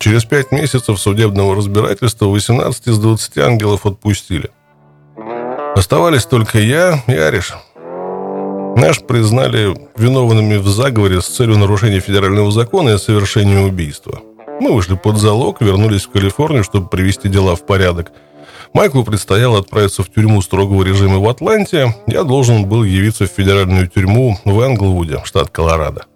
Через 0.00 0.24
пять 0.24 0.50
месяцев 0.50 0.98
судебного 0.98 1.54
разбирательства 1.54 2.26
18 2.26 2.88
из 2.88 2.98
20 2.98 3.38
ангелов 3.38 3.86
отпустили. 3.86 4.50
Оставались 5.76 6.24
только 6.24 6.58
я 6.58 7.00
и 7.06 7.14
Ариш. 7.14 7.54
Наш 8.76 9.02
признали 9.02 9.76
виновными 9.96 10.56
в 10.56 10.66
заговоре 10.66 11.20
с 11.20 11.26
целью 11.26 11.58
нарушения 11.58 12.00
федерального 12.00 12.50
закона 12.50 12.90
и 12.90 12.98
совершения 12.98 13.60
убийства. 13.60 14.20
Мы 14.60 14.72
вышли 14.72 14.94
под 14.96 15.16
залог, 15.16 15.60
вернулись 15.60 16.06
в 16.06 16.10
Калифорнию, 16.10 16.64
чтобы 16.64 16.88
привести 16.88 17.28
дела 17.28 17.56
в 17.56 17.64
порядок– 17.66 18.12
Майклу 18.74 19.04
предстояло 19.04 19.60
отправиться 19.60 20.02
в 20.02 20.10
тюрьму 20.10 20.42
строгого 20.42 20.82
режима 20.82 21.18
в 21.18 21.28
Атланте. 21.28 21.94
Я 22.08 22.24
должен 22.24 22.66
был 22.66 22.82
явиться 22.82 23.26
в 23.26 23.30
федеральную 23.30 23.86
тюрьму 23.86 24.36
в 24.44 24.60
Энглвуде, 24.60 25.20
штат 25.22 25.50
Колорадо. 25.50 26.06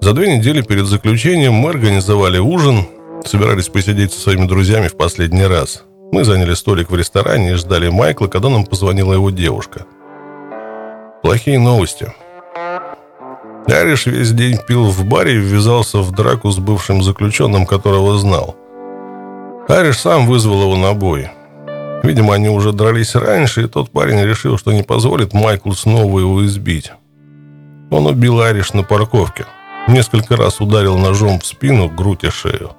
За 0.00 0.14
две 0.14 0.38
недели 0.38 0.62
перед 0.62 0.86
заключением 0.86 1.52
мы 1.52 1.70
организовали 1.70 2.38
ужин, 2.38 2.86
собирались 3.26 3.68
посидеть 3.68 4.14
со 4.14 4.20
своими 4.20 4.46
друзьями 4.46 4.88
в 4.88 4.96
последний 4.96 5.44
раз. 5.44 5.84
Мы 6.12 6.24
заняли 6.24 6.54
столик 6.54 6.90
в 6.90 6.96
ресторане 6.96 7.52
и 7.52 7.54
ждали 7.54 7.90
Майкла, 7.90 8.26
когда 8.28 8.48
нам 8.48 8.64
позвонила 8.64 9.12
его 9.12 9.28
девушка. 9.28 9.84
Плохие 11.22 11.58
новости. 11.58 12.10
Ариш 13.70 14.06
весь 14.06 14.32
день 14.32 14.58
пил 14.66 14.84
в 14.84 15.04
баре 15.04 15.34
и 15.34 15.38
ввязался 15.38 15.98
в 15.98 16.10
драку 16.12 16.50
с 16.50 16.58
бывшим 16.58 17.02
заключенным, 17.02 17.66
которого 17.66 18.18
знал. 18.18 18.56
Ариш 19.68 19.98
сам 19.98 20.26
вызвал 20.26 20.62
его 20.62 20.76
на 20.76 20.92
бой. 20.92 21.30
Видимо, 22.02 22.34
они 22.34 22.48
уже 22.48 22.72
дрались 22.72 23.14
раньше, 23.14 23.62
и 23.62 23.68
тот 23.68 23.90
парень 23.90 24.24
решил, 24.24 24.58
что 24.58 24.72
не 24.72 24.82
позволит 24.82 25.32
Майклу 25.32 25.74
снова 25.74 26.18
его 26.18 26.44
избить. 26.46 26.90
Он 27.90 28.06
убил 28.06 28.40
Ариш 28.40 28.72
на 28.72 28.82
парковке. 28.82 29.46
Несколько 29.86 30.36
раз 30.36 30.60
ударил 30.60 30.98
ножом 30.98 31.40
в 31.40 31.46
спину, 31.46 31.88
грудь 31.88 32.24
и 32.24 32.30
шею. 32.30 32.72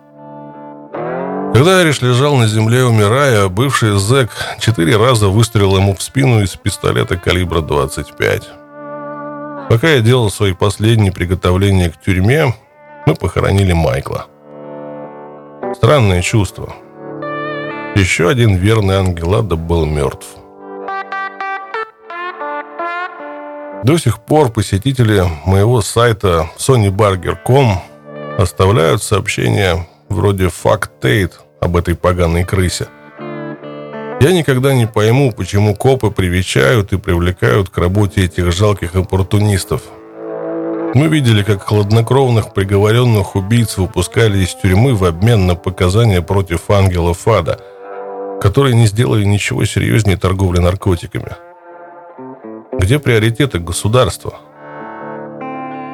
Когда 1.54 1.80
Ариш 1.80 2.02
лежал 2.02 2.36
на 2.36 2.48
земле, 2.48 2.86
умирая, 2.86 3.48
бывший 3.48 3.98
зэк 3.98 4.30
четыре 4.60 4.98
раза 4.98 5.28
выстрелил 5.28 5.78
ему 5.78 5.96
в 5.96 6.02
спину 6.02 6.42
из 6.42 6.56
пистолета 6.56 7.18
калибра 7.18 7.62
25. 7.62 8.61
Пока 9.72 9.88
я 9.88 10.02
делал 10.02 10.30
свои 10.30 10.52
последние 10.52 11.14
приготовления 11.14 11.90
к 11.90 11.98
тюрьме, 11.98 12.54
мы 13.06 13.16
похоронили 13.16 13.72
Майкла. 13.72 14.26
Странное 15.74 16.22
чувство– 16.22 16.74
еще 17.96 18.28
один 18.28 18.56
верный 18.56 18.96
ангел 18.96 19.34
ада 19.34 19.56
был 19.56 19.86
мертв. 19.86 20.28
До 23.86 23.98
сих 23.98 24.20
пор 24.20 24.52
посетители 24.52 25.24
моего 25.46 25.80
сайта 25.80 26.50
sonybarger.com 26.58 27.82
оставляют 28.38 29.02
сообщения 29.02 29.88
вроде 30.10 30.50
«Факт 30.50 31.00
Тейт» 31.02 31.40
об 31.62 31.78
этой 31.78 31.96
поганой 31.96 32.44
крысе. 32.44 32.88
Я 34.22 34.32
никогда 34.32 34.74
не 34.74 34.88
пойму, 34.88 35.34
почему 35.34 35.76
копы 35.76 36.12
привечают 36.12 36.94
и 36.94 36.98
привлекают 36.98 37.70
к 37.70 37.78
работе 37.78 38.24
этих 38.24 38.54
жалких 38.54 38.96
оппортунистов. 38.96 39.82
Мы 40.94 41.08
видели, 41.08 41.44
как 41.44 41.64
хладнокровных 41.64 42.54
приговоренных 42.54 43.36
убийц 43.36 43.78
выпускали 43.78 44.40
из 44.40 44.54
тюрьмы 44.56 44.94
в 44.96 45.04
обмен 45.04 45.48
на 45.48 45.56
показания 45.56 46.22
против 46.22 46.70
ангелов 46.70 47.28
ада– 47.28 47.60
которые 48.42 48.76
не 48.76 48.88
сделали 48.88 49.24
ничего 49.24 49.66
серьезнее 49.66 50.18
торговли 50.18 50.60
наркотиками. 50.60 51.36
Где 52.80 52.98
приоритеты 52.98 53.60
государства? 53.60 54.40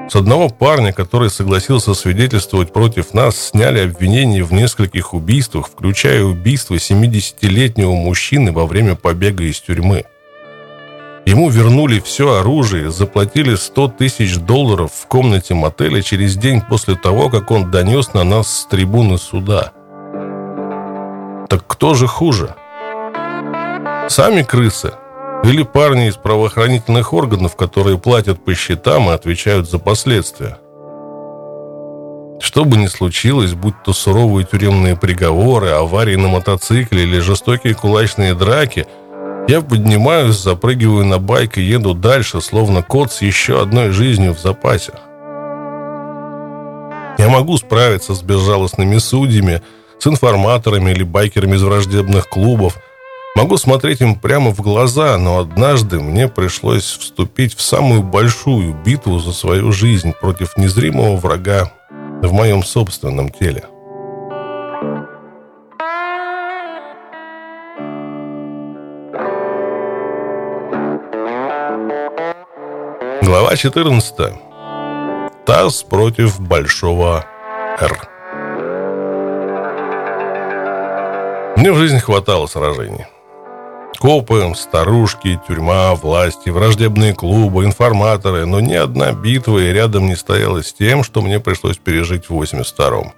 С 0.09 0.15
одного 0.15 0.49
парня, 0.49 0.93
который 0.93 1.29
согласился 1.29 1.93
свидетельствовать 1.93 2.71
против 2.71 3.13
нас, 3.13 3.49
сняли 3.49 3.79
обвинения 3.79 4.43
в 4.43 4.53
нескольких 4.53 5.13
убийствах, 5.13 5.67
включая 5.67 6.23
убийство 6.23 6.75
70-летнего 6.75 7.91
мужчины 7.91 8.51
во 8.51 8.65
время 8.65 8.95
побега 8.95 9.43
из 9.43 9.59
тюрьмы. 9.59 10.05
Ему 11.25 11.49
вернули 11.49 11.99
все 11.99 12.35
оружие, 12.35 12.89
заплатили 12.89 13.55
100 13.55 13.87
тысяч 13.89 14.37
долларов 14.37 14.91
в 14.93 15.07
комнате 15.07 15.53
мотеля 15.53 16.01
через 16.01 16.37
день 16.37 16.61
после 16.61 16.95
того, 16.95 17.29
как 17.29 17.51
он 17.51 17.69
донес 17.69 18.13
на 18.13 18.23
нас 18.23 18.47
с 18.47 18.65
трибуны 18.65 19.17
суда– 19.17 19.73
так 21.49 21.65
кто 21.65 21.93
же 21.93 22.07
хуже? 22.07 22.55
Сами 24.09 24.43
крысы? 24.43 24.93
Или 25.43 25.63
парни 25.63 26.07
из 26.07 26.15
правоохранительных 26.15 27.13
органов, 27.13 27.55
которые 27.55 27.97
платят 27.97 28.43
по 28.43 28.53
счетам 28.53 29.09
и 29.09 29.13
отвечают 29.13 29.69
за 29.69 29.79
последствия? 29.79 30.57
Что 32.39 32.65
бы 32.65 32.77
ни 32.77 32.87
случилось, 32.87 33.53
будь 33.53 33.75
то 33.83 33.93
суровые 33.93 34.45
тюремные 34.45 34.95
приговоры, 34.95 35.69
аварии 35.69 36.15
на 36.15 36.27
мотоцикле 36.27 37.03
или 37.03 37.19
жестокие 37.19 37.73
кулачные 37.73 38.35
драки, 38.35 38.85
я 39.47 39.61
поднимаюсь, 39.61 40.35
запрыгиваю 40.35 41.05
на 41.05 41.19
байк 41.19 41.57
и 41.57 41.61
еду 41.61 41.93
дальше, 41.93 42.41
словно 42.41 42.83
кот 42.83 43.11
с 43.11 43.21
еще 43.21 43.61
одной 43.61 43.91
жизнью 43.91 44.33
в 44.33 44.39
запасе. 44.39 44.93
Я 47.17 47.29
могу 47.29 47.57
справиться 47.57 48.13
с 48.13 48.21
безжалостными 48.21 48.97
судьями, 48.97 49.61
с 49.97 50.05
информаторами 50.05 50.91
или 50.91 51.03
байкерами 51.03 51.55
из 51.55 51.63
враждебных 51.63 52.27
клубов. 52.27 52.77
Могу 53.37 53.57
смотреть 53.57 54.01
им 54.01 54.15
прямо 54.15 54.49
в 54.49 54.61
глаза, 54.61 55.15
но 55.19 55.37
однажды 55.37 55.99
мне 55.99 56.27
пришлось 56.27 56.97
вступить 56.97 57.55
в 57.55 57.61
самую 57.61 58.01
большую 58.01 58.73
битву 58.73 59.19
за 59.19 59.31
свою 59.31 59.71
жизнь 59.71 60.11
против 60.19 60.57
незримого 60.57 61.17
врага 61.17 61.71
в 62.23 62.33
моем 62.33 62.63
собственном 62.63 63.29
теле. 63.29 63.63
Глава 73.21 73.55
14. 73.55 74.15
ТАСС 75.45 75.83
против 75.83 76.39
Большого 76.39 77.23
Р. 77.79 78.09
Мне 81.55 81.71
в 81.71 81.75
жизни 81.77 81.99
хватало 81.99 82.47
сражений. 82.47 83.05
Копы, 83.99 84.53
старушки, 84.55 85.39
тюрьма, 85.47 85.95
власти, 85.95 86.49
враждебные 86.49 87.15
клубы, 87.15 87.65
информаторы, 87.65 88.45
но 88.45 88.59
ни 88.59 88.73
одна 88.73 89.11
битва 89.11 89.57
и 89.57 89.73
рядом 89.73 90.05
не 90.05 90.15
стояла 90.15 90.61
с 90.61 90.71
тем, 90.71 91.03
что 91.03 91.21
мне 91.21 91.39
пришлось 91.39 91.77
пережить 91.77 92.29
в 92.29 92.39
82-м. 92.39 93.11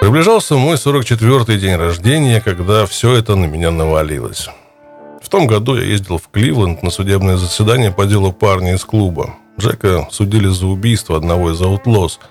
Приближался 0.00 0.54
мой 0.54 0.76
44-й 0.76 1.58
день 1.58 1.74
рождения, 1.74 2.40
когда 2.40 2.86
все 2.86 3.14
это 3.14 3.34
на 3.34 3.46
меня 3.46 3.72
навалилось. 3.72 4.48
В 5.20 5.28
том 5.28 5.48
году 5.48 5.74
я 5.74 5.82
ездил 5.82 6.18
в 6.18 6.28
Кливленд 6.28 6.84
на 6.84 6.90
судебное 6.90 7.36
заседание 7.36 7.90
по 7.90 8.06
делу 8.06 8.32
парня 8.32 8.74
из 8.74 8.84
клуба. 8.84 9.34
Джека 9.58 10.06
судили 10.12 10.48
за 10.48 10.66
убийство 10.66 11.16
одного 11.16 11.50
из 11.50 11.60
аутлос– 11.60 12.20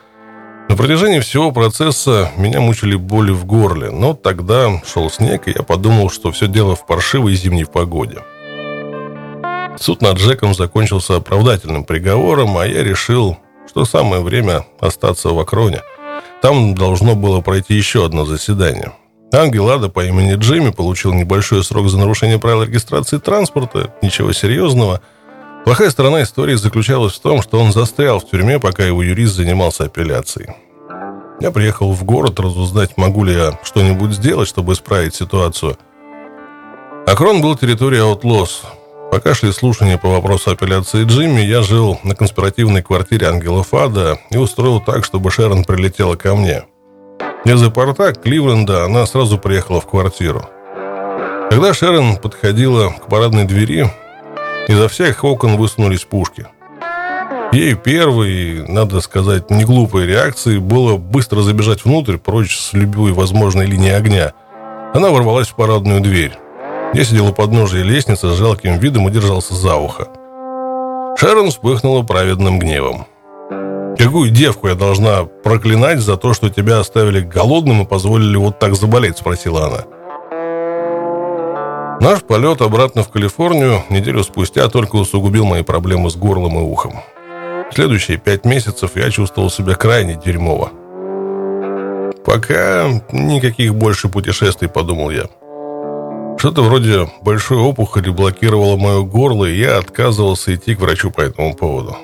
на 0.75 0.77
протяжении 0.77 1.21
всего 1.21 1.53
процесса 1.53 2.33
меня 2.35 2.59
мучили 2.59 2.97
боли 2.97 3.31
в 3.31 3.45
горле, 3.45 3.91
но 3.91 4.13
тогда 4.13 4.81
шел 4.85 5.09
снег, 5.09 5.47
и 5.47 5.53
я 5.55 5.63
подумал, 5.63 6.09
что 6.09 6.33
все 6.33 6.47
дело 6.47 6.75
в 6.75 6.85
паршивой 6.85 7.33
зимней 7.35 7.65
погоде. 7.65 8.17
Суд 9.79 10.01
над 10.01 10.17
Джеком 10.17 10.53
закончился 10.53 11.15
оправдательным 11.15 11.85
приговором, 11.85 12.57
а 12.57 12.67
я 12.67 12.83
решил, 12.83 13.37
что 13.69 13.85
самое 13.85 14.21
время 14.21 14.65
остаться 14.81 15.29
в 15.29 15.39
Акроне. 15.39 15.79
Там 16.41 16.75
должно 16.75 17.15
было 17.15 17.39
пройти 17.39 17.73
еще 17.73 18.05
одно 18.05 18.25
заседание. 18.25 18.91
Ангел 19.31 19.69
Ада 19.69 19.87
по 19.87 20.03
имени 20.03 20.35
Джимми 20.35 20.71
получил 20.71 21.13
небольшой 21.13 21.63
срок 21.63 21.87
за 21.87 21.97
нарушение 21.97 22.37
правил 22.37 22.63
регистрации 22.63 23.17
транспорта, 23.17 23.95
ничего 24.01 24.33
серьезного– 24.33 24.99
Плохая 25.65 25.89
сторона 25.89 26.21
истории 26.21 26.53
заключалась 26.53 27.13
в 27.13 27.19
том, 27.19 27.41
что 27.41 27.59
он 27.59 27.73
застрял 27.73 28.19
в 28.19 28.29
тюрьме, 28.29 28.59
пока 28.59 28.85
его 28.85 29.01
юрист 29.01 29.33
занимался 29.33 29.85
апелляцией. 29.85 30.53
Я 31.39 31.51
приехал 31.51 31.91
в 31.91 32.03
город 32.03 32.39
разузнать, 32.39 32.97
могу 32.97 33.23
ли 33.23 33.33
я 33.33 33.59
что-нибудь 33.63 34.11
сделать, 34.11 34.47
чтобы 34.47 34.73
исправить 34.73 35.15
ситуацию. 35.15 35.77
Акрон 37.07 37.41
был 37.41 37.55
территорией 37.55 38.01
Outlaws. 38.01 38.65
Пока 39.11 39.33
шли 39.33 39.51
слушания 39.51 39.97
по 39.97 40.09
вопросу 40.09 40.51
апелляции 40.51 41.05
Джимми, 41.05 41.41
я 41.41 41.61
жил 41.61 41.99
на 42.03 42.15
конспиративной 42.15 42.81
квартире 42.81 43.27
Ангела 43.27 43.63
Фада 43.63 44.19
и 44.31 44.37
устроил 44.37 44.79
так, 44.79 45.05
чтобы 45.05 45.29
Шерон 45.29 45.63
прилетела 45.63 46.15
ко 46.15 46.35
мне. 46.35 46.63
Из 47.45 47.61
аэропорта 47.61 48.13
Кливленда 48.13 48.85
она 48.85 49.05
сразу 49.05 49.37
приехала 49.37 49.79
в 49.79 49.87
квартиру. 49.87 50.49
Когда 51.51 51.73
Шерон 51.73 52.17
подходила 52.17 52.89
к 52.89 53.07
парадной 53.07 53.45
двери, 53.45 53.87
Изо 54.67 54.87
всех 54.87 55.23
окон 55.23 55.57
высунулись 55.57 56.05
пушки. 56.05 56.47
Ей 57.51 57.75
первой, 57.75 58.67
надо 58.67 58.99
сказать, 59.01 59.49
не 59.49 59.63
глупой 59.63 60.05
реакцией 60.05 60.59
было 60.59 60.97
быстро 60.97 61.41
забежать 61.41 61.85
внутрь, 61.85 62.17
прочь 62.17 62.57
с 62.57 62.73
любой 62.73 63.13
возможной 63.13 63.65
линии 63.65 63.91
огня. 63.91 64.33
Она 64.93 65.09
ворвалась 65.09 65.47
в 65.47 65.55
парадную 65.55 66.01
дверь. 66.01 66.33
Я 66.93 67.03
сидел 67.03 67.27
у 67.27 67.33
подножия 67.33 67.83
лестницы 67.83 68.29
с 68.29 68.37
жалким 68.37 68.77
видом 68.77 69.07
и 69.07 69.11
держался 69.11 69.53
за 69.53 69.75
ухо. 69.75 70.07
Шерон 71.17 71.49
вспыхнула 71.49 72.03
праведным 72.03 72.59
гневом. 72.59 73.07
«Какую 73.97 74.31
девку 74.31 74.67
я 74.67 74.75
должна 74.75 75.23
проклинать 75.23 75.99
за 75.99 76.17
то, 76.17 76.33
что 76.33 76.49
тебя 76.49 76.79
оставили 76.79 77.21
голодным 77.21 77.83
и 77.83 77.85
позволили 77.85 78.35
вот 78.35 78.59
так 78.59 78.75
заболеть?»– 78.75 79.17
спросила 79.19 79.67
она. 79.67 79.85
Наш 82.01 82.21
полет 82.21 82.61
обратно 82.61 83.03
в 83.03 83.09
Калифорнию 83.09 83.81
неделю 83.89 84.23
спустя 84.23 84.67
только 84.67 84.97
усугубил 84.97 85.45
мои 85.45 85.63
проблемы 85.63 86.09
с 86.09 86.15
горлом 86.15 86.59
и 86.59 86.61
ухом. 86.61 86.99
Следующие 87.73 88.17
пять 88.17 88.45
месяцев 88.45 88.91
я 88.95 89.09
чувствовал 89.09 89.49
себя 89.49 89.75
крайне 89.75 90.15
дерьмово. 90.15 90.71
Пока 92.25 92.87
никаких 93.11 93.75
больше 93.75 94.09
путешествий, 94.09 94.69
подумал 94.69 95.11
я. 95.11 95.25
Что-то 96.37 96.63
вроде 96.63 97.09
большой 97.21 97.57
опухоли 97.57 98.09
блокировало 98.09 98.77
мое 98.77 99.01
горло, 99.01 99.45
и 99.45 99.57
я 99.57 99.77
отказывался 99.77 100.55
идти 100.55 100.75
к 100.75 100.79
врачу 100.79 101.11
по 101.11 101.21
этому 101.21 101.55
поводу. 101.55 101.95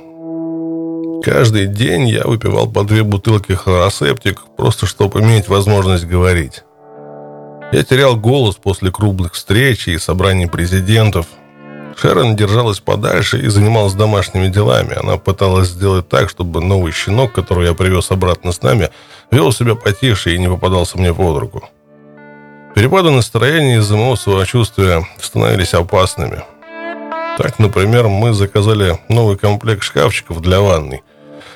Каждый 1.24 1.68
день 1.68 2.08
я 2.08 2.24
выпивал 2.24 2.68
по 2.68 2.84
две 2.84 3.04
бутылки 3.04 3.52
хлоросептик, 3.52 4.40
просто 4.58 4.86
чтобы 4.88 5.20
иметь 5.22 5.48
возможность 5.48 6.06
говорить. 6.06 6.64
Я 7.72 7.84
терял 7.84 8.16
голос 8.18 8.56
после 8.56 8.92
крупных 8.92 9.34
встреч 9.34 9.88
и 9.88 9.98
собраний 9.98 10.48
президентов. 10.48 11.28
Шерон 12.02 12.36
держалась 12.36 12.80
подальше 12.80 13.40
и 13.40 13.48
занималась 13.48 13.94
домашними 13.94 14.48
делами. 14.48 14.98
Она 15.00 15.18
пыталась 15.18 15.68
сделать 15.68 16.10
так, 16.10 16.32
чтобы 16.32 16.60
новый 16.60 16.92
щенок, 16.92 17.32
который 17.32 17.68
я 17.68 17.76
привез 17.76 18.10
обратно 18.10 18.52
с 18.52 18.64
нами, 18.64 18.90
вел 19.30 19.52
себя 19.52 19.76
потише 19.76 20.34
и 20.34 20.40
не 20.40 20.48
попадался 20.48 20.98
мне 20.98 21.14
под 21.14 21.38
руку. 21.38 21.70
Перепады 22.74 23.12
настроения 23.12 23.78
из-за 23.78 23.98
моего 23.98 24.16
самочувствия 24.16 25.06
становились 25.20 25.76
опасными. 25.76 26.42
Так, 27.38 27.60
например, 27.60 28.08
мы 28.08 28.34
заказали 28.34 28.98
новый 29.08 29.38
комплект 29.38 29.84
шкафчиков 29.84 30.42
для 30.42 30.60
ванной. 30.60 31.04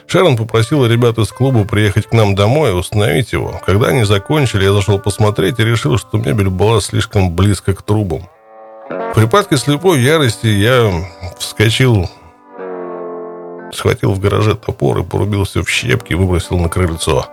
Шерон 0.06 0.38
попросила 0.38 0.86
ребят 0.86 1.18
из 1.18 1.30
клуба 1.30 1.64
приехать 1.64 2.06
к 2.06 2.14
нам 2.14 2.36
домой 2.36 2.70
и 2.70 2.74
установить 2.74 3.34
его. 3.34 3.60
Когда 3.66 3.88
они 3.88 4.04
закончили, 4.04 4.66
я 4.66 4.74
зашел 4.74 5.00
посмотреть 5.00 5.58
и 5.58 5.66
решил, 5.66 5.98
что 5.98 6.20
мебель 6.20 6.50
была 6.50 6.82
слишком 6.82 7.32
близко 7.32 7.74
к 7.74 7.82
трубам. 7.82 8.30
В 8.90 9.14
припадке 9.16 9.58
слепой 9.58 10.02
ярости 10.02 10.48
я 10.48 10.92
вскочил, 11.38 12.10
схватил 13.72 14.14
в 14.14 14.20
гараже 14.20 14.56
топор 14.56 15.00
и 15.00 15.04
порубил 15.04 15.46
все 15.46 15.64
в 15.64 15.70
щепки 15.70 16.14
и 16.14 16.16
выбросил 16.16 16.58
на 16.58 16.70
крыльцо. 16.70 17.26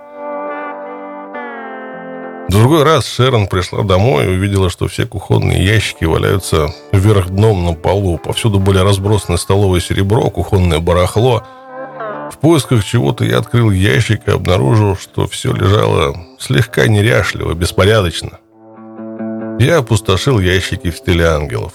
В 2.47 2.51
другой 2.51 2.83
раз 2.83 3.07
Шерон 3.07 3.47
пришла 3.47 3.83
домой 3.83 4.25
и 4.25 4.29
увидела, 4.29 4.69
что 4.69 4.87
все 4.87 5.05
кухонные 5.05 5.63
ящики 5.63 6.05
валяются 6.05 6.73
вверх 6.91 7.29
дном 7.29 7.65
на 7.65 7.73
полу. 7.73 8.17
Повсюду 8.17 8.59
были 8.59 8.77
разбросаны 8.79 9.37
столовое 9.37 9.79
серебро, 9.79 10.29
кухонное 10.29 10.79
барахло– 10.79 11.43
в 12.33 12.39
поисках 12.39 12.83
чего-то 12.83 13.23
я 13.23 13.37
открыл 13.37 13.69
ящик 13.69 14.27
и 14.27 14.31
обнаружил, 14.31 14.97
что 14.97 15.27
все 15.27 15.53
лежало 15.53 16.15
слегка 16.39 16.87
неряшливо, 16.87 17.53
беспорядочно. 17.53 18.39
Я 19.59 19.77
опустошил 19.77 20.39
ящики 20.39 20.89
в 20.89 20.97
стиле 20.97 21.25
ангелов. 21.25 21.73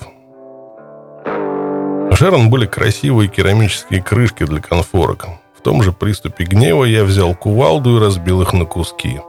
У 2.10 2.16
Шерон 2.16 2.50
были 2.50 2.66
красивые 2.66 3.28
керамические 3.28 4.02
крышки 4.02 4.44
для 4.44 4.60
конфорок. 4.60 5.26
В 5.56 5.62
том 5.62 5.82
же 5.82 5.92
приступе 5.92 6.44
гнева 6.44 6.84
я 6.84 7.04
взял 7.04 7.34
кувалду 7.34 7.96
и 7.96 8.00
разбил 8.00 8.42
их 8.42 8.52
на 8.52 8.64
куски. 8.64 9.20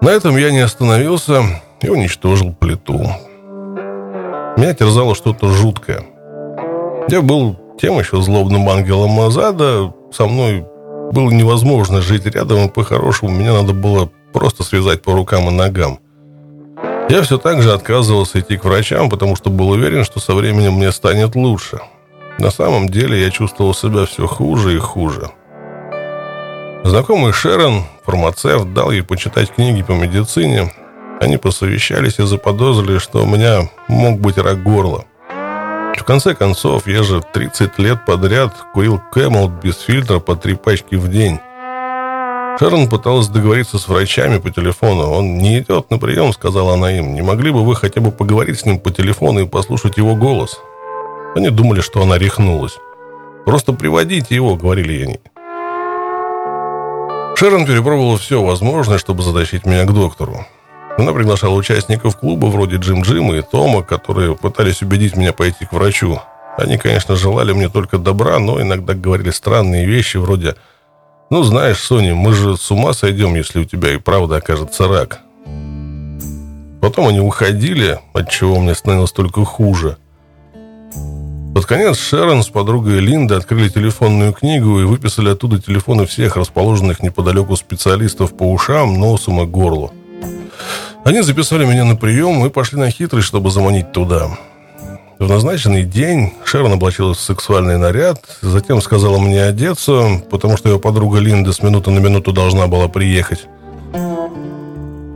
На 0.00 0.10
этом 0.10 0.36
я 0.36 0.50
не 0.50 0.60
остановился 0.60 1.42
и 1.80 1.88
уничтожил 1.88 2.52
плиту. 2.52 3.00
Меня 4.56 4.74
терзало 4.74 5.14
что-то 5.14 5.48
жуткое. 5.48 6.04
Я 7.08 7.22
был 7.22 7.56
тем 7.80 7.98
еще 7.98 8.20
злобным 8.20 8.68
ангелом 8.68 9.18
Азада, 9.20 9.92
со 10.12 10.26
мной 10.26 10.64
было 11.12 11.30
невозможно 11.30 12.00
жить 12.00 12.26
рядом, 12.26 12.66
и 12.66 12.70
по-хорошему 12.70 13.32
мне 13.32 13.52
надо 13.52 13.72
было 13.72 14.10
просто 14.32 14.62
связать 14.62 15.02
по 15.02 15.12
рукам 15.12 15.48
и 15.48 15.50
ногам. 15.50 15.98
Я 17.08 17.22
все 17.22 17.38
так 17.38 17.62
же 17.62 17.72
отказывался 17.72 18.40
идти 18.40 18.56
к 18.56 18.64
врачам, 18.64 19.10
потому 19.10 19.36
что 19.36 19.50
был 19.50 19.70
уверен, 19.70 20.04
что 20.04 20.20
со 20.20 20.34
временем 20.34 20.74
мне 20.74 20.92
станет 20.92 21.34
лучше. 21.34 21.80
На 22.38 22.50
самом 22.50 22.88
деле 22.88 23.20
я 23.20 23.30
чувствовал 23.30 23.74
себя 23.74 24.06
все 24.06 24.26
хуже 24.26 24.74
и 24.76 24.78
хуже. 24.78 25.30
Знакомый 26.84 27.32
Шерон, 27.32 27.84
фармацевт, 28.04 28.72
дал 28.72 28.90
ей 28.90 29.02
почитать 29.02 29.52
книги 29.52 29.82
по 29.82 29.92
медицине. 29.92 30.72
Они 31.20 31.36
посовещались 31.36 32.18
и 32.18 32.26
заподозрили, 32.26 32.98
что 32.98 33.22
у 33.22 33.26
меня 33.26 33.68
мог 33.88 34.18
быть 34.18 34.38
рак 34.38 34.62
горла. 34.62 35.04
В 35.96 36.04
конце 36.04 36.34
концов, 36.34 36.88
я 36.88 37.04
же 37.04 37.22
30 37.32 37.78
лет 37.78 38.04
подряд 38.04 38.52
курил 38.74 39.00
Кэмел 39.12 39.48
без 39.48 39.78
фильтра 39.78 40.18
по 40.18 40.34
три 40.34 40.54
пачки 40.54 40.96
в 40.96 41.08
день. 41.08 41.38
Шерон 42.58 42.88
пыталась 42.88 43.28
договориться 43.28 43.78
с 43.78 43.88
врачами 43.88 44.38
по 44.38 44.50
телефону. 44.50 45.10
«Он 45.10 45.38
не 45.38 45.60
идет 45.60 45.90
на 45.90 45.98
прием»,— 45.98 46.32
сказала 46.34 46.74
она 46.74 46.92
им. 46.92 47.14
«Не 47.14 47.22
могли 47.22 47.50
бы 47.50 47.64
вы 47.64 47.74
хотя 47.74 48.00
бы 48.00 48.10
поговорить 48.10 48.60
с 48.60 48.64
ним 48.66 48.78
по 48.78 48.90
телефону 48.90 49.40
и 49.40 49.46
послушать 49.46 49.96
его 49.96 50.14
голос?» 50.14 50.60
Они 51.34 51.50
думали, 51.50 51.80
что 51.80 52.02
она 52.02 52.18
рехнулась. 52.18 52.78
«Просто 53.46 53.72
приводите 53.72 54.34
его»,— 54.34 54.56
говорили 54.56 55.04
они. 55.04 55.20
Шерон 57.36 57.66
перепробовала 57.66 58.18
все 58.18 58.42
возможное, 58.42 58.98
чтобы 58.98 59.22
затащить 59.22 59.66
меня 59.66 59.84
к 59.84 59.92
доктору. 59.92 60.46
Она 60.98 61.12
приглашала 61.12 61.54
участников 61.54 62.18
клуба 62.18 62.46
вроде 62.46 62.76
Джим 62.76 63.02
Джима 63.02 63.36
и 63.36 63.42
Тома, 63.42 63.82
которые 63.82 64.36
пытались 64.36 64.82
убедить 64.82 65.16
меня 65.16 65.32
пойти 65.32 65.64
к 65.64 65.72
врачу. 65.72 66.20
Они, 66.58 66.76
конечно, 66.76 67.16
желали 67.16 67.52
мне 67.52 67.70
только 67.70 67.96
добра, 67.96 68.38
но 68.38 68.60
иногда 68.60 68.92
говорили 68.92 69.30
странные 69.30 69.86
вещи 69.86 70.18
вроде 70.18 70.54
«Ну, 71.32 71.42
знаешь, 71.44 71.78
Соня, 71.78 72.14
мы 72.14 72.34
же 72.34 72.58
с 72.58 72.70
ума 72.70 72.92
сойдем, 72.92 73.34
если 73.36 73.60
у 73.60 73.64
тебя 73.64 73.94
и 73.94 73.96
правда 73.96 74.36
окажется 74.36 74.86
рак». 74.86 75.20
Потом 76.82 77.08
они 77.08 77.20
уходили, 77.20 78.00
от 78.12 78.28
чего 78.28 78.60
мне 78.60 78.74
становилось 78.74 79.12
только 79.12 79.42
хуже. 79.42 79.96
Под 81.54 81.64
конец 81.64 81.96
Шерон 81.96 82.42
с 82.42 82.50
подругой 82.50 82.98
Линда 82.98 83.38
открыли 83.38 83.70
телефонную 83.70 84.34
книгу 84.34 84.78
и 84.78 84.84
выписали 84.84 85.30
оттуда 85.30 85.58
телефоны 85.58 86.04
всех 86.04 86.36
расположенных 86.36 87.02
неподалеку 87.02 87.56
специалистов 87.56 88.36
по 88.36 88.42
ушам, 88.42 89.00
носам 89.00 89.40
и 89.40 89.46
горлу. 89.46 89.90
Они 91.02 91.22
записали 91.22 91.64
меня 91.64 91.86
на 91.86 91.96
прием 91.96 92.44
и 92.44 92.50
пошли 92.50 92.78
на 92.78 92.90
хитрость, 92.90 93.28
чтобы 93.28 93.50
заманить 93.50 93.92
туда. 93.92 94.36
В 95.18 95.28
назначенный 95.28 95.84
день 95.84 96.32
Шерон 96.44 96.72
облачилась 96.72 97.18
в 97.18 97.22
сексуальный 97.22 97.78
наряд, 97.78 98.20
затем 98.40 98.82
сказала 98.82 99.18
мне 99.18 99.42
одеться, 99.44 100.22
потому 100.30 100.56
что 100.56 100.68
ее 100.68 100.78
подруга 100.78 101.18
Линда 101.18 101.52
с 101.52 101.62
минуты 101.62 101.90
на 101.90 102.00
минуту 102.00 102.32
должна 102.32 102.66
была 102.66 102.88
приехать. 102.88 103.46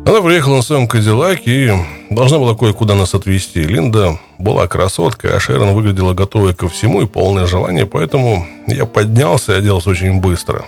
Она 0.07 0.23
приехала 0.23 0.57
на 0.57 0.63
своем 0.63 0.87
Кадиллаке 0.87 1.51
и 1.51 1.73
должна 2.11 2.39
была 2.39 2.55
кое-куда 2.55 2.95
нас 2.95 3.15
отвезти. 3.15 3.63
Линда 3.63 4.21
была 4.39 4.69
красоткой, 4.69 5.33
а 5.35 5.41
Шерон 5.41 5.75
выглядела 5.75 6.15
готовой 6.15 6.55
ко 6.55 6.69
всему 6.69 7.03
и 7.03 7.07
полное 7.07 7.47
желание, 7.47 7.87
поэтому 7.87 8.47
я 8.69 8.87
поднялся 8.87 9.55
и 9.55 9.59
оделся 9.59 9.91
очень 9.91 10.21
быстро. 10.21 10.67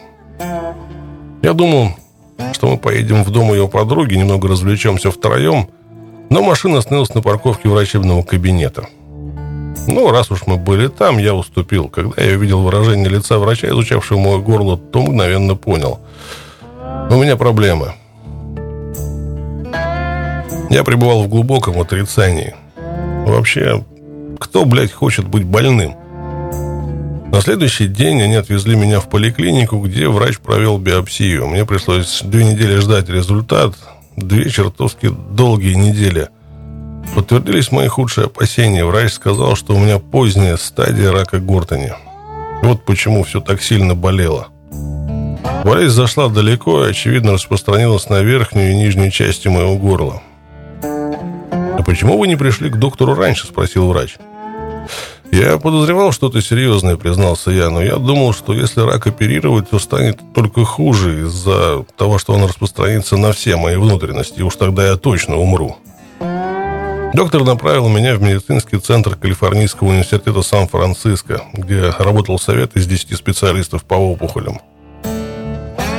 Я 1.43 1.53
думал, 1.53 1.93
что 2.53 2.68
мы 2.68 2.79
поедем 2.79 3.22
в 3.22 3.31
дом 3.31 3.53
ее 3.53 3.68
подруги, 3.68 4.16
немного 4.16 4.49
развлечемся 4.49 5.12
втроем, 5.12 5.68
но 6.31 6.43
машина 6.43 6.79
остановилась 6.79 7.14
на 7.14 7.22
парковке 7.22 7.68
врачебного 7.68 8.24
кабинета. 8.24 8.89
Ну, 9.86 10.10
раз 10.10 10.30
уж 10.30 10.46
мы 10.46 10.56
были 10.56 10.88
там, 10.88 11.18
я 11.18 11.34
уступил. 11.34 11.88
Когда 11.88 12.22
я 12.22 12.36
увидел 12.36 12.60
выражение 12.60 13.08
лица 13.08 13.38
врача, 13.38 13.68
изучавшего 13.68 14.18
мое 14.18 14.38
горло, 14.38 14.76
то 14.76 15.00
мгновенно 15.00 15.54
понял. 15.54 16.00
У 17.10 17.14
меня 17.14 17.36
проблемы. 17.36 17.94
Я 20.70 20.84
пребывал 20.84 21.24
в 21.24 21.28
глубоком 21.28 21.80
отрицании. 21.80 22.54
Вообще, 23.26 23.82
кто, 24.38 24.64
блядь, 24.64 24.92
хочет 24.92 25.26
быть 25.26 25.44
больным? 25.44 25.94
На 27.32 27.40
следующий 27.40 27.88
день 27.88 28.22
они 28.22 28.34
отвезли 28.34 28.76
меня 28.76 29.00
в 29.00 29.08
поликлинику, 29.08 29.78
где 29.80 30.08
врач 30.08 30.38
провел 30.38 30.78
биопсию. 30.78 31.46
Мне 31.46 31.64
пришлось 31.64 32.22
две 32.22 32.44
недели 32.44 32.76
ждать 32.76 33.08
результат. 33.08 33.74
Две 34.16 34.50
чертовски 34.50 35.10
долгие 35.30 35.74
недели. 35.74 36.28
Подтвердились 37.14 37.72
мои 37.72 37.88
худшие 37.88 38.26
опасения. 38.26 38.84
Врач 38.84 39.12
сказал, 39.12 39.57
что 39.57 39.74
у 39.74 39.78
меня 39.78 39.99
поздняя 39.99 40.57
стадия 40.57 41.11
рака 41.11 41.38
гортани. 41.38 41.92
Вот 42.62 42.84
почему 42.84 43.24
все 43.24 43.40
так 43.40 43.62
сильно 43.62 43.94
болело. 43.94 44.49
Болезнь 45.64 45.94
зашла 45.94 46.28
далеко 46.28 46.84
и, 46.84 46.90
очевидно, 46.90 47.32
распространилась 47.32 48.09
на 48.09 48.20
верхнюю 48.22 48.72
и 48.72 48.76
нижнюю 48.76 49.11
части 49.11 49.49
моего 49.49 49.76
горла. 49.76 50.22
«А 50.82 51.82
почему 51.84 52.18
вы 52.18 52.26
не 52.26 52.36
пришли 52.36 52.70
к 52.70 52.76
доктору 52.76 53.14
раньше?»– 53.14 53.46
спросил 53.49 53.88
врач. 53.88 54.16
«Я 55.30 55.59
подозревал 55.59 56.12
что-то 56.12 56.40
серьезное»,– 56.40 56.96
признался 56.99 57.51
я, 57.51 57.70
«но 57.70 57.82
я 57.82 57.96
думал, 57.96 58.32
что 58.32 58.55
если 58.55 58.80
рак 58.80 59.07
оперировать, 59.07 59.70
то 59.70 59.78
станет 59.78 60.18
только 60.34 60.64
хуже 60.64 61.22
из-за 61.22 61.84
того, 61.96 62.18
что 62.18 62.32
он 62.32 62.44
распространится 62.44 63.16
на 63.16 63.32
все 63.32 63.57
мои 63.57 63.76
внутренности, 63.76 64.38
и 64.38 64.42
уж 64.42 64.57
тогда 64.57 64.86
я 64.86 64.96
точно 64.96 65.36
умру». 65.36 65.76
Доктор 67.18 67.42
направил 67.42 67.88
меня 67.88 68.14
в 68.14 68.22
медицинский 68.22 68.78
центр 68.78 69.16
Калифорнийского 69.16 69.88
университета 69.88 70.40
Сан-Франциско, 70.40 71.42
где 71.52 71.90
работал 71.98 72.38
совет 72.38 72.76
из 72.76 72.86
10 72.86 73.16
специалистов 73.16 73.82
по 73.82 73.94
опухолям. 73.94 74.60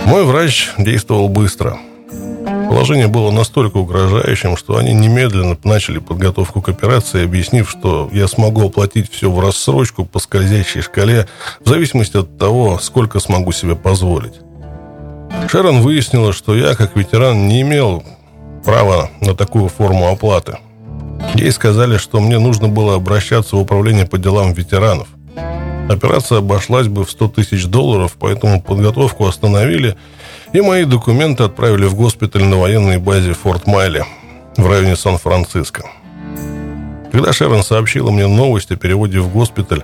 Мой 0.06 0.24
врач 0.24 0.70
действовал 0.78 1.28
быстро– 1.28 1.78
Положение 2.70 3.08
было 3.08 3.32
настолько 3.32 3.78
угрожающим, 3.78 4.56
что 4.56 4.78
они 4.78 4.94
немедленно 4.94 5.58
начали 5.64 5.98
подготовку 5.98 6.62
к 6.62 6.70
операции, 6.70 7.26
объяснив, 7.26 7.70
что 7.70 8.10
я 8.14 8.28
смогу 8.28 8.68
оплатить 8.68 9.12
все 9.12 9.30
в 9.30 9.40
рассрочку 9.40 10.06
по 10.06 10.20
скользящей 10.20 10.82
шкале 10.82 11.28
в 11.60 11.68
зависимости 11.68 12.16
от 12.18 12.38
того, 12.38 12.80
сколько 12.80 13.20
смогу 13.20 13.52
себе 13.52 13.76
позволить. 13.76 14.36
Шерон 15.50 15.82
выяснила, 15.82 16.32
что 16.32 16.56
я, 16.56 16.76
как 16.76 16.96
ветеран, 16.96 17.48
не 17.48 17.62
имел 17.62 18.04
права 18.64 19.10
на 19.20 19.36
такую 19.36 19.68
форму 19.68 20.08
оплаты. 20.08 20.60
Ей 21.36 21.52
сказали, 21.52 21.98
что 21.98 22.20
мне 22.20 22.40
нужно 22.40 22.68
было 22.68 22.96
обращаться 22.96 23.56
в 23.56 23.60
управление 23.60 24.06
по 24.06 24.18
делам 24.18 24.54
ветеранов. 24.54 25.08
Операция 25.90 26.40
обошлась 26.40 26.88
бы 26.88 27.04
в 27.04 27.12
100 27.12 27.30
тысяч 27.30 27.66
долларов, 27.66 28.16
поэтому 28.20 28.62
подготовку 28.62 29.28
остановили– 29.28 29.96
и 30.54 30.62
мои 30.62 30.86
документы 30.86 31.44
отправили 31.44 31.86
в 31.86 31.96
госпиталь 31.96 32.44
на 32.44 32.58
военной 32.58 32.98
базе 32.98 33.34
Форт 33.34 33.68
Майли 33.68 34.04
в 34.58 34.68
районе 34.68 34.96
Сан-Франциско. 34.96 35.86
Когда 37.12 37.34
Шерон 37.34 37.64
сообщила 37.64 38.12
мне 38.12 38.28
новость 38.28 38.72
о 38.72 38.76
переводе 38.76 39.20
в 39.20 39.32
госпиталь, 39.32 39.84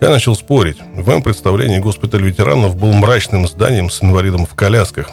я 0.00 0.10
начал 0.10 0.34
спорить. 0.34 0.78
В 0.94 1.06
моем 1.06 1.22
представлении 1.22 1.78
госпиталь 1.78 2.22
ветеранов 2.22 2.76
был 2.76 2.92
мрачным 2.92 3.46
зданием 3.48 3.90
с 3.90 4.02
инвалидом 4.02 4.46
в 4.46 4.54
колясках, 4.54 5.10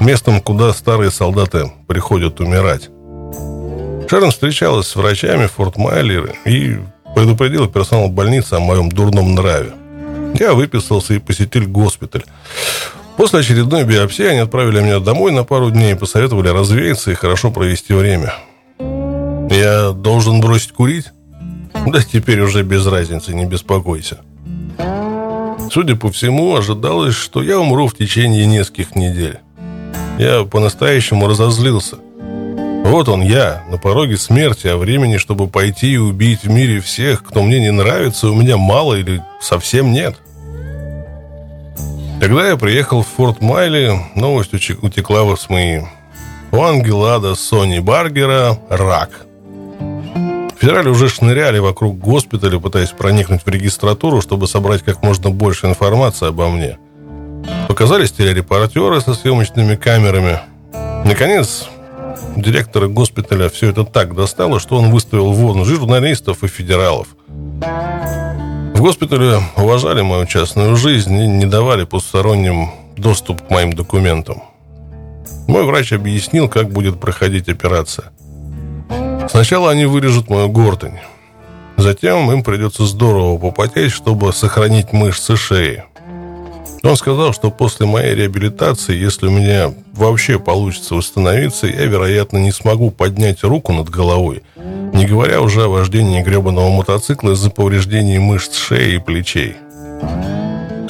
местом, 0.00 0.40
куда 0.40 0.72
старые 0.72 1.10
солдаты 1.10 1.72
приходят 1.86 2.40
умирать. 2.40 2.90
Шерон 4.08 4.30
встречалась 4.30 4.86
с 4.88 4.96
врачами 4.96 5.46
Форт 5.46 5.76
Майли 5.76 6.34
и 6.44 6.78
предупредила 7.14 7.68
персонал 7.68 8.08
больницы 8.08 8.54
о 8.54 8.60
моем 8.60 8.90
дурном 8.90 9.34
нраве. 9.34 9.72
Я 10.38 10.54
выписался 10.54 11.14
и 11.14 11.18
посетил 11.18 11.66
госпиталь. 11.66 12.24
После 13.16 13.40
очередной 13.40 13.84
биопсии 13.84 14.26
они 14.26 14.40
отправили 14.40 14.80
меня 14.80 14.98
домой 14.98 15.32
на 15.32 15.44
пару 15.44 15.70
дней 15.70 15.92
и 15.92 15.96
посоветовали 15.96 16.48
развеяться 16.48 17.12
и 17.12 17.14
хорошо 17.14 17.50
провести 17.50 17.94
время. 17.94 18.34
Я 19.50 19.92
должен 19.92 20.40
бросить 20.40 20.72
курить? 20.72 21.06
Да 21.86 22.02
теперь 22.02 22.40
уже 22.40 22.62
без 22.62 22.86
разницы, 22.86 23.34
не 23.34 23.46
беспокойся. 23.46 24.18
Судя 25.70 25.96
по 25.96 26.10
всему, 26.10 26.56
ожидалось, 26.56 27.14
что 27.14 27.42
я 27.42 27.58
умру 27.58 27.86
в 27.86 27.96
течение 27.96 28.46
нескольких 28.46 28.96
недель. 28.96 29.38
Я 30.18 30.44
по-настоящему 30.44 31.26
разозлился. 31.28 31.98
Вот 32.84 33.08
он 33.08 33.22
я, 33.22 33.64
на 33.70 33.78
пороге 33.78 34.18
смерти, 34.18 34.66
а 34.66 34.76
времени, 34.76 35.16
чтобы 35.16 35.48
пойти 35.48 35.94
и 35.94 35.96
убить 35.96 36.42
в 36.42 36.50
мире 36.50 36.80
всех, 36.80 37.24
кто 37.24 37.42
мне 37.42 37.58
не 37.58 37.72
нравится, 37.72 38.28
у 38.28 38.34
меня 38.34 38.58
мало 38.58 38.94
или 38.94 39.22
совсем 39.40 39.90
нет. 39.90 40.16
Когда 42.20 42.46
я 42.46 42.56
приехал 42.58 43.02
в 43.02 43.08
Форт 43.08 43.40
Майли, 43.40 43.98
новость 44.14 44.52
утекла 44.52 45.24
в 45.24 45.34
СМИ. 45.34 45.80
У 46.52 46.62
Ангелада 46.62 47.34
Сони 47.34 47.78
Баргера 47.78 48.58
рак. 48.68 49.26
Федерали 50.58 50.90
уже 50.90 51.08
шныряли 51.08 51.60
вокруг 51.60 51.98
госпиталя, 51.98 52.58
пытаясь 52.58 52.90
проникнуть 52.90 53.46
в 53.46 53.48
регистратуру, 53.48 54.20
чтобы 54.20 54.46
собрать 54.46 54.82
как 54.82 55.02
можно 55.02 55.30
больше 55.30 55.66
информации 55.66 56.28
обо 56.28 56.50
мне. 56.50 56.76
Показались 57.66 58.12
телерепортеры 58.12 59.00
со 59.00 59.14
съемочными 59.14 59.74
камерами. 59.74 60.40
Наконец, 61.04 61.68
директора 62.36 62.88
госпиталя 62.88 63.48
все 63.48 63.70
это 63.70 63.84
так 63.84 64.14
достало, 64.14 64.60
что 64.60 64.76
он 64.76 64.90
выставил 64.90 65.32
вон 65.32 65.64
журналистов 65.64 66.44
и 66.44 66.48
федералов– 66.48 67.08
в 68.74 68.80
госпитале 68.80 69.40
уважали 69.56 70.02
мою 70.02 70.26
частную 70.26 70.74
жизнь 70.76 71.16
и 71.16 71.28
не 71.28 71.46
давали 71.46 71.84
посторонним 71.84 72.70
доступ 72.96 73.40
к 73.40 73.50
моим 73.50 73.72
документам. 73.72 74.42
Мой 75.46 75.64
врач 75.64 75.92
объяснил, 75.92 76.48
как 76.48 76.70
будет 76.70 76.98
проходить 76.98 77.48
операция. 77.48 78.12
Сначала 79.30 79.70
они 79.70 79.86
вырежут 79.86 80.28
мою 80.28 80.48
гортань. 80.48 80.98
Затем 81.76 82.30
им 82.32 82.42
придется 82.42 82.84
здорово 82.84 83.38
попотеть, 83.38 83.92
чтобы 83.92 84.32
сохранить 84.32 84.92
мышцы 84.92 85.36
шеи. 85.36 85.84
Он 86.84 86.96
сказал, 86.98 87.32
что 87.32 87.50
после 87.50 87.86
моей 87.86 88.14
реабилитации, 88.14 88.94
если 88.94 89.26
у 89.26 89.30
меня 89.30 89.72
вообще 89.94 90.38
получится 90.38 90.94
восстановиться, 90.94 91.66
я, 91.66 91.86
вероятно, 91.86 92.36
не 92.36 92.52
смогу 92.52 92.90
поднять 92.90 93.42
руку 93.42 93.72
над 93.72 93.88
головой, 93.88 94.42
не 94.92 95.06
говоря 95.06 95.40
уже 95.40 95.64
о 95.64 95.68
вождении 95.68 96.22
гребаного 96.22 96.68
мотоцикла 96.68 97.30
из-за 97.30 97.48
повреждений 97.48 98.18
мышц 98.18 98.56
шеи 98.56 98.96
и 98.96 98.98
плечей. 98.98 99.56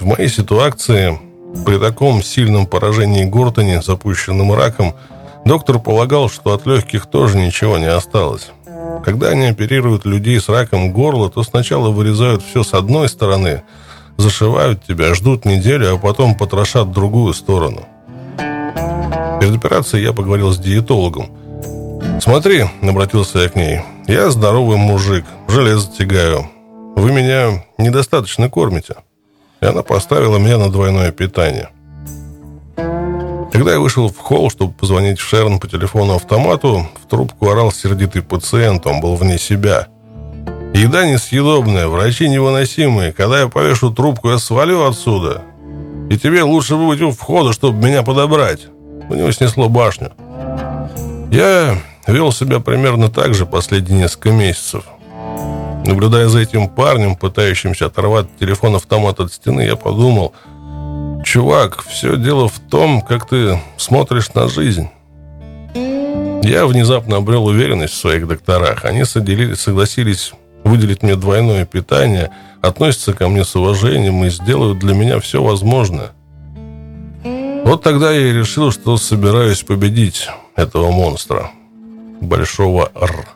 В 0.00 0.04
моей 0.04 0.28
ситуации, 0.28 1.16
при 1.64 1.78
таком 1.78 2.24
сильном 2.24 2.66
поражении 2.66 3.24
гортани, 3.24 3.80
запущенным 3.80 4.52
раком, 4.52 4.96
доктор 5.44 5.78
полагал, 5.78 6.28
что 6.28 6.54
от 6.54 6.66
легких 6.66 7.06
тоже 7.06 7.38
ничего 7.38 7.78
не 7.78 7.86
осталось. 7.86 8.48
Когда 9.04 9.28
они 9.28 9.46
оперируют 9.46 10.06
людей 10.06 10.40
с 10.40 10.48
раком 10.48 10.92
горла, 10.92 11.30
то 11.30 11.44
сначала 11.44 11.90
вырезают 11.90 12.42
все 12.42 12.64
с 12.64 12.74
одной 12.74 13.08
стороны– 13.08 13.62
зашивают 14.16 14.84
тебя, 14.84 15.14
ждут 15.14 15.44
неделю, 15.44 15.94
а 15.94 15.98
потом 15.98 16.36
потрошат 16.36 16.92
другую 16.92 17.34
сторону. 17.34 17.86
Перед 19.40 19.56
операцией 19.56 20.04
я 20.04 20.12
поговорил 20.12 20.52
с 20.52 20.58
диетологом. 20.58 21.30
«Смотри»,— 22.20 22.64
обратился 22.82 23.40
я 23.40 23.48
к 23.48 23.56
ней,— 23.56 23.80
«я 24.06 24.30
здоровый 24.30 24.76
мужик, 24.76 25.24
железо 25.48 25.90
тягаю. 25.90 26.48
Вы 26.96 27.12
меня 27.12 27.64
недостаточно 27.76 28.48
кормите». 28.48 28.96
И 29.60 29.66
она 29.66 29.82
поставила 29.82 30.38
меня 30.38 30.58
на 30.58 30.70
двойное 30.70 31.10
питание. 31.10 31.70
Когда 33.52 33.72
я 33.72 33.78
вышел 33.78 34.08
в 34.08 34.18
холл, 34.18 34.50
чтобы 34.50 34.72
позвонить 34.72 35.20
в 35.20 35.28
Шерн 35.28 35.60
по 35.60 35.68
телефону-автомату, 35.68 36.88
в 37.02 37.08
трубку 37.08 37.50
орал 37.50 37.70
сердитый 37.70 38.22
пациент, 38.22 38.86
он 38.86 39.00
был 39.00 39.14
вне 39.14 39.38
себя. 39.38 39.86
«Еда 40.74 41.06
несъедобная, 41.06 41.86
врачи 41.86 42.28
невыносимые. 42.28 43.12
Когда 43.12 43.40
я 43.40 43.48
повешу 43.48 43.90
трубку, 43.90 44.30
я 44.30 44.38
свалю 44.38 44.84
отсюда. 44.84 45.42
И 46.10 46.18
тебе 46.18 46.42
лучше 46.42 46.76
быть 46.76 47.00
у 47.00 47.12
входа, 47.12 47.52
чтобы 47.52 47.86
меня 47.86 48.02
подобрать». 48.02 48.66
У 49.08 49.14
него 49.14 49.30
снесло 49.32 49.68
башню. 49.68 50.12
Я 51.30 51.78
вел 52.06 52.32
себя 52.32 52.60
примерно 52.60 53.08
так 53.08 53.34
же 53.34 53.46
последние 53.46 54.02
несколько 54.02 54.30
месяцев. 54.30 54.84
Наблюдая 55.86 56.28
за 56.28 56.40
этим 56.40 56.68
парнем, 56.68 57.14
пытающимся 57.14 57.86
оторвать 57.86 58.26
телефон-автомат 58.40 59.20
от 59.20 59.32
стены, 59.32 59.60
я 59.60 59.76
подумал, 59.76 60.32
чувак, 61.24 61.84
все 61.86 62.16
дело 62.16 62.48
в 62.48 62.58
том, 62.58 63.02
как 63.02 63.28
ты 63.28 63.60
смотришь 63.76 64.32
на 64.34 64.48
жизнь. 64.48 64.88
Я 65.74 66.66
внезапно 66.66 67.16
обрел 67.16 67.46
уверенность 67.46 67.94
в 67.94 67.98
своих 67.98 68.26
докторах. 68.26 68.84
Они 68.84 69.04
согласились 69.04 70.32
выделить 70.64 71.02
мне 71.02 71.14
двойное 71.14 71.64
питание, 71.66 72.30
относятся 72.62 73.12
ко 73.12 73.28
мне 73.28 73.44
с 73.44 73.54
уважением 73.54 74.24
и 74.24 74.30
сделают 74.30 74.78
для 74.78 74.94
меня 74.94 75.20
все 75.20 75.42
возможное. 75.42 76.12
Вот 77.64 77.82
тогда 77.82 78.12
я 78.12 78.28
и 78.28 78.32
решил, 78.32 78.72
что 78.72 78.96
собираюсь 78.96 79.62
победить 79.62 80.28
этого 80.56 80.90
монстра. 80.90 81.50
Большого 82.20 82.90
Р. 82.94 83.26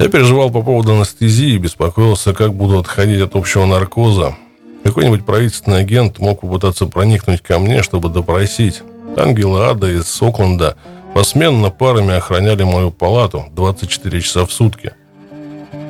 Я 0.00 0.08
переживал 0.08 0.50
по 0.50 0.62
поводу 0.62 0.94
анестезии 0.94 1.56
беспокоился, 1.58 2.34
как 2.34 2.54
буду 2.54 2.78
отходить 2.78 3.20
от 3.20 3.34
общего 3.34 3.66
наркоза. 3.66 4.36
Какой-нибудь 4.84 5.24
правительственный 5.24 5.80
агент 5.80 6.18
мог 6.18 6.42
попытаться 6.42 6.86
проникнуть 6.86 7.40
ко 7.40 7.58
мне, 7.58 7.82
чтобы 7.82 8.08
допросить. 8.08 8.82
Ангелы 9.16 9.64
ада 9.64 9.90
из 9.90 10.22
Окленда 10.22 10.76
посменно 11.16 11.70
парами 11.70 12.12
охраняли 12.12 12.62
мою 12.62 12.90
палату 12.90 13.46
24 13.52 14.20
часа 14.20 14.44
в 14.44 14.52
сутки– 14.52 14.92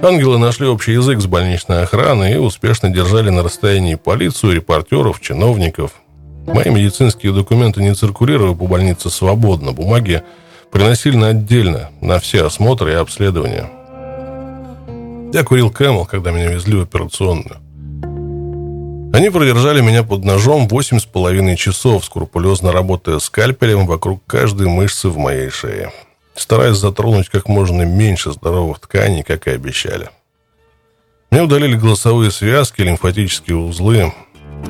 Ангелы 0.02 0.38
нашли 0.38 0.66
общий 0.66 0.92
язык 0.92 1.20
с 1.20 1.26
больничной 1.26 1.82
охраной 1.82 2.34
и 2.34 2.36
успешно 2.36 2.90
держали 2.90 3.30
на 3.30 3.42
расстоянии 3.42 3.94
полицию, 3.96 4.54
репортеров, 4.54 5.20
чиновников. 5.20 5.92
Мои 6.46 6.70
медицинские 6.70 7.32
документы 7.32 7.82
не 7.82 7.94
циркулировали 7.94 8.54
по 8.54 8.66
больнице 8.66 9.10
свободно. 9.10 9.72
Бумаги 9.72 10.22
приносили 10.70 11.16
на 11.16 11.28
отдельно, 11.28 11.90
на 12.00 12.20
все 12.20 12.44
осмотры 12.44 12.92
и 12.92 12.94
обследования. 12.94 13.68
Я 15.32 15.42
курил 15.42 15.70
Кэмл, 15.70 16.04
когда 16.04 16.30
меня 16.30 16.52
везли 16.52 16.76
в 16.76 16.82
операционную. 16.82 17.56
Они 19.16 19.30
продержали 19.30 19.80
меня 19.80 20.02
под 20.02 20.24
ножом 20.24 20.68
восемь 20.68 21.00
с 21.00 21.04
половиной 21.04 21.56
часов, 21.56 22.04
скрупулезно 22.04 22.70
работая 22.70 23.18
скальпелем 23.18 23.86
вокруг 23.86 24.22
каждой 24.26 24.68
мышцы 24.68 25.08
в 25.08 25.16
моей 25.16 25.50
шее 25.50 25.90
стараясь 26.36 26.76
затронуть 26.76 27.28
как 27.28 27.48
можно 27.48 27.82
меньше 27.82 28.32
здоровых 28.32 28.80
тканей, 28.80 29.22
как 29.22 29.46
и 29.46 29.50
обещали. 29.50 30.10
Мне 31.30 31.42
удалили 31.42 31.76
голосовые 31.76 32.30
связки, 32.30 32.82
лимфатические 32.82 33.56
узлы. 33.56 34.12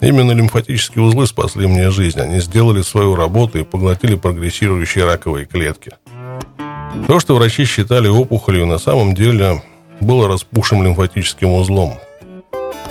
Именно 0.00 0.32
лимфатические 0.32 1.04
узлы 1.04 1.26
спасли 1.26 1.66
мне 1.66 1.90
жизнь. 1.90 2.20
Они 2.20 2.40
сделали 2.40 2.82
свою 2.82 3.14
работу 3.14 3.58
и 3.58 3.64
поглотили 3.64 4.14
прогрессирующие 4.14 5.04
раковые 5.04 5.46
клетки. 5.46 5.92
То, 7.06 7.20
что 7.20 7.36
врачи 7.36 7.64
считали 7.64 8.08
опухолью, 8.08 8.66
на 8.66 8.78
самом 8.78 9.14
деле 9.14 9.62
было 10.00 10.28
распухшим 10.28 10.82
лимфатическим 10.82 11.52
узлом. 11.52 11.98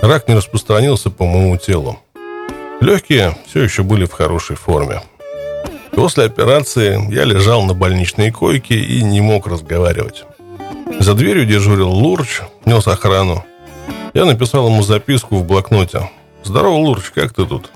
Рак 0.02 0.28
не 0.28 0.36
распространился 0.36 1.10
по 1.10 1.26
моему 1.26 1.58
телу. 1.58 2.00
Легкие 2.82 3.36
все 3.48 3.64
еще 3.64 3.84
были 3.84 4.06
в 4.06 4.12
хорошей 4.12 4.56
форме. 4.56 5.02
После 5.92 6.26
операции 6.26 7.00
я 7.14 7.24
лежал 7.24 7.64
на 7.64 7.74
больничной 7.74 8.32
койке 8.32 8.76
и 8.76 9.02
не 9.02 9.22
мог 9.22 9.48
разговаривать. 9.48 10.26
За 11.00 11.14
дверью 11.14 11.46
дежурил 11.46 11.90
Лурч, 11.90 12.42
нес 12.66 12.88
охрану. 12.88 13.44
Я 14.14 14.26
написал 14.26 14.68
ему 14.68 14.84
записку 14.84 15.38
в 15.38 15.46
блокноте. 15.46 16.10
«Здорово, 16.44 16.76
Лурч, 16.76 17.12
как 17.14 17.34
ты 17.34 17.46
тут?» 17.46 17.72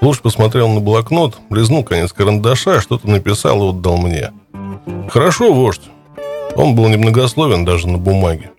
Лурч 0.00 0.20
посмотрел 0.20 0.68
на 0.68 0.80
блокнот, 0.80 1.38
лизнул 1.50 1.84
конец 1.84 2.12
карандаша, 2.12 2.80
что-то 2.80 3.08
написал 3.08 3.62
и 3.62 3.70
отдал 3.70 3.96
мне. 3.96 4.32
«Хорошо, 5.08 5.52
вождь». 5.52 5.88
Он 6.56 6.74
был 6.74 6.88
немногословен 6.88 7.64
даже 7.64 7.88
на 7.88 7.98
бумаге. 7.98 8.50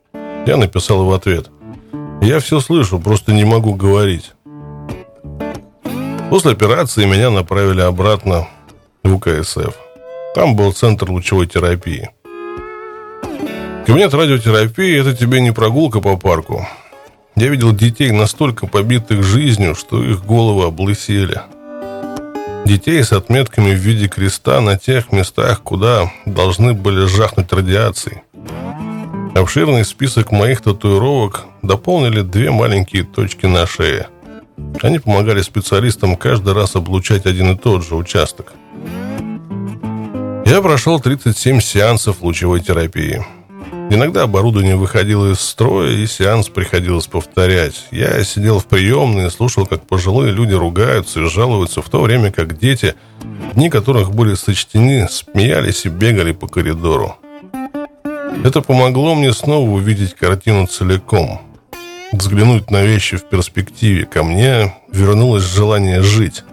Я 0.46 0.58
написал 0.58 1.04
в 1.04 1.14
ответ. 1.14 1.50
«Я 2.22 2.40
все 2.40 2.60
слышу, 2.60 3.00
просто 3.00 3.34
не 3.34 3.46
могу 3.46 3.76
говорить». 3.76 4.34
После 6.30 6.52
операции 6.52 7.06
меня 7.06 7.32
направили 7.32 7.82
обратно 7.82 8.48
в 9.04 9.16
УКСФ. 9.16 9.76
Там 10.36 10.56
был 10.56 10.74
центр 10.74 11.10
лучевой 11.10 11.48
терапии. 11.48 12.10
Кабинет 13.88 14.14
радиотерапии– 14.14 15.00
это 15.02 15.16
тебе 15.16 15.42
не 15.42 15.52
прогулка 15.52 16.00
по 16.02 16.16
парку. 16.18 16.68
Я 17.36 17.48
видел 17.48 17.72
детей 17.72 18.12
настолько 18.12 18.68
побитых 18.68 19.24
жизнью, 19.24 19.74
что 19.74 20.04
их 20.04 20.24
головы 20.24 20.66
облысели. 20.66 21.42
Детей 22.66 23.04
с 23.04 23.12
отметками 23.14 23.72
в 23.72 23.80
виде 23.80 24.08
креста 24.08 24.62
на 24.62 24.78
тех 24.78 25.12
местах, 25.12 25.64
куда 25.64 26.12
должны 26.28 26.74
были 26.74 27.08
жахнуть 27.08 27.52
радиацией. 27.52 28.22
Обширный 29.36 29.86
список 29.86 30.32
моих 30.32 30.62
татуировок 30.62 31.46
дополнили 31.62 32.22
две 32.22 32.52
маленькие 32.52 33.04
точки 33.04 33.46
на 33.46 33.66
шее. 33.68 34.08
Они 34.82 35.00
помогали 35.00 35.42
специалистам 35.42 36.16
каждый 36.16 36.54
раз 36.54 36.76
облучать 36.76 37.26
один 37.26 37.52
и 37.52 37.58
тот 37.58 37.86
же 37.86 37.96
участок. 37.96 38.54
Я 40.46 40.62
прошел 40.62 41.00
37 41.00 41.62
сеансов 41.62 42.22
лучевой 42.22 42.62
терапии. 42.62 43.24
Иногда 43.92 44.24
оборудование 44.24 44.76
выходило 44.76 45.32
из 45.32 45.40
строя, 45.40 45.92
и 45.92 46.06
сеанс 46.06 46.48
приходилось 46.50 47.08
повторять. 47.08 47.88
Я 47.92 48.24
сидел 48.24 48.60
в 48.60 48.66
приемной 48.66 49.28
и 49.28 49.30
слушал, 49.32 49.66
как 49.66 49.86
пожилые 49.86 50.32
люди 50.32 50.54
ругаются 50.54 51.22
и 51.22 51.30
жалуются, 51.30 51.82
в 51.82 51.90
то 51.90 52.02
время 52.02 52.32
как 52.32 52.58
дети, 52.58 52.96
дни 53.56 53.70
которых 53.70 54.12
были 54.12 54.36
сочтены, 54.36 55.08
смеялись 55.10 55.86
и 55.86 55.90
бегали 55.90 56.34
по 56.34 56.48
коридору. 56.48 57.16
Это 58.44 58.62
помогло 58.62 59.16
мне 59.16 59.34
снова 59.34 59.70
увидеть 59.70 60.14
картину 60.14 60.66
целиком, 60.68 61.42
взглянуть 62.12 62.72
на 62.72 62.84
вещи 62.84 63.18
в 63.18 63.24
перспективе. 63.26 64.06
Ко 64.06 64.24
мне 64.24 64.74
вернулось 64.92 65.44
желание 65.44 66.02
жить. 66.02 66.44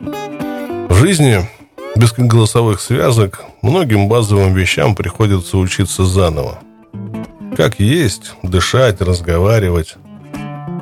В 0.00 0.94
жизни 0.94 1.48
без 1.96 2.12
голосовых 2.12 2.80
связок 2.80 3.44
многим 3.62 4.08
базовым 4.08 4.54
вещам 4.54 4.94
приходится 4.94 5.58
учиться 5.58 6.04
заново. 6.04 6.60
Как 7.56 7.80
есть, 7.80 8.32
дышать, 8.42 9.00
разговаривать. 9.00 9.96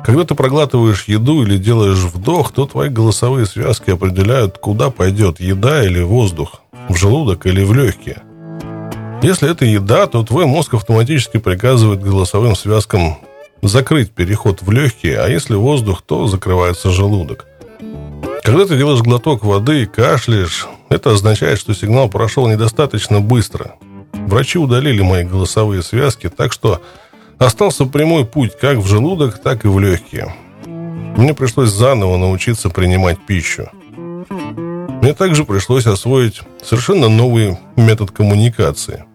Когда 0.05 0.23
ты 0.23 0.35
проглатываешь 0.35 1.05
еду 1.05 1.43
или 1.43 1.57
делаешь 1.57 1.97
вдох, 1.97 2.53
то 2.53 2.65
твои 2.65 2.89
голосовые 2.89 3.45
связки 3.45 3.91
определяют, 3.91 4.57
куда 4.57 4.89
пойдет 4.89 5.39
еда 5.39 5.83
или 5.83 6.01
воздух, 6.01 6.61
в 6.87 6.95
желудок 6.95 7.45
или 7.45 7.63
в 7.63 7.73
легкие. 7.73 8.21
Если 9.21 9.51
это 9.51 9.65
еда, 9.65 10.07
то 10.07 10.23
твой 10.23 10.45
мозг 10.45 10.75
автоматически 10.75 11.37
приказывает 11.37 12.01
голосовым 12.01 12.55
связкам 12.55 13.17
закрыть 13.61 14.11
переход 14.11 14.61
в 14.61 14.71
легкие, 14.71 15.19
а 15.19 15.27
если 15.27 15.55
воздух, 15.55 16.01
то 16.01 16.27
закрывается 16.27 16.89
желудок. 16.89 17.45
Когда 18.43 18.65
ты 18.65 18.77
делаешь 18.77 19.01
глоток 19.01 19.43
воды 19.43 19.83
и 19.83 19.85
кашляешь, 19.85 20.67
это 20.87 21.11
означает, 21.11 21.59
что 21.59 21.73
сигнал 21.73 22.09
прошел 22.09 22.47
недостаточно 22.47 23.19
быстро. 23.19 23.75
Врачи 24.13 24.57
удалили 24.57 25.01
мои 25.01 25.25
голосовые 25.25 25.83
связки, 25.83 26.29
так 26.29 26.53
что 26.53 26.81
остался 27.37 27.85
прямой 27.85 28.25
путь 28.25 28.57
как 28.57 28.77
в 28.77 28.87
желудок, 28.87 29.39
так 29.39 29.65
и 29.65 29.67
в 29.67 29.79
легкие. 29.79 30.33
Мне 30.65 31.33
пришлось 31.33 31.69
заново 31.69 32.15
научиться 32.15 32.69
принимать 32.69 33.19
пищу. 33.25 33.69
Мне 35.01 35.13
также 35.13 35.43
пришлось 35.43 35.87
освоить 35.87 36.41
совершенно 36.63 37.09
новый 37.09 37.57
метод 37.75 38.11
коммуникации. 38.11 39.05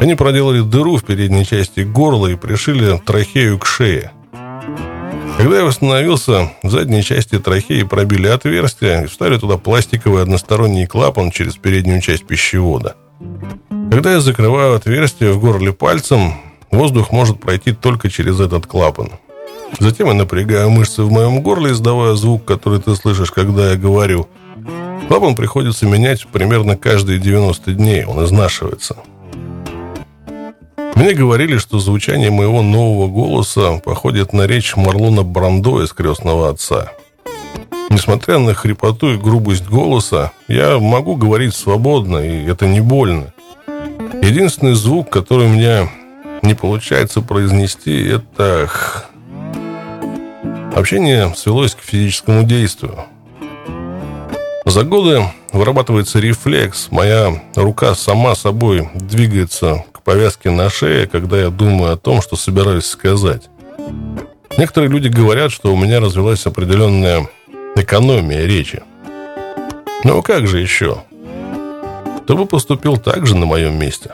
Они 0.00 0.14
проделали 0.14 0.60
дыру 0.60 0.96
в 0.96 1.04
передней 1.04 1.46
части 1.46 1.80
горла 1.80 2.28
и 2.28 2.36
пришили 2.36 2.98
трахею 3.04 3.58
к 3.58 3.66
шее– 3.66 4.12
когда 5.36 5.58
я 5.58 5.64
восстановился, 5.64 6.52
в 6.62 6.70
задней 6.70 7.02
части 7.02 7.40
трахеи 7.40 7.82
пробили 7.82 8.28
отверстие 8.28 9.04
и 9.04 9.06
вставили 9.08 9.38
туда 9.38 9.56
пластиковый 9.56 10.22
односторонний 10.22 10.86
клапан 10.86 11.32
через 11.32 11.56
переднюю 11.56 12.00
часть 12.00 12.24
пищевода. 12.24 12.94
Когда 13.90 14.12
я 14.12 14.20
закрываю 14.20 14.76
отверстие 14.76 15.32
в 15.32 15.40
горле 15.40 15.72
пальцем, 15.72 16.34
воздух 16.70 17.10
может 17.10 17.40
пройти 17.40 17.72
только 17.72 18.08
через 18.10 18.38
этот 18.38 18.66
клапан. 18.66 19.10
Затем 19.80 20.06
я 20.06 20.14
напрягаю 20.14 20.70
мышцы 20.70 21.02
в 21.02 21.10
моем 21.10 21.42
горле, 21.42 21.72
издавая 21.72 22.14
звук, 22.14 22.44
который 22.44 22.80
ты 22.80 22.94
слышишь, 22.94 23.32
когда 23.32 23.72
я 23.72 23.76
говорю. 23.76 24.28
Клапан 25.08 25.34
приходится 25.34 25.84
менять 25.84 26.26
примерно 26.28 26.76
каждые 26.76 27.18
90 27.18 27.72
дней, 27.72 28.04
он 28.04 28.24
изнашивается. 28.24 28.96
Мне 30.94 31.12
говорили, 31.12 31.58
что 31.58 31.80
звучание 31.80 32.30
моего 32.30 32.62
нового 32.62 33.08
голоса 33.08 33.80
походит 33.84 34.32
на 34.32 34.46
речь 34.46 34.76
Марлона 34.76 35.22
Брандо 35.22 35.82
из 35.82 35.92
«Крестного 35.92 36.50
отца». 36.50 36.92
Несмотря 37.90 38.38
на 38.38 38.54
хрипоту 38.54 39.12
и 39.12 39.16
грубость 39.16 39.66
голоса, 39.66 40.32
я 40.48 40.78
могу 40.78 41.16
говорить 41.16 41.54
свободно, 41.54 42.18
и 42.18 42.44
это 42.46 42.66
не 42.66 42.80
больно. 42.80 43.32
Единственный 44.22 44.74
звук, 44.74 45.10
который 45.10 45.46
у 45.46 45.50
меня 45.50 45.88
не 46.42 46.54
получается 46.54 47.20
произнести, 47.20 48.04
это 48.06 48.66
«х». 48.68 49.04
Общение 50.74 51.32
свелось 51.36 51.74
к 51.74 51.80
физическому 51.80 52.44
действию. 52.44 52.98
За 54.64 54.82
годы 54.82 55.22
вырабатывается 55.52 56.18
рефлекс. 56.18 56.88
Моя 56.90 57.42
рука 57.54 57.94
сама 57.94 58.34
собой 58.34 58.88
двигается 58.94 59.84
к 60.04 60.06
повязке 60.06 60.50
на 60.50 60.68
шее, 60.68 61.06
когда 61.06 61.40
я 61.40 61.48
думаю 61.48 61.94
о 61.94 61.96
том, 61.96 62.20
что 62.20 62.36
собираюсь 62.36 62.84
сказать. 62.84 63.48
Некоторые 64.58 64.90
люди 64.90 65.08
говорят, 65.08 65.50
что 65.50 65.72
у 65.72 65.78
меня 65.78 65.98
развилась 65.98 66.44
определенная 66.44 67.26
экономия 67.74 68.44
речи. 68.44 68.82
Ну 70.04 70.20
как 70.20 70.46
же 70.46 70.60
еще? 70.60 70.98
Кто 72.18 72.36
бы 72.36 72.44
поступил 72.44 72.98
так 72.98 73.26
же 73.26 73.34
на 73.34 73.46
моем 73.46 73.78
месте? 73.78 74.12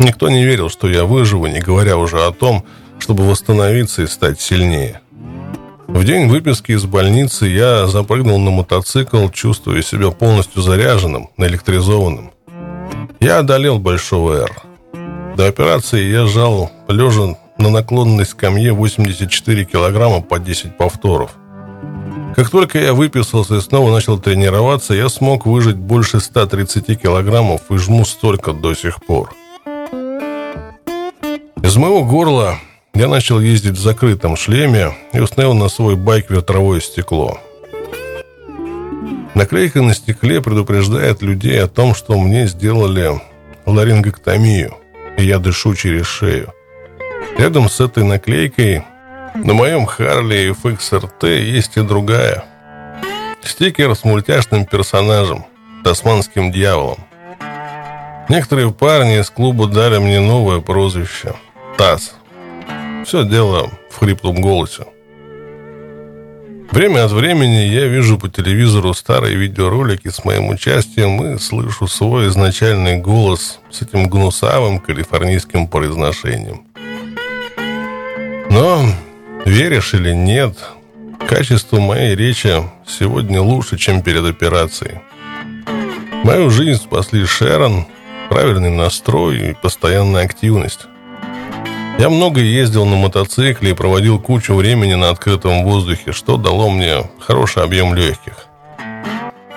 Никто 0.00 0.28
не 0.28 0.44
верил, 0.44 0.68
что 0.68 0.86
я 0.86 1.04
выживу, 1.06 1.46
не 1.46 1.60
говоря 1.60 1.96
уже 1.96 2.22
о 2.22 2.30
том, 2.30 2.66
чтобы 2.98 3.26
восстановиться 3.26 4.02
и 4.02 4.06
стать 4.06 4.38
сильнее. 4.38 5.00
В 5.88 6.04
день 6.04 6.28
выписки 6.28 6.72
из 6.72 6.84
больницы 6.84 7.46
я 7.46 7.86
запрыгнул 7.86 8.38
на 8.38 8.50
мотоцикл, 8.50 9.30
чувствуя 9.30 9.80
себя 9.80 10.10
полностью 10.10 10.60
заряженным, 10.60 11.30
наэлектризованным. 11.38 12.32
Я 13.20 13.38
одолел 13.38 13.78
Большого 13.78 14.32
Р. 14.44 14.50
До 15.36 15.46
операции 15.46 16.10
я 16.10 16.26
жал, 16.26 16.70
лежа 16.88 17.36
на 17.58 17.68
наклонной 17.70 18.24
скамье 18.24 18.72
84 18.72 19.64
килограмма 19.64 20.22
по 20.22 20.38
10 20.38 20.76
повторов. 20.76 21.30
Как 22.34 22.48
только 22.48 22.78
я 22.78 22.94
выписался 22.94 23.56
и 23.56 23.60
снова 23.60 23.92
начал 23.92 24.18
тренироваться, 24.18 24.94
я 24.94 25.08
смог 25.08 25.46
выжить 25.46 25.76
больше 25.76 26.20
130 26.20 27.00
килограммов 27.00 27.62
и 27.70 27.76
жму 27.76 28.04
столько 28.04 28.52
до 28.52 28.74
сих 28.74 29.04
пор. 29.04 29.34
Из 31.62 31.76
моего 31.76 32.04
горла 32.04 32.58
я 32.94 33.08
начал 33.08 33.40
ездить 33.40 33.76
в 33.76 33.80
закрытом 33.80 34.36
шлеме 34.36 34.94
и 35.12 35.20
установил 35.20 35.54
на 35.54 35.68
свой 35.68 35.96
байк 35.96 36.30
ветровое 36.30 36.80
стекло. 36.80 37.38
Наклейка 39.40 39.80
на 39.80 39.94
стекле 39.94 40.42
предупреждает 40.42 41.22
людей 41.22 41.64
о 41.64 41.66
том, 41.66 41.94
что 41.94 42.12
мне 42.18 42.46
сделали 42.46 43.18
ларингоктомию, 43.64 44.76
и 45.16 45.24
я 45.24 45.38
дышу 45.38 45.74
через 45.74 46.04
шею. 46.04 46.52
Рядом 47.38 47.70
с 47.70 47.80
этой 47.80 48.04
наклейкой 48.04 48.84
на 49.34 49.54
моем 49.54 49.86
Харли 49.86 50.54
FXRT 50.54 51.38
есть 51.38 51.78
и 51.78 51.80
другая. 51.80 52.44
Стикер 53.42 53.96
с 53.96 54.04
мультяшным 54.04 54.66
персонажем, 54.66 55.46
тасманским 55.84 56.52
дьяволом. 56.52 56.98
Некоторые 58.28 58.70
парни 58.72 59.20
из 59.20 59.30
клуба 59.30 59.68
дали 59.68 59.96
мне 59.96 60.20
новое 60.20 60.60
прозвище– 60.60 61.32
Таз. 61.78 62.14
Все 63.06 63.24
дело 63.24 63.70
в 63.90 64.00
хриплом 64.00 64.42
голосе. 64.42 64.84
Время 66.72 67.04
от 67.04 67.12
времени 67.12 67.66
я 67.66 67.86
вижу 67.86 68.18
по 68.18 68.28
телевизору 68.28 68.94
старые 68.94 69.36
видеоролики 69.36 70.08
с 70.08 70.24
моим 70.24 70.48
участием 70.48 71.34
и 71.34 71.38
слышу 71.38 71.86
свой 71.88 72.28
изначальный 72.28 72.96
голос 72.98 73.58
с 73.70 73.82
этим 73.82 74.08
гнусавым 74.08 74.78
калифорнийским 74.78 75.66
произношением. 75.66 76.62
Но 78.50 78.84
Веришь 79.44 79.94
или 79.94 80.12
нет, 80.12 80.58
качество 81.26 81.80
моей 81.80 82.14
речи 82.14 82.62
сегодня 82.86 83.40
лучше, 83.40 83.78
чем 83.78 84.02
перед 84.02 84.24
операцией. 84.24 85.00
Мою 86.24 86.50
жизнь 86.50 86.80
спасли 86.80 87.24
Шерон, 87.24 87.86
правильный 88.28 88.70
настрой 88.70 89.50
и 89.50 89.54
постоянная 89.54 90.24
активность. 90.24 90.86
Я 91.98 92.08
много 92.08 92.40
ездил 92.40 92.86
на 92.86 92.96
мотоцикле 92.96 93.70
и 93.70 93.74
проводил 93.74 94.18
кучу 94.18 94.54
времени 94.54 94.94
на 94.94 95.10
открытом 95.10 95.64
воздухе, 95.64 96.12
что 96.12 96.36
дало 96.36 96.70
мне 96.70 97.04
хороший 97.18 97.62
объем 97.62 97.94
легких. 97.94 98.46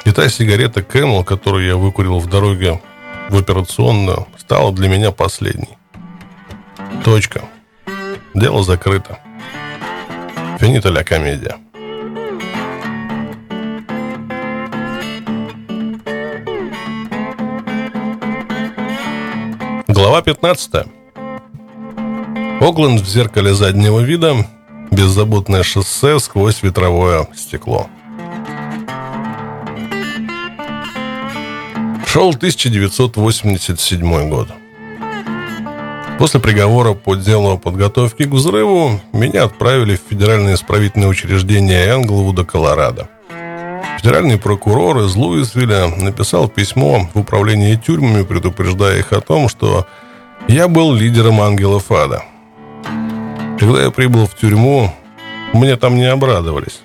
И 0.06 0.12
та 0.12 0.28
сигарета 0.28 0.82
Camel, 0.82 1.24
которую 1.24 1.66
я 1.66 1.78
выкурил 1.78 2.20
в 2.20 2.30
дороге 2.30 2.82
в 3.30 3.38
операционную, 3.38 4.28
стала 4.38 4.74
для 4.74 4.90
меня 4.90 5.12
последней. 5.12 5.78
Точка. 7.06 7.44
Дело 8.34 8.64
закрыто. 8.64 9.20
Финита 10.60 10.90
ля 10.90 11.04
комедия. 11.04 11.58
Глава 19.88 20.22
15. 20.22 21.03
Окленд 22.64 23.02
в 23.02 23.06
зеркале 23.06 23.54
заднего 23.54 24.00
вида. 24.00 24.48
Беззаботное 24.90 25.64
шоссе 25.64 26.18
сквозь 26.20 26.64
ветровое 26.64 27.28
стекло. 27.36 27.88
Шел 32.08 32.30
1987 32.30 34.30
год. 34.30 34.48
После 36.18 36.40
приговора 36.40 36.94
по 36.94 37.16
делу 37.16 37.52
о 37.52 37.58
подготовке 37.58 38.24
к 38.24 38.32
взрыву 38.32 39.02
меня 39.12 39.44
отправили 39.44 39.98
в 39.98 40.04
федеральное 40.10 40.56
исправительное 40.56 41.10
учреждение 41.10 41.86
Энглвуда, 41.86 42.46
Колорадо. 42.46 43.10
Федеральный 43.98 44.38
прокурор 44.38 45.00
из 45.00 45.14
Луисвилля 45.18 45.88
написал 45.88 46.48
письмо 46.48 47.10
в 47.14 47.20
управление 47.20 47.76
тюрьмами, 47.76 48.24
предупреждая 48.24 49.00
их 49.00 49.12
о 49.12 49.20
том, 49.20 49.50
что 49.50 49.86
я 50.48 50.70
был 50.70 50.94
лидером 50.94 51.42
ангелов 51.42 51.92
ада. 51.92 52.24
Когда 53.64 53.84
я 53.84 53.92
прибыл 53.92 54.28
в 54.28 54.36
тюрьму, 54.36 54.94
мне 55.54 55.78
там 55.78 55.96
не 55.96 56.04
обрадовались. 56.06 56.82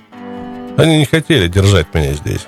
Они 0.76 0.98
не 0.98 1.06
хотели 1.06 1.48
держать 1.48 1.92
меня 1.92 2.12
здесь. 2.12 2.46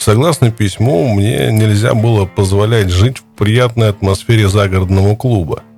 Согласно 0.00 0.50
письму, 0.50 1.14
мне 1.14 1.52
нельзя 1.52 1.94
было 1.94 2.26
позволять 2.26 2.90
жить 2.90 3.18
в 3.18 3.22
приятной 3.38 3.90
атмосфере 3.90 4.48
загородного 4.48 5.14
клуба– 5.14 5.62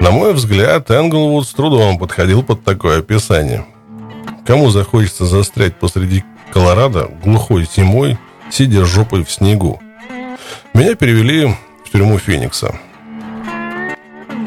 на 0.00 0.10
мой 0.10 0.34
взгляд, 0.34 0.90
Энглвуд 0.90 1.48
с 1.48 1.54
трудом 1.54 1.98
подходил 1.98 2.42
под 2.42 2.62
такое 2.62 2.98
описание. 2.98 3.64
Кому 4.46 4.70
захочется 4.70 5.24
застрять 5.24 5.74
посреди 5.76 6.22
Колорадо 6.52 7.10
глухой 7.24 7.66
зимой, 7.74 8.18
сидя 8.50 8.84
жопой 8.84 9.24
в 9.24 9.32
снегу? 9.32 9.80
Меня 10.74 10.94
перевели 10.94 11.56
в 11.84 11.90
тюрьму 11.90 12.18
Феникса. 12.18 12.78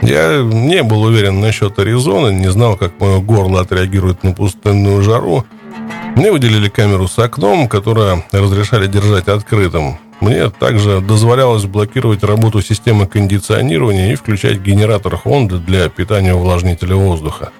Я 0.02 0.42
не 0.42 0.82
был 0.84 1.04
уверен 1.04 1.42
насчет 1.42 1.78
Аризоны, 1.78 2.34
не 2.34 2.50
знал, 2.52 2.78
как 2.78 3.00
мое 3.00 3.20
горло 3.20 3.62
отреагирует 3.62 4.24
на 4.24 4.32
пустынную 4.32 5.02
жару. 5.02 5.46
Мне 6.16 6.32
выделили 6.32 6.70
камеру 6.70 7.08
с 7.08 7.20
окном, 7.20 7.68
которое 7.68 8.26
разрешали 8.32 8.88
держать 8.88 9.28
открытым. 9.28 10.00
Мне 10.22 10.50
также 10.50 11.00
дозволялось 11.00 11.64
блокировать 11.64 12.24
работу 12.24 12.62
системы 12.62 13.08
кондиционирования 13.08 14.12
и 14.12 14.16
включать 14.16 14.60
генератор 14.60 15.20
Honda 15.24 15.58
для 15.58 15.88
питания 15.90 16.34
увлажнителя 16.34 16.96
воздуха. 16.96 17.52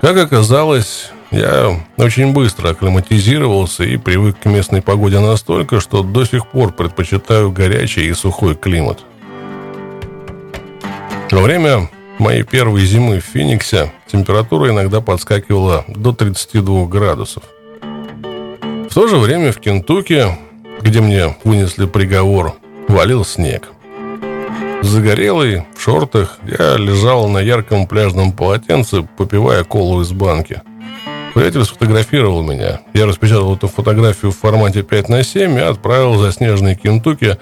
Как 0.00 0.16
оказалось, 0.16 1.10
я 1.30 1.78
очень 1.98 2.32
быстро 2.32 2.70
акклиматизировался 2.70 3.84
и 3.84 3.96
привык 3.98 4.38
к 4.38 4.46
местной 4.46 4.80
погоде 4.80 5.18
настолько, 5.18 5.80
что 5.80 6.02
до 6.02 6.24
сих 6.24 6.46
пор 6.46 6.72
предпочитаю 6.72 7.50
горячий 7.50 8.06
и 8.06 8.14
сухой 8.14 8.54
климат. 8.54 9.00
Во 11.30 11.40
время 11.40 11.88
моей 12.18 12.42
первой 12.42 12.84
зимы 12.84 13.20
в 13.20 13.24
Фениксе 13.24 13.92
температура 14.06 14.70
иногда 14.70 15.00
подскакивала 15.00 15.84
до 15.88 16.12
32 16.12 16.86
градусов. 16.86 17.42
В 18.90 18.94
то 18.94 19.06
же 19.06 19.16
время 19.18 19.52
в 19.52 19.60
Кентукки 19.60 20.26
где 20.80 21.00
мне 21.00 21.36
вынесли 21.44 21.86
приговор, 21.86 22.54
валил 22.88 23.24
снег. 23.24 23.68
Загорелый, 24.82 25.64
в 25.76 25.82
шортах, 25.82 26.38
я 26.46 26.76
лежал 26.76 27.28
на 27.28 27.38
ярком 27.38 27.86
пляжном 27.86 28.32
полотенце, 28.32 29.02
попивая 29.16 29.64
колу 29.64 30.02
из 30.02 30.12
банки. 30.12 30.62
Приятель 31.34 31.64
сфотографировал 31.64 32.42
меня. 32.42 32.80
Я 32.94 33.06
распечатал 33.06 33.54
эту 33.54 33.68
фотографию 33.68 34.32
в 34.32 34.36
формате 34.36 34.82
5 34.82 35.08
на 35.08 35.22
7 35.22 35.58
и 35.58 35.60
отправил 35.60 36.16
за 36.16 36.32
снежные 36.32 36.76
Кентукки 36.76 37.36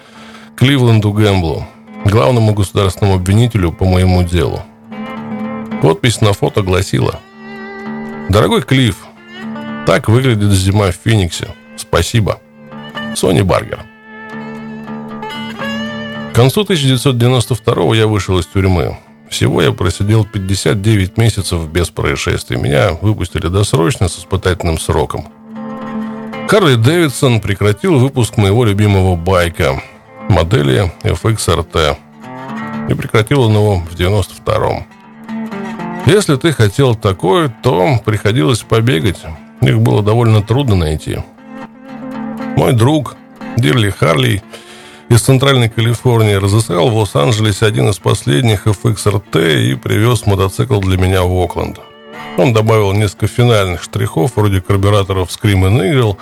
Кливленду 0.56 1.12
Гэмблу, 1.12 1.66
главному 2.06 2.54
государственному 2.54 3.16
обвинителю 3.16 3.72
по 3.72 3.84
моему 3.84 4.22
делу. 4.22 4.62
Подпись 5.82 6.20
на 6.20 6.32
фото 6.32 6.62
гласила 6.62 7.20
«Дорогой 8.28 8.62
Клифф, 8.62 8.96
так 9.86 10.08
выглядит 10.08 10.50
зима 10.52 10.90
в 10.90 10.96
Фениксе. 11.04 11.48
Спасибо. 11.76 12.40
Сони 13.14 13.42
Баргер. 13.42 13.84
К 16.32 16.34
концу 16.34 16.62
1992 16.62 17.96
я 17.96 18.06
вышел 18.06 18.38
из 18.38 18.46
тюрьмы. 18.46 18.98
Всего 19.30 19.62
я 19.62 19.72
просидел 19.72 20.24
59 20.24 21.16
месяцев 21.16 21.68
без 21.68 21.88
происшествий. 21.90 22.58
Меня 22.58 22.92
выпустили 22.92 23.46
досрочно 23.46 24.08
с 24.08 24.18
испытательным 24.18 24.78
сроком. 24.78 25.28
Харли 26.48 26.74
Дэвидсон 26.74 27.40
прекратил 27.40 27.98
выпуск 27.98 28.36
моего 28.36 28.64
любимого 28.64 29.16
байка 29.16 29.82
модели 30.28 30.92
FXRT 31.02 31.96
и 32.88 32.94
прекратил 32.94 33.42
он 33.42 33.52
его 33.52 33.76
в 33.76 33.94
92-м. 33.94 34.86
Если 36.06 36.36
ты 36.36 36.52
хотел 36.52 36.94
такое, 36.94 37.48
то 37.62 38.00
приходилось 38.04 38.60
побегать. 38.60 39.18
Их 39.60 39.80
было 39.80 40.02
довольно 40.02 40.42
трудно 40.42 40.76
найти. 40.76 41.18
Мой 42.56 42.72
друг 42.72 43.16
Дирли 43.56 43.90
Харли 43.90 44.42
из 45.08 45.22
Центральной 45.22 45.68
Калифорнии 45.68 46.34
разыскал 46.34 46.90
в 46.90 46.96
Лос-Анджелесе 46.96 47.66
один 47.66 47.88
из 47.88 47.98
последних 47.98 48.66
FXRT 48.66 49.70
и 49.70 49.74
привез 49.74 50.26
мотоцикл 50.26 50.80
для 50.80 50.96
меня 50.96 51.22
в 51.22 51.32
Окленд. 51.32 51.80
Он 52.38 52.52
добавил 52.52 52.92
несколько 52.92 53.26
финальных 53.26 53.82
штрихов, 53.82 54.32
вроде 54.36 54.60
карбюраторов 54.60 55.28
Scream 55.30 55.62
and 55.62 55.80
Eagle, 55.80 56.16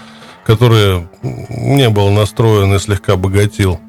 которые 0.45 1.09
не 1.23 1.89
был 1.89 2.11
настроен 2.11 2.75
и 2.75 2.79
слегка 2.79 3.17
богатил. 3.17 3.81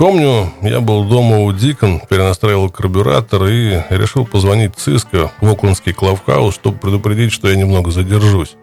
Помню, 0.00 0.50
я 0.62 0.80
был 0.80 1.04
дома 1.04 1.40
у 1.40 1.52
Дикон, 1.52 2.00
перенастраивал 2.00 2.70
карбюратор 2.70 3.44
и 3.44 3.82
решил 3.90 4.24
позвонить 4.24 4.74
Циско 4.74 5.30
в 5.42 5.50
Оклендский 5.50 5.92
клавхаус, 5.92 6.54
чтобы 6.54 6.78
предупредить, 6.78 7.32
что 7.32 7.50
я 7.50 7.56
немного 7.56 7.90
задержусь. 7.90 8.56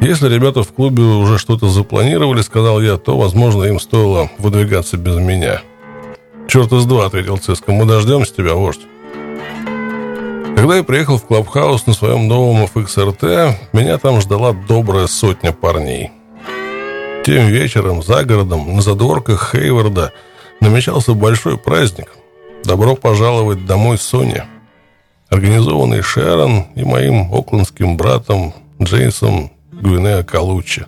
Если 0.00 0.26
ребята 0.32 0.62
в 0.62 0.72
клубе 0.72 1.02
уже 1.02 1.36
что-то 1.36 1.68
запланировали, 1.68 2.40
сказал 2.40 2.80
я, 2.80 2.96
то, 2.96 3.18
возможно, 3.18 3.64
им 3.64 3.78
стоило 3.78 4.30
выдвигаться 4.38 4.96
без 4.96 5.16
меня. 5.16 5.60
«Черт 6.48 6.72
из 6.72 6.86
два»,— 6.86 7.04
ответил 7.08 7.36
Циско,— 7.36 7.70
«мы 7.72 7.84
дождемся 7.84 8.34
тебя, 8.34 8.54
вождь». 8.54 8.86
Когда 10.56 10.78
я 10.78 10.82
приехал 10.82 11.18
в 11.18 11.26
Клабхаус 11.26 11.86
на 11.86 11.92
своем 11.92 12.26
новом 12.26 12.64
FXRT, 12.64 13.52
меня 13.74 13.98
там 13.98 14.22
ждала 14.22 14.54
добрая 14.54 15.08
сотня 15.08 15.52
парней. 15.52 16.10
Тем 17.26 17.48
вечером 17.48 18.02
за 18.02 18.24
городом, 18.24 18.74
на 18.74 18.80
задворках 18.80 19.50
Хейварда, 19.52 20.14
намечался 20.60 21.14
большой 21.14 21.58
праздник. 21.58 22.12
Добро 22.64 22.96
пожаловать 22.96 23.66
домой, 23.66 23.98
Соня. 23.98 24.46
Организованный 25.30 26.02
Шерон 26.02 26.66
и 26.74 26.84
моим 26.84 27.32
оклендским 27.32 27.96
братом 27.96 28.54
Джейсом 28.80 29.50
Гвинеа 29.72 30.22
Калуччи. 30.22 30.86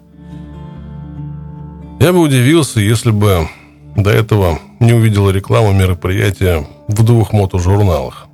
Я 2.00 2.12
бы 2.12 2.20
удивился, 2.20 2.80
если 2.80 3.10
бы 3.10 3.48
до 3.96 4.10
этого 4.10 4.58
не 4.80 4.92
увидел 4.94 5.28
рекламу 5.30 5.72
мероприятия 5.72 6.66
в 6.88 7.04
двух 7.04 7.32
мотожурналах. 7.32 8.26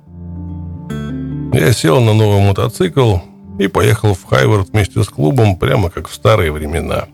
Я 1.53 1.73
сел 1.73 1.99
на 1.99 2.13
новый 2.13 2.41
мотоцикл 2.47 3.17
и 3.59 3.67
поехал 3.67 4.13
в 4.13 4.23
Хайвард 4.23 4.69
вместе 4.69 5.03
с 5.03 5.09
клубом, 5.09 5.57
прямо 5.57 5.89
как 5.89 6.07
в 6.07 6.13
старые 6.13 6.51
времена. 6.51 7.07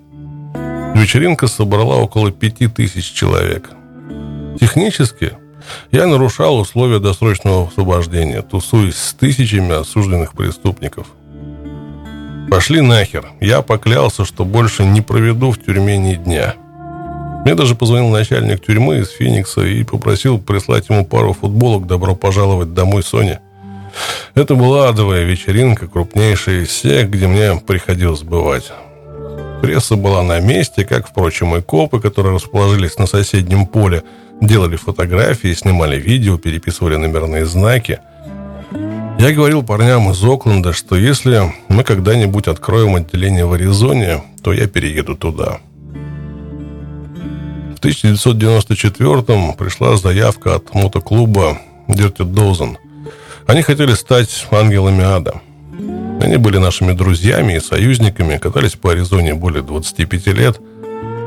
Вечеринка 0.95 1.47
собрала 1.47 1.95
около 1.95 2.31
пяти 2.31 2.67
тысяч 2.67 3.11
человек. 3.11 3.71
Технически 4.59 5.33
я 5.91 6.07
нарушал 6.07 6.59
условия 6.59 6.99
досрочного 6.99 7.67
освобождения, 7.67 8.41
тусуясь 8.41 8.97
с 8.97 9.13
тысячами 9.13 9.79
осужденных 9.79 10.33
преступников– 10.33 11.07
Пошли 12.53 12.81
нахер. 12.81 13.31
Я 13.41 13.63
поклялся, 13.63 14.25
что 14.25 14.45
больше 14.45 14.83
не 14.83 15.01
проведу 15.01 15.49
в 15.51 15.57
тюрьме 15.57 15.97
ни 15.97 16.13
дня. 16.13 16.53
Мне 17.43 17.55
даже 17.55 17.73
позвонил 17.73 18.09
начальник 18.09 18.63
тюрьмы 18.63 18.99
из 18.99 19.09
Феникса 19.09 19.61
и 19.61 19.83
попросил 19.83 20.37
прислать 20.37 20.87
ему 20.89 21.03
пару 21.03 21.33
футболок 21.33 21.87
«Добро 21.87 22.15
пожаловать 22.15 22.75
домой, 22.75 23.01
Соня». 23.01 23.41
Это 24.35 24.53
была 24.53 24.89
адовая 24.89 25.23
вечеринка, 25.23 25.87
крупнейшая 25.87 26.61
из 26.61 26.67
всех, 26.67 27.09
где 27.09 27.27
мне 27.27 27.55
приходилось 27.55 28.21
бывать. 28.21 28.71
Пресса 29.63 29.95
была 29.95 30.21
на 30.21 30.39
месте, 30.39 30.85
как, 30.85 31.09
впрочем, 31.09 31.55
и 31.55 31.61
копы, 31.61 31.99
которые 31.99 32.35
расположились 32.35 32.99
на 32.99 33.07
соседнем 33.07 33.65
поле, 33.65 34.03
делали 34.47 34.75
фотографии, 34.75 35.53
снимали 35.53 35.99
видео, 35.99 36.37
переписывали 36.37 36.95
номерные 36.95 37.45
знаки– 37.45 37.99
я 39.23 39.31
говорил 39.31 39.63
парням 39.63 40.11
из 40.11 40.21
Окленда, 40.21 40.73
что 40.73 40.97
если 40.97 41.53
мы 41.69 41.85
когда-нибудь 41.85 42.49
откроем 42.49 42.95
отделение 42.95 43.45
в 43.45 43.53
Аризоне, 43.53 44.21
то 44.43 44.51
я 44.51 44.67
перееду 44.67 45.15
туда. 45.15 45.59
В 47.73 47.85
1994-м 47.85 49.53
пришла 49.53 49.95
заявка 49.95 50.55
от 50.55 50.75
мотоклуба 50.75 51.57
Dirty 51.87 52.25
Dozen. 52.29 52.75
Они 53.47 53.61
хотели 53.61 53.93
стать 53.93 54.45
ангелами 54.51 55.03
ада. 55.03 55.39
Они 56.19 56.35
были 56.35 56.57
нашими 56.57 56.91
друзьями 56.91 57.53
и 57.55 57.61
союзниками, 57.61 58.37
катались 58.37 58.73
по 58.73 58.91
Аризоне 58.91 59.35
более 59.35 59.63
25 59.63 60.27
лет. 60.27 60.59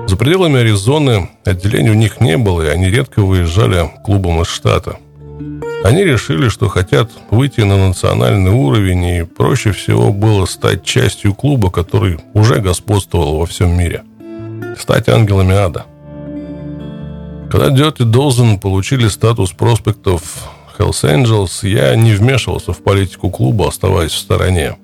За 0.06 0.16
пределами 0.16 0.60
Аризоны 0.60 1.30
отделений 1.44 1.90
у 1.90 1.94
них 1.94 2.20
не 2.20 2.36
было, 2.36 2.62
и 2.62 2.68
они 2.68 2.90
редко 2.90 3.22
выезжали 3.22 3.90
клубом 4.04 4.42
из 4.42 4.48
штата– 4.48 4.96
они 5.86 6.02
решили, 6.02 6.48
что 6.48 6.68
хотят 6.68 7.12
выйти 7.30 7.60
на 7.60 7.76
национальный 7.76 8.50
уровень, 8.50 9.04
и 9.04 9.22
проще 9.22 9.70
всего 9.70 10.12
было 10.12 10.44
стать 10.44 10.82
частью 10.82 11.32
клуба, 11.32 11.70
который 11.70 12.18
уже 12.34 12.58
господствовал 12.60 13.38
во 13.38 13.46
всем 13.46 13.78
мире. 13.78 14.02
Стать 14.76 15.08
ангелами 15.08 15.54
ада. 15.54 15.86
Когда 17.50 17.68
Dirty 17.68 18.04
Dozen 18.04 18.58
получили 18.58 19.06
статус 19.06 19.52
проспектов 19.52 20.48
Hells 20.76 21.04
Angels, 21.04 21.68
я 21.68 21.94
не 21.94 22.14
вмешивался 22.14 22.72
в 22.72 22.78
политику 22.78 23.30
клуба, 23.30 23.68
оставаясь 23.68 24.12
в 24.12 24.18
стороне. 24.18 24.76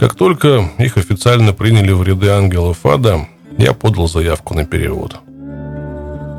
Как 0.00 0.14
только 0.14 0.70
их 0.78 0.96
официально 0.96 1.52
приняли 1.52 1.92
в 1.92 2.02
ряды 2.02 2.28
ангелов 2.28 2.86
ада, 2.86 3.28
я 3.58 3.74
подал 3.74 4.08
заявку 4.08 4.54
на 4.54 4.64
перевод– 4.64 5.16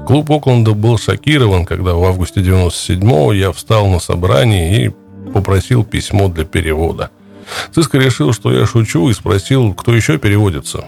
Клуб 0.09 0.31
Окленда 0.31 0.73
был 0.73 0.97
шокирован, 0.97 1.67
когда 1.67 1.93
в 1.93 2.03
августе 2.03 2.41
97-го 2.41 3.31
я 3.31 3.51
встал 3.51 3.85
на 3.89 3.99
собрании 3.99 4.85
и 4.85 4.91
попросил 5.31 5.83
письмо 5.83 6.29
для 6.29 6.45
перевода. 6.45 7.11
Циско 7.75 7.99
решил, 7.99 8.33
что 8.33 8.51
я 8.51 8.65
шучу, 8.65 9.07
и 9.11 9.13
спросил, 9.13 9.71
кто 9.75 9.93
еще 9.93 10.17
переводится. 10.17 10.85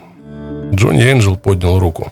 Джонни 0.73 1.03
Энджел 1.03 1.37
поднял 1.37 1.77
руку. 1.77 2.11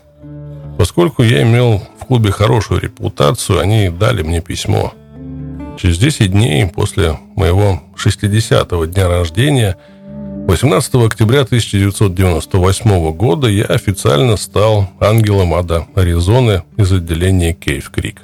Поскольку 0.78 1.24
я 1.24 1.42
имел 1.42 1.82
в 2.00 2.06
клубе 2.06 2.30
хорошую 2.30 2.80
репутацию, 2.80 3.60
они 3.60 3.90
дали 3.90 4.22
мне 4.22 4.40
письмо. 4.40 4.94
Через 5.80 5.98
10 5.98 6.32
дней 6.32 6.68
после 6.68 7.18
моего 7.36 7.82
60-го 7.96 8.86
дня 8.86 9.08
рождения– 9.08 9.78
18 10.50 10.96
октября 10.96 11.42
1998 11.42 13.12
года 13.12 13.48
я 13.48 13.66
официально 13.66 14.36
стал 14.36 14.90
ангелом 15.00 15.54
ада 15.54 15.86
Аризоны 15.94 16.64
из 16.76 16.92
отделения 16.92 17.54
Кейв-Крик. 17.54 18.24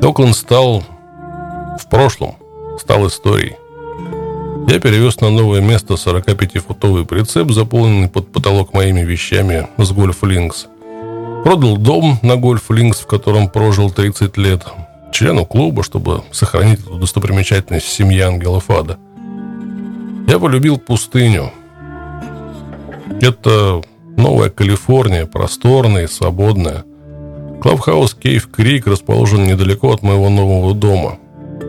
Окленд 0.00 0.36
стал 0.36 0.84
в 1.80 1.90
прошлом, 1.90 2.36
стал 2.78 3.08
историей. 3.08 3.56
Я 4.68 4.78
перевез 4.78 5.20
на 5.20 5.30
новое 5.30 5.60
место 5.60 5.94
45-футовый 5.94 7.04
прицеп, 7.04 7.50
заполненный 7.50 8.08
под 8.08 8.30
потолок 8.30 8.72
моими 8.72 9.00
вещами 9.00 9.66
с 9.78 9.90
Гольф 9.90 10.22
Линкс. 10.22 10.68
Продал 11.42 11.76
дом 11.76 12.20
на 12.22 12.36
Гольф 12.36 12.70
Линкс, 12.70 13.00
в 13.00 13.08
котором 13.08 13.48
прожил 13.48 13.90
30 13.90 14.36
лет, 14.36 14.62
члену 15.10 15.44
клуба, 15.44 15.82
чтобы 15.82 16.22
сохранить 16.30 16.78
эту 16.78 16.98
достопримечательность 16.98 17.88
семьи 17.88 18.20
ангелов 18.20 18.70
ада– 18.70 18.96
я 20.28 20.38
полюбил 20.38 20.78
пустыню. 20.78 21.50
Это 23.20 23.80
новая 24.16 24.50
Калифорния, 24.50 25.26
просторная 25.26 26.04
и 26.04 26.08
свободная. 26.08 26.84
Клабхаус 27.62 28.14
Кейв 28.14 28.48
Крик 28.50 28.86
расположен 28.86 29.44
недалеко 29.44 29.92
от 29.92 30.02
моего 30.02 30.28
нового 30.28 30.74
дома. 30.74 31.18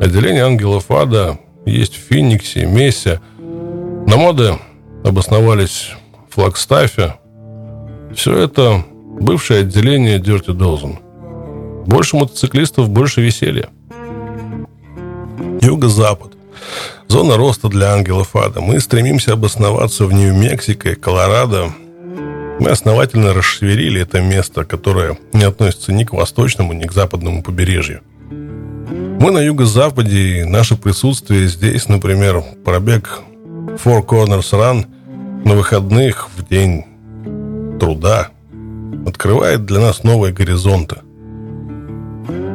Отделение 0.01 0.43
ангелов 0.43 0.91
ада 0.91 1.39
есть 1.66 1.95
в 1.95 1.99
Фениксе, 2.10 2.66
Мессе. 2.66 3.22
На 3.39 4.18
моды 4.18 4.53
обосновались 5.03 5.91
в 6.30 6.36
Флагстафе. 6.36 7.16
Все 8.14 8.38
это 8.38 8.84
бывшее 9.20 9.62
отделение 9.62 10.20
Dirty 10.20 10.55
Dozen. 10.55 10.97
Больше 11.88 12.18
мотоциклистов, 12.18 12.89
больше 12.89 13.22
веселья. 13.22 13.70
Юго-запад. 15.62 16.38
Зона 17.07 17.38
роста 17.38 17.70
для 17.70 17.93
ангелов 17.93 18.36
ада. 18.36 18.62
Мы 18.62 18.80
стремимся 18.80 19.34
обосноваться 19.34 20.05
в 20.05 20.14
Нью-Мексико 20.14 20.95
Колорадо. 20.95 21.72
Мы 22.60 22.70
основательно 22.70 23.34
расшевелили 23.34 24.01
это 24.01 24.22
место, 24.22 24.66
которое 24.66 25.18
не 25.34 25.43
относится 25.43 25.93
ни 25.93 26.03
к 26.03 26.14
восточному, 26.14 26.74
ни 26.74 26.84
к 26.84 26.91
западному 26.91 27.41
побережью. 27.41 28.01
Мы 28.30 29.32
на 29.32 29.39
юго-западе, 29.39 30.41
и 30.41 30.43
наше 30.43 30.76
присутствие 30.76 31.47
здесь, 31.47 31.88
например, 31.89 32.43
пробег 32.64 33.22
Four 33.84 34.05
Corners 34.05 34.51
Run 34.51 34.86
на 35.45 35.55
выходных 35.55 36.30
в 36.36 36.47
день 36.47 36.86
труда 37.80 38.30
открывает 39.05 39.66
для 39.66 39.80
нас 39.80 40.03
новые 40.03 40.34
горизонты. 40.34 40.97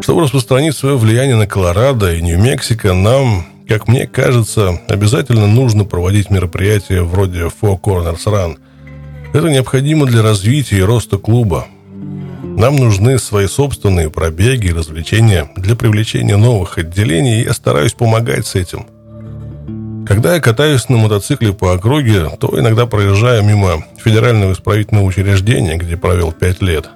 Чтобы 0.03 0.23
распространить 0.23 0.77
свое 0.77 0.97
влияние 0.97 1.37
на 1.37 1.47
Колорадо 1.47 2.15
и 2.15 2.21
Нью-Мексико, 2.21 2.93
нам, 2.93 3.47
как 3.69 3.89
мне 3.89 4.07
кажется, 4.07 4.81
обязательно 4.89 5.47
нужно 5.47 5.85
проводить 5.85 6.31
мероприятия 6.31 7.03
вроде 7.03 7.41
Four 7.41 7.81
Corners 7.81 8.25
Run. 8.27 8.59
Это 9.33 9.49
необходимо 9.49 10.07
для 10.07 10.23
развития 10.23 10.79
и 10.79 10.83
роста 10.83 11.19
клуба. 11.19 11.67
Нам 12.43 12.77
нужны 12.77 13.19
свои 13.19 13.47
собственные 13.47 14.11
пробеги 14.11 14.67
и 14.67 14.73
развлечения 14.73 15.51
для 15.57 15.75
привлечения 15.75 16.37
новых 16.37 16.79
отделений, 16.79 17.41
и 17.41 17.45
я 17.45 17.53
стараюсь 17.53 17.95
помогать 17.95 18.47
с 18.47 18.55
этим. 18.55 18.87
Когда 20.07 20.35
я 20.35 20.41
катаюсь 20.41 20.89
на 20.91 20.99
мотоцикле 20.99 21.53
по 21.53 21.73
округе, 21.73 22.29
то 22.39 22.59
иногда 22.61 22.87
проезжаю 22.87 23.43
мимо 23.43 23.85
федерального 23.97 24.53
исправительного 24.53 25.05
учреждения, 25.05 25.77
где 25.77 25.97
провел 25.97 26.31
пять 26.31 26.61
лет. 26.61 26.89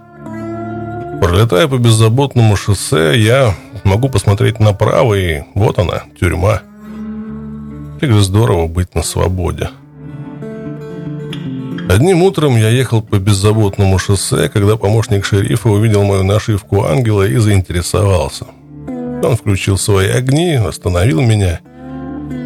Пролетая 1.21 1.67
по 1.67 1.79
беззаботному 1.79 2.55
шоссе, 2.55 3.19
я 3.19 3.55
могу 3.89 4.09
посмотреть 4.09 4.61
направо, 4.61 5.15
и 5.15 5.43
вот 5.55 5.79
она, 5.79 6.03
тюрьма. 6.21 6.63
Как 8.01 8.13
же 8.13 8.23
здорово 8.23 8.69
быть 8.69 8.95
на 8.95 9.03
свободе. 9.03 9.71
Одним 11.89 12.23
утром 12.23 12.57
я 12.57 12.69
ехал 12.69 13.01
по 13.01 13.19
беззаботному 13.19 13.99
шоссе, 13.99 14.51
когда 14.51 14.77
помощник 14.77 15.25
шерифа 15.25 15.71
увидел 15.71 16.05
мою 16.05 16.23
нашивку 16.23 16.85
ангела 16.85 17.27
и 17.27 17.37
заинтересовался. 17.37 18.45
Он 19.23 19.37
включил 19.37 19.79
свои 19.79 20.09
огни, 20.09 20.55
остановил 20.55 21.23
меня. 21.23 21.61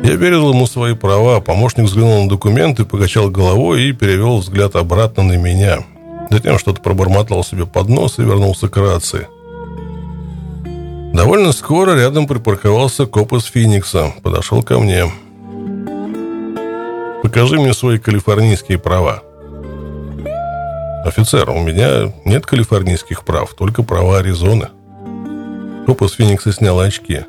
Я 0.04 0.16
передал 0.16 0.52
ему 0.52 0.66
свои 0.66 0.94
права, 0.94 1.40
помощник 1.40 1.86
взглянул 1.86 2.22
на 2.22 2.28
документы, 2.28 2.84
покачал 2.84 3.30
головой 3.30 3.88
и 3.88 3.92
перевел 3.92 4.38
взгляд 4.38 4.76
обратно 4.76 5.24
на 5.24 5.36
меня. 5.36 5.78
Затем 6.30 6.58
что-то 6.58 6.80
пробормотал 6.80 7.42
себе 7.44 7.66
под 7.66 7.88
нос 7.88 8.18
и 8.18 8.22
вернулся 8.22 8.68
к 8.68 8.76
рации. 8.76 9.26
Довольно 11.12 11.52
скоро 11.52 11.94
рядом 11.94 12.26
припарковался 12.26 13.04
коп 13.04 13.34
из 13.34 13.44
Финикса. 13.44 14.14
Подошел 14.22 14.62
ко 14.62 14.78
мне. 14.78 15.04
«Покажи 17.22 17.60
мне 17.60 17.74
свои 17.74 17.98
калифорнийские 17.98 18.78
права». 18.78 19.22
«Офицер, 21.04 21.50
у 21.50 21.60
меня 21.60 22.12
нет 22.24 22.46
калифорнийских 22.46 23.24
прав, 23.24 23.52
только 23.54 23.82
права 23.82 24.18
Аризоны». 24.18 24.68
Коп 25.86 26.02
из 26.02 26.12
Феникса 26.12 26.52
снял 26.52 26.80
очки. 26.80 27.20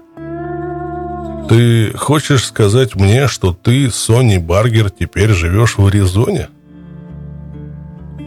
«Ты 1.49 1.91
хочешь 1.97 2.45
сказать 2.45 2.95
мне, 2.95 3.27
что 3.27 3.51
ты, 3.51 3.91
Сони 3.91 4.37
Баргер, 4.37 4.91
теперь 4.91 5.31
живешь 5.31 5.77
в 5.77 5.85
Аризоне?» 5.85 6.47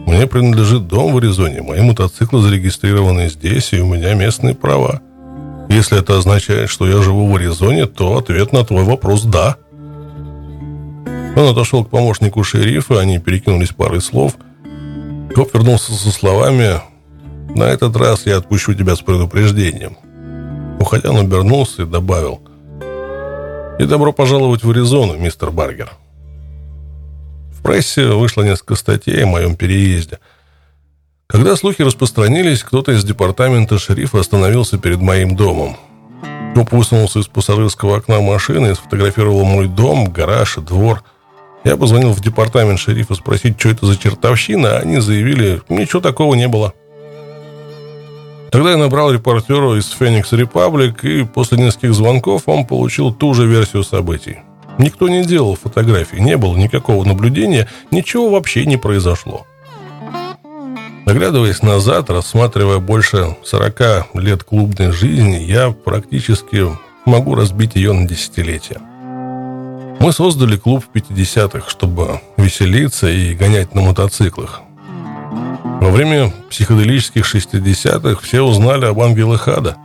«Мне 0.05 0.27
принадлежит 0.27 0.87
дом 0.87 1.13
в 1.13 1.17
Аризоне, 1.17 1.63
мои 1.63 1.81
мотоциклы 1.81 2.41
зарегистрированы 2.41 3.29
здесь, 3.29 3.73
и 3.73 3.81
у 3.81 3.87
меня 3.87 4.13
местные 4.13 4.53
права. 4.53 5.01
Если 5.69 5.99
это 5.99 6.17
означает, 6.17 6.69
что 6.69 6.87
я 6.87 7.01
живу 7.01 7.27
в 7.27 7.35
Аризоне, 7.35 7.85
то 7.85 8.17
ответ 8.17 8.53
на 8.53 8.63
твой 8.63 8.83
вопрос– 8.83 9.23
да». 9.25 9.57
Он 11.35 11.49
отошел 11.49 11.85
к 11.85 11.89
помощнику 11.89 12.43
шерифа, 12.43 12.99
они 12.99 13.19
перекинулись 13.19 13.69
парой 13.69 14.01
слов– 14.01 14.35
Коп 15.37 15.53
вернулся 15.53 15.93
со 15.93 16.09
словами 16.09 16.81
«На 17.55 17.65
этот 17.65 17.95
раз 17.95 18.25
я 18.25 18.37
отпущу 18.37 18.73
тебя 18.73 18.95
с 18.95 19.01
предупреждением». 19.01 19.95
Уходя, 20.79 21.11
он 21.11 21.17
обернулся 21.17 21.83
и 21.83 21.85
добавил 21.85 22.41
«И 23.77 23.85
добро 23.85 24.13
пожаловать 24.13 24.63
в 24.63 24.71
Аризону, 24.71 25.15
мистер 25.15 25.51
Баргер». 25.51 25.91
В 27.51 27.61
прессе 27.61 28.07
вышло 28.07 28.41
несколько 28.41 28.73
статей 28.73 29.23
о 29.23 29.27
моем 29.27 29.55
переезде. 29.55 30.17
Когда 31.27 31.55
слухи 31.55 31.81
распространились, 31.81 32.63
кто-то 32.63 32.93
из 32.93 33.03
департамента 33.03 33.77
шерифа 33.77 34.19
остановился 34.19 34.77
перед 34.77 35.01
моим 35.01 35.35
домом. 35.35 35.77
Коп 36.55 36.71
высунулся 36.71 37.19
из 37.19 37.27
пассажирского 37.27 37.97
окна 37.97 38.21
машины 38.21 38.71
и 38.71 38.75
сфотографировал 38.75 39.43
мой 39.43 39.67
дом, 39.67 40.11
гараж 40.11 40.57
и 40.57 40.61
двор– 40.61 41.03
я 41.67 41.75
позвонил 41.75 42.13
в 42.13 42.21
департамент 42.21 42.79
шерифа 42.79 43.13
спросить, 43.15 43.59
что 43.59 43.67
это 43.67 43.85
за 43.85 43.97
чертовщина, 43.97 44.77
а 44.77 44.79
они 44.79 44.99
заявили, 44.99 45.61
ничего 45.67 45.99
такого 45.99 46.33
не 46.33 46.47
было. 46.47 46.73
Тогда 48.51 48.71
я 48.71 48.77
набрал 48.77 49.11
репортера 49.11 49.77
из 49.77 49.93
Phoenix 49.93 50.31
Republic, 50.31 51.05
и 51.05 51.25
после 51.25 51.57
нескольких 51.57 51.93
звонков 51.93 52.43
он 52.45 52.65
получил 52.65 53.13
ту 53.13 53.33
же 53.33 53.45
версию 53.45 53.83
событий. 53.83 54.37
Никто 54.77 55.09
не 55.09 55.25
делал 55.25 55.57
фотографий, 55.61 56.21
не 56.21 56.37
было 56.37 56.55
никакого 56.55 57.03
наблюдения, 57.03 57.67
ничего 57.91 58.29
вообще 58.29 58.65
не 58.65 58.77
произошло. 58.77 59.45
Наглядываясь 61.07 61.61
назад, 61.61 62.09
рассматривая 62.09 62.79
больше 62.79 63.37
40 63.45 64.13
лет 64.15 64.43
клубной 64.43 64.91
жизни, 64.91 65.37
я 65.37 65.71
практически 65.71 66.67
могу 67.05 67.33
разбить 67.33 67.75
ее 67.75 67.93
на 67.93 68.05
десятилетия. 68.05 68.81
Мы 70.01 70.11
создали 70.11 70.57
клуб 70.57 70.83
в 70.83 70.93
50-х, 70.93 71.69
чтобы 71.69 72.19
веселиться 72.35 73.07
и 73.07 73.33
гонять 73.35 73.73
на 73.73 73.83
мотоциклах. 73.83 74.59
Во 75.79 75.91
время 75.91 76.33
психоделических 76.49 77.23
60-х 77.23 78.19
все 78.21 78.41
узнали 78.41 78.83
об 78.83 78.99
ангелах 78.99 79.47
ада. 79.47 79.77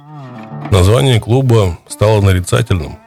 Название 0.73 1.21
клуба 1.21 1.79
стало 1.87 2.21
нарицательным. 2.21 2.99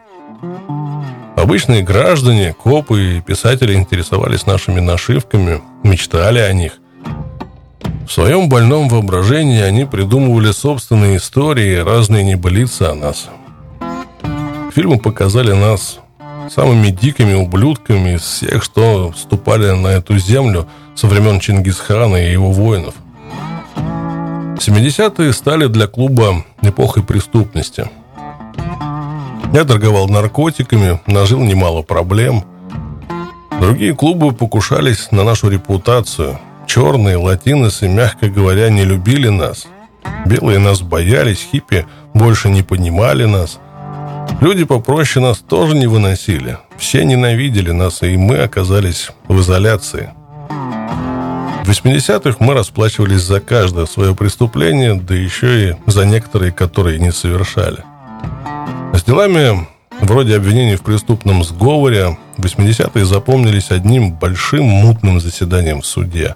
Обычные 1.36 1.84
граждане, 1.84 2.54
копы 2.54 3.18
и 3.18 3.22
писатели 3.22 3.74
интересовались 3.74 4.46
нашими 4.46 4.80
нашивками, 4.80 5.62
мечтали 5.84 6.40
о 6.40 6.54
них. 6.54 6.80
В 8.08 8.12
своем 8.12 8.50
больном 8.50 8.88
воображении 8.88 9.62
они 9.62 9.86
придумывали 9.86 10.52
собственные 10.52 11.18
истории 11.18 11.78
и 11.78 11.84
разные 11.84 12.24
небылицы 12.24 12.84
о 12.84 12.94
нас. 12.94 13.30
Фильмы 14.74 15.00
показали 15.00 15.54
нас 15.54 16.00
самыми 16.50 16.90
дикими 16.90 17.34
ублюдками 17.34 18.16
из 18.16 18.22
всех, 18.22 18.64
что 18.64 19.12
вступали 19.12 19.72
на 19.72 19.88
эту 19.88 20.18
землю 20.20 20.68
со 20.94 21.08
времен 21.08 21.40
Чингисхана 21.40 22.18
и 22.18 22.32
его 22.32 22.52
воинов. 22.52 22.94
70-е 23.76 25.34
стали 25.34 25.66
для 25.68 25.88
клуба 25.88 26.46
эпохой 26.62 27.04
преступности. 27.04 27.90
Я 29.54 29.66
торговал 29.66 30.08
наркотиками, 30.08 31.00
нажил 31.08 31.42
немало 31.42 31.82
проблем. 31.82 32.44
Другие 33.60 33.96
клубы 33.96 34.32
покушались 34.32 35.12
на 35.12 35.24
нашу 35.24 35.50
репутацию. 35.50 36.40
Черные, 36.68 37.18
латиносы, 37.18 37.88
мягко 37.88 38.30
говоря, 38.30 38.70
не 38.70 38.84
любили 38.84 39.30
нас. 39.30 39.68
Белые 40.26 40.60
нас 40.60 40.82
боялись, 40.82 41.48
хиппи 41.52 41.86
больше 42.14 42.50
не 42.50 42.64
понимали 42.64 43.26
нас– 43.26 43.60
Люди 44.42 44.66
попроще 44.66 45.26
нас 45.26 45.40
тоже 45.40 45.76
не 45.76 45.88
выносили. 45.88 46.58
Все 46.78 47.06
ненавидели 47.06 47.72
нас, 47.72 48.04
и 48.04 48.18
мы 48.18 48.40
оказались 48.40 49.10
в 49.28 49.40
изоляции. 49.40 50.10
В 51.64 51.70
80-х 51.70 52.38
мы 52.40 52.54
расплачивались 52.54 53.22
за 53.22 53.40
каждое 53.40 53.86
свое 53.86 54.14
преступление, 54.14 54.96
да 54.96 55.16
еще 55.16 55.70
и 55.70 55.76
за 55.88 56.06
некоторые, 56.06 56.52
которые 56.52 57.00
не 57.00 57.12
совершали. 57.12 57.84
С 58.94 59.04
делами 59.04 59.68
вроде 60.02 60.36
обвинений 60.36 60.76
в 60.76 60.84
преступном 60.84 61.44
сговоре 61.44 62.18
80-е 62.38 63.06
запомнились 63.06 63.72
одним 63.72 64.12
большим 64.12 64.66
мутным 64.66 65.20
заседанием 65.20 65.82
в 65.82 65.86
суде. 65.86 66.36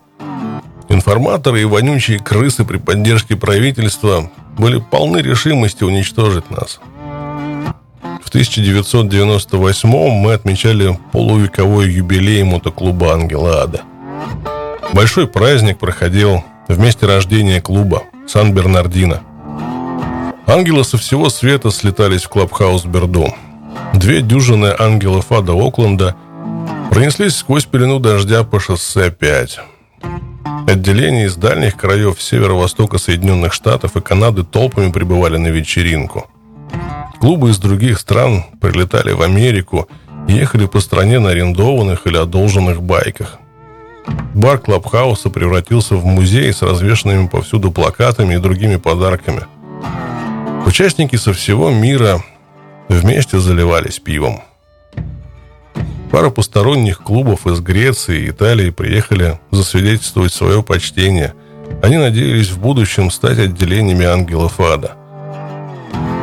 Информаторы 0.89 1.61
и 1.61 1.65
вонючие 1.65 2.19
крысы 2.19 2.65
при 2.65 2.77
поддержке 2.77 3.35
правительства 3.35 4.29
были 4.57 4.79
полны 4.79 5.19
решимости 5.19 5.83
уничтожить 5.83 6.49
нас– 6.49 6.79
в 8.29 8.31
1998 8.31 9.89
мы 9.89 10.33
отмечали 10.33 10.99
полувековой 11.11 11.89
юбилей 11.89 12.43
мотоклуба 12.43 13.13
«Ангела 13.13 13.63
Ада». 13.63 13.81
Большой 14.93 15.25
праздник 15.25 15.79
проходил 15.79 16.43
в 16.67 16.77
месте 16.77 17.07
рождения 17.07 17.59
клуба 17.59 18.03
Сан-Бернардино. 18.27 19.21
Ангелы 20.45 20.83
со 20.83 20.99
всего 20.99 21.31
света 21.31 21.71
слетались 21.71 22.25
в 22.25 22.29
клабхаус 22.29 22.85
Берду. 22.85 23.33
Две 23.95 24.21
дюжины 24.21 24.75
ангелов 24.77 25.31
ада 25.31 25.53
Окленда 25.53 26.15
пронеслись 26.91 27.35
сквозь 27.35 27.65
пелену 27.65 27.99
дождя 27.99 28.43
по 28.43 28.59
шоссе 28.59 29.09
5. 29.09 29.59
Отделения 30.67 31.25
из 31.25 31.35
дальних 31.35 31.77
краев 31.77 32.21
северо-востока 32.21 32.97
Соединенных 32.97 33.53
Штатов 33.53 33.95
и 33.95 34.01
Канады 34.01 34.43
толпами 34.43 34.91
прибывали 34.91 35.37
на 35.37 35.47
вечеринку– 35.47 36.27
Клубы 37.19 37.49
из 37.49 37.57
других 37.57 37.99
стран 37.99 38.45
прилетали 38.61 39.11
в 39.11 39.21
Америку 39.21 39.89
ехали 40.29 40.67
по 40.67 40.79
стране 40.79 41.19
на 41.19 41.31
арендованных 41.31 42.07
или 42.07 42.17
одолженных 42.17 42.81
байках. 42.81 43.39
Бар 44.33 44.59
Клабхауса 44.59 45.29
превратился 45.29 45.95
в 45.95 46.05
музей 46.05 46.53
с 46.53 46.61
развешенными 46.61 47.27
повсюду 47.27 47.71
плакатами 47.71 48.35
и 48.35 48.37
другими 48.37 48.77
подарками. 48.77 49.43
Участники 50.65 51.17
со 51.17 51.33
всего 51.33 51.71
мира 51.71 52.23
вместе 52.87 53.39
заливались 53.39 53.99
пивом. 53.99 54.41
Пара 56.11 56.31
посторонних 56.31 57.03
клубов 57.03 57.45
из 57.45 57.59
Греции 57.61 58.23
и 58.23 58.29
Италии 58.29 58.71
приехали 58.71 59.39
засвидетельствовать 59.51 60.33
свое 60.33 60.63
почтение. 60.63 61.35
Они 61.83 61.97
надеялись 61.97 62.49
в 62.49 62.59
будущем 62.59 63.11
стать 63.11 63.37
отделениями 63.37 64.05
ангелов 64.05 64.59
ада. 64.59 64.93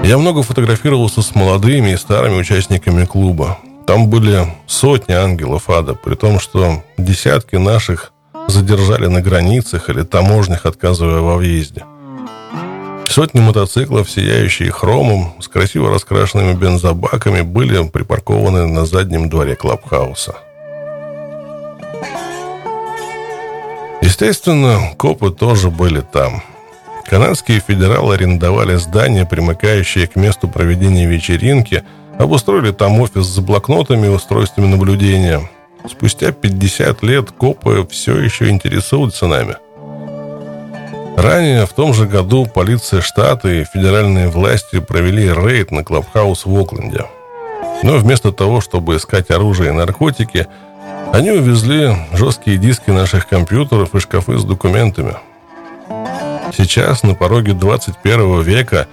Я 0.04 0.18
много 0.18 0.42
фотографировался 0.42 1.22
с 1.22 1.34
молодыми 1.34 1.90
и 1.90 1.96
старыми 1.96 2.36
участниками 2.36 3.04
клуба. 3.04 3.58
Там 3.86 4.08
были 4.08 4.46
сотни 4.66 5.12
ангелов 5.12 5.70
ада, 5.70 5.94
при 5.94 6.16
том, 6.16 6.40
что 6.40 6.82
десятки 6.98 7.56
наших 7.56 8.12
задержали 8.48 9.06
на 9.06 9.20
границах 9.20 9.88
или 9.88 10.02
таможнях, 10.02 10.66
отказывая 10.66 11.20
во 11.20 11.36
въезде. 11.36 11.84
Сотни 13.16 13.40
мотоциклов, 13.40 14.10
сияющие 14.10 14.70
хромом, 14.70 15.36
с 15.40 15.48
красиво 15.48 15.88
раскрашенными 15.88 16.52
бензобаками, 16.52 17.40
были 17.40 17.88
припаркованы 17.88 18.66
на 18.66 18.84
заднем 18.84 19.30
дворе 19.30 19.56
Клабхауса. 19.56 20.34
Естественно, 24.02 24.92
копы 24.98 25.30
тоже 25.30 25.70
были 25.70 26.02
там. 26.02 26.42
Канадские 27.06 27.60
федералы 27.66 28.16
арендовали 28.16 28.74
здание, 28.74 29.24
примыкающее 29.24 30.06
к 30.06 30.16
месту 30.16 30.46
проведения 30.46 31.06
вечеринки, 31.06 31.84
обустроили 32.18 32.70
там 32.70 33.00
офис 33.00 33.24
с 33.24 33.38
блокнотами 33.38 34.08
и 34.08 34.10
устройствами 34.10 34.66
наблюдения– 34.66 35.48
Спустя 35.88 36.32
50 36.32 37.02
лет 37.04 37.30
копы 37.30 37.86
все 37.90 38.18
еще 38.18 38.48
интересуются 38.48 39.28
нами. 39.28 39.56
Ранее, 41.16 41.64
в 41.64 41.72
том 41.72 41.94
же 41.94 42.06
году, 42.06 42.44
полиция 42.44 43.00
штата 43.00 43.48
и 43.48 43.64
федеральные 43.64 44.28
власти 44.28 44.80
провели 44.80 45.32
рейд 45.32 45.70
на 45.70 45.82
Клабхаус 45.82 46.44
в 46.44 46.54
Окленде. 46.54 47.06
Но 47.82 47.96
вместо 47.96 48.32
того, 48.32 48.60
чтобы 48.60 48.96
искать 48.96 49.30
оружие 49.30 49.70
и 49.70 49.72
наркотики, 49.72 50.46
они 51.14 51.30
увезли 51.30 51.96
жесткие 52.12 52.58
диски 52.58 52.90
наших 52.90 53.28
компьютеров 53.28 53.94
и 53.94 54.00
шкафы 54.00 54.36
с 54.38 54.44
документами. 54.44 55.16
Сейчас, 56.54 57.02
на 57.02 57.14
пороге 57.14 57.54
21 57.54 58.42
века, 58.42 58.86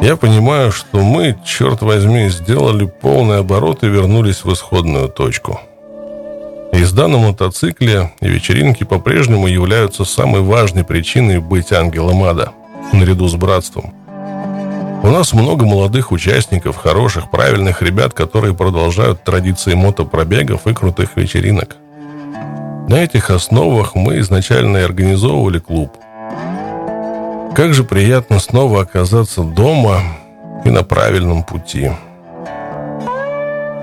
я 0.00 0.16
понимаю, 0.16 0.72
что 0.72 1.02
мы, 1.02 1.38
черт 1.44 1.82
возьми, 1.82 2.30
сделали 2.30 2.86
полный 2.86 3.40
оборот 3.40 3.84
и 3.84 3.88
вернулись 3.88 4.44
в 4.44 4.52
исходную 4.52 5.08
точку– 5.08 5.60
Езда 6.72 7.08
на 7.08 7.18
мотоцикле 7.18 8.12
и 8.20 8.28
вечеринки 8.28 8.84
по-прежнему 8.84 9.48
являются 9.48 10.04
самой 10.04 10.40
важной 10.40 10.84
причиной 10.84 11.40
быть 11.40 11.72
ангелом 11.72 12.22
ада, 12.22 12.52
наряду 12.92 13.28
с 13.28 13.34
братством. 13.34 13.92
У 15.02 15.08
нас 15.08 15.32
много 15.32 15.64
молодых 15.64 16.12
участников, 16.12 16.76
хороших, 16.76 17.30
правильных 17.30 17.82
ребят, 17.82 18.12
которые 18.12 18.54
продолжают 18.54 19.24
традиции 19.24 19.74
мотопробегов 19.74 20.66
и 20.66 20.74
крутых 20.74 21.16
вечеринок. 21.16 21.76
На 22.88 23.04
этих 23.04 23.30
основах 23.30 23.94
мы 23.94 24.18
изначально 24.18 24.78
и 24.78 24.82
организовывали 24.82 25.58
клуб. 25.58 25.96
Как 27.54 27.74
же 27.74 27.82
приятно 27.82 28.38
снова 28.38 28.82
оказаться 28.82 29.42
дома 29.42 30.02
и 30.64 30.70
на 30.70 30.82
правильном 30.82 31.44
пути. 31.44 31.90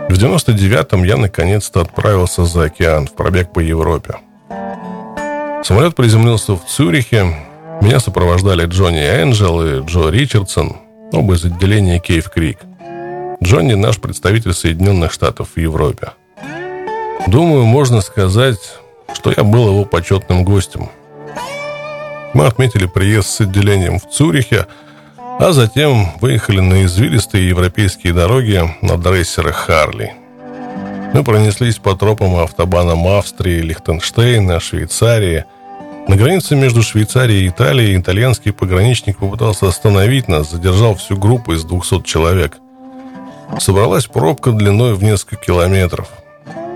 В 0.10 0.14
99-м 0.14 1.04
я 1.04 1.18
наконец-то 1.18 1.82
отправился 1.82 2.46
за 2.46 2.64
океан 2.64 3.08
в 3.08 3.14
пробег 3.14 3.52
по 3.52 3.60
Европе. 3.60 4.16
Самолет 5.64 5.96
приземлился 5.96 6.54
в 6.54 6.66
Цюрихе. 6.66 7.36
Меня 7.82 8.00
сопровождали 8.00 8.66
Джонни 8.66 9.02
Энджел 9.02 9.62
и 9.62 9.86
Джо 9.86 10.10
Ричардсон, 10.10 10.78
оба 11.12 11.36
из 11.36 11.44
отделения 11.44 12.00
Кейв 12.00 12.30
Крик. 12.30 12.60
Джонни– 13.44 13.74
наш 13.76 14.00
представитель 14.00 14.54
Соединенных 14.54 15.12
Штатов 15.12 15.50
в 15.56 15.60
Европе. 15.60 16.14
Думаю, 17.28 17.66
можно 17.66 18.00
сказать, 18.00 18.78
что 19.14 19.34
я 19.36 19.44
был 19.44 19.68
его 19.68 19.84
почетным 19.84 20.46
гостем. 20.46 20.90
Мы 22.34 22.46
отметили 22.46 22.86
приезд 22.86 23.28
с 23.28 23.42
отделением 23.42 24.00
в 24.00 24.10
Цюрихе– 24.10 24.68
а 25.40 25.52
затем 25.52 26.08
выехали 26.20 26.60
на 26.60 26.84
извилистые 26.86 27.50
европейские 27.50 28.14
дороги 28.14 28.62
на 28.82 28.98
дрессерах 28.98 29.56
Харли. 29.56 30.14
Мы 31.14 31.24
пронеслись 31.24 31.78
по 31.78 31.96
тропам 31.96 32.36
автобанам 32.38 33.08
Австрии, 33.08 33.62
Лихтенштейна, 33.62 34.60
Швейцарии. 34.60 35.46
На 36.08 36.16
границе 36.16 36.56
между 36.56 36.82
Швейцарией 36.82 37.46
и 37.46 37.50
Италией 37.50 38.00
итальянский 38.00 38.52
пограничник 38.52 39.18
попытался 39.20 39.68
остановить 39.68 40.28
нас, 40.28 40.52
задержал 40.52 40.96
всю 40.96 41.18
группу 41.18 41.54
из 41.54 41.64
200 41.64 42.02
человек. 42.04 42.58
Собралась 43.60 44.08
пробка 44.08 44.52
длиной 44.52 44.96
в 44.96 45.04
несколько 45.04 45.36
километров. 45.38 46.10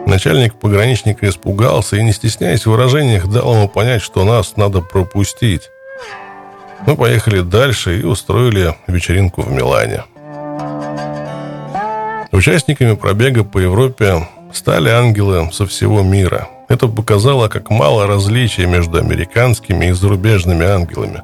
Начальник 0.06 0.56
пограничника 0.56 1.28
испугался 1.28 1.98
и, 1.98 2.04
не 2.04 2.14
стесняясь 2.14 2.66
в 2.66 2.72
выражениях, 2.72 3.28
дал 3.28 3.56
ему 3.56 3.68
понять, 3.68 4.02
что 4.02 4.24
нас 4.24 4.56
надо 4.56 4.82
пропустить. 4.82 5.64
Мы 6.88 6.96
поехали 6.96 7.42
дальше 7.42 8.00
и 8.00 8.04
устроили 8.04 8.76
вечеринку 8.88 9.42
в 9.42 9.52
Милане. 9.52 10.04
Участниками 12.32 12.96
пробега 12.96 13.44
по 13.44 13.60
Европе 13.60 14.28
стали 14.54 14.90
ангелы 14.90 15.50
со 15.52 15.66
всего 15.66 16.02
мира. 16.02 16.48
Это 16.70 16.88
показало, 16.88 17.50
как 17.50 17.70
мало 17.70 18.08
различий 18.08 18.66
между 18.66 18.98
американскими 18.98 19.88
и 19.88 19.92
зарубежными 19.92 20.66
ангелами. 20.66 21.22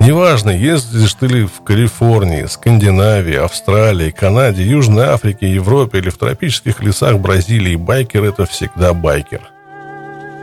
Неважно, 0.00 0.50
ездишь 0.50 1.14
ты 1.14 1.26
ли 1.26 1.44
в 1.44 1.62
Калифорнии, 1.62 2.46
Скандинавии, 2.46 3.36
Австралии, 3.36 4.10
Канаде, 4.10 4.64
Южной 4.64 5.04
Африке, 5.06 5.46
Европе 5.46 5.98
или 5.98 6.10
в 6.10 6.18
тропических 6.18 6.82
лесах 6.82 7.18
Бразилии, 7.18 7.76
байкер– 7.76 8.24
это 8.24 8.44
всегда 8.46 8.94
байкер. 8.94 9.51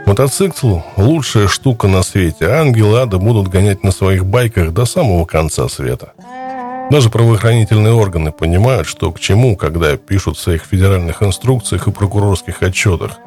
Мотоцикл– 0.09 0.79
лучшая 0.97 1.47
штука 1.47 1.87
на 1.87 2.01
свете. 2.01 2.47
Ангелы 2.47 2.99
ада 2.99 3.19
будут 3.19 3.47
гонять 3.47 3.83
на 3.83 3.91
своих 3.91 4.25
байках 4.25 4.73
до 4.73 4.85
самого 4.85 5.25
конца 5.25 5.69
света. 5.69 6.13
Даже 6.89 7.11
правоохранительные 7.11 7.93
органы 7.93 8.31
понимают, 8.31 8.87
что 8.87 9.11
к 9.11 9.19
чему, 9.19 9.55
когда 9.55 9.95
пишут 9.97 10.37
в 10.37 10.41
своих 10.41 10.63
федеральных 10.63 11.21
инструкциях 11.21 11.87
и 11.87 11.91
прокурорских 11.91 12.63
отчетах. 12.63 13.19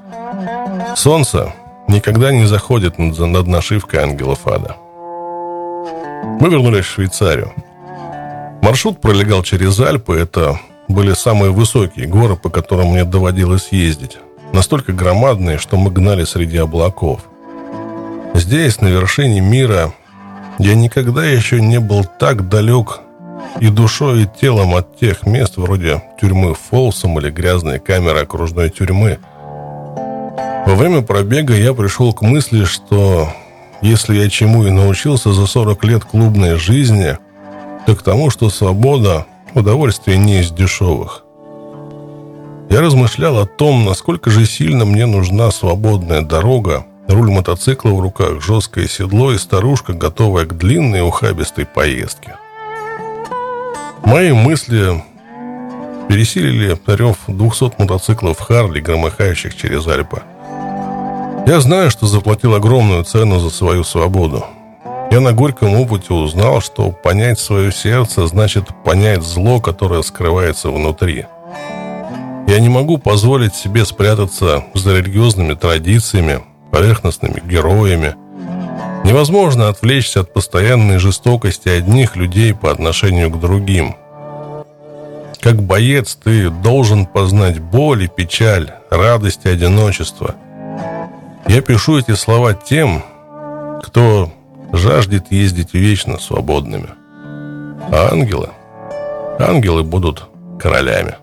Солнце 0.97 1.53
никогда 1.87 2.33
не 2.33 2.47
заходит 2.47 2.99
над, 2.99 3.17
над 3.17 3.47
нашивкой 3.47 4.01
ангелов 4.01 4.49
ада. 4.49 4.75
Мы 6.41 6.49
вернулись 6.49 6.87
в 6.87 6.91
Швейцарию. 6.91 7.53
Маршрут 8.61 9.01
пролегал 9.01 9.45
через 9.45 9.79
Альпы. 9.79 10.17
Это 10.17 10.59
были 10.89 11.15
самые 11.15 11.53
высокие 11.53 12.09
горы, 12.09 12.35
по 12.35 12.51
которым 12.51 12.89
мне 12.89 13.05
доводилось 13.05 13.69
ездить 13.71 14.19
настолько 14.53 14.93
громадные, 14.93 15.59
что 15.59 15.77
мы 15.77 15.91
гнали 15.91 16.25
среди 16.25 16.59
облаков. 16.59 17.21
Здесь, 18.35 18.81
на 18.81 18.89
вершине 18.89 19.41
мира, 19.41 19.93
я 20.59 20.75
никогда 20.75 21.25
еще 21.25 21.61
не 21.61 21.81
был 21.81 22.05
так 22.05 22.49
далек 22.49 23.01
и 23.61 23.69
душой, 23.69 24.23
и 24.23 24.29
телом 24.41 24.75
от 24.75 24.97
тех 24.99 25.27
мест, 25.27 25.57
вроде 25.57 26.03
тюрьмы 26.21 26.55
Фолсом 26.55 27.19
или 27.19 27.31
грязной 27.31 27.79
камеры 27.79 28.21
окружной 28.21 28.71
тюрьмы. 28.71 29.19
Во 30.67 30.75
время 30.75 31.03
пробега 31.03 31.55
я 31.55 31.75
пришел 31.75 32.13
к 32.13 32.23
мысли, 32.23 32.65
что 32.65 33.29
если 33.83 34.17
я 34.17 34.31
чему 34.31 34.65
и 34.67 34.71
научился 34.71 35.33
за 35.33 35.47
40 35.47 35.85
лет 35.85 36.05
клубной 36.05 36.57
жизни, 36.57 37.19
то 37.87 37.97
к 37.97 38.03
тому, 38.03 38.31
что 38.31 38.49
свобода– 38.49 39.27
удовольствие 39.55 40.17
не 40.19 40.41
из 40.41 40.51
дешевых– 40.51 41.25
я 42.73 42.81
размышлял 42.81 43.39
о 43.39 43.45
том, 43.45 43.85
насколько 43.85 44.31
же 44.31 44.47
сильно 44.47 44.87
мне 44.87 45.05
нужна 45.05 45.51
свободная 45.51 46.23
дорога, 46.23 46.87
руль 47.07 47.31
мотоцикла 47.31 47.91
в 47.91 48.01
руках, 48.01 48.41
жесткое 48.41 48.89
седло 48.89 49.31
и 49.33 49.37
старушка, 49.37 49.93
готовая 49.93 50.47
к 50.47 50.57
длинной 50.57 51.07
ухабистой 51.07 51.67
поездке. 51.67 52.37
Мои 54.07 54.33
мысли 54.33 55.05
пересилили 56.09 56.79
рев 56.87 57.19
200 57.29 57.73
мотоциклов 57.77 58.41
Харли, 58.41 58.81
громыхающих 58.81 59.55
через 59.55 59.87
Альпы. 59.87 60.23
Я 61.47 61.61
знаю, 61.61 61.91
что 61.91 62.07
заплатил 62.07 62.55
огромную 62.55 63.05
цену 63.05 63.39
за 63.39 63.51
свою 63.51 63.85
свободу. 63.85 64.47
Я 65.11 65.21
на 65.21 65.33
горьком 65.33 65.75
опыте 65.75 66.15
узнал, 66.15 66.63
что 66.63 66.91
понять 66.91 67.39
свое 67.39 67.71
сердце 67.71 68.27
значит 68.27 68.69
понять 68.83 69.23
зло, 69.23 69.61
которое 69.61 70.01
скрывается 70.01 70.71
внутри– 70.71 71.27
я 72.47 72.61
не 72.61 72.69
могу 72.69 72.99
позволить 72.99 73.55
себе 73.55 73.85
спрятаться 73.85 74.65
за 74.75 74.99
религиозными 74.99 75.55
традициями, 75.55 76.41
поверхностными 76.71 77.43
героями. 77.45 78.15
Невозможно 79.05 79.69
отвлечься 79.69 80.21
от 80.21 80.33
постоянной 80.33 80.99
жестокости 80.99 81.69
одних 81.69 82.17
людей 82.17 82.55
по 82.55 82.71
отношению 82.71 83.31
к 83.31 83.41
другим. 83.41 83.97
Как 85.41 85.61
боец 85.61 86.15
ты 86.15 86.51
должен 86.51 87.07
познать 87.07 87.59
боль 87.59 88.05
и 88.05 88.09
печаль, 88.09 88.71
радость 88.91 89.41
и 89.45 89.49
одиночество. 89.49 90.37
Я 91.49 91.61
пишу 91.63 91.99
эти 91.99 92.15
слова 92.15 92.55
тем, 92.55 93.03
кто 93.83 94.31
жаждет 94.73 95.33
ездить 95.33 95.75
вечно 95.75 96.19
свободными. 96.19 96.91
А 97.91 98.11
ангелы? 98.13 98.51
Ангелы 99.39 99.83
будут 99.83 100.29
королями. 100.61 101.17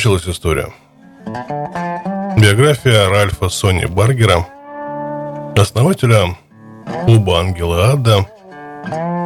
Закончилась 0.00 0.34
история. 0.34 0.72
Биография 2.38 3.08
Ральфа 3.10 3.50
Сони 3.50 3.84
Баргера, 3.84 4.46
основателя 5.56 6.36
клуба 7.04 7.40
«Ангелы 7.40 7.82
Ада» 7.82 8.26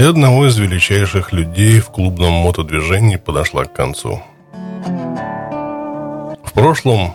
и 0.01 0.05
одного 0.05 0.49
из 0.49 0.59
величайших 0.59 1.33
людей 1.33 1.79
в 1.79 1.91
клубном 1.91 2.33
мотодвижении 2.33 3.17
подошла 3.17 3.67
к 3.67 3.73
концу. 3.73 4.21
В 6.43 6.53
прошлом, 6.53 7.15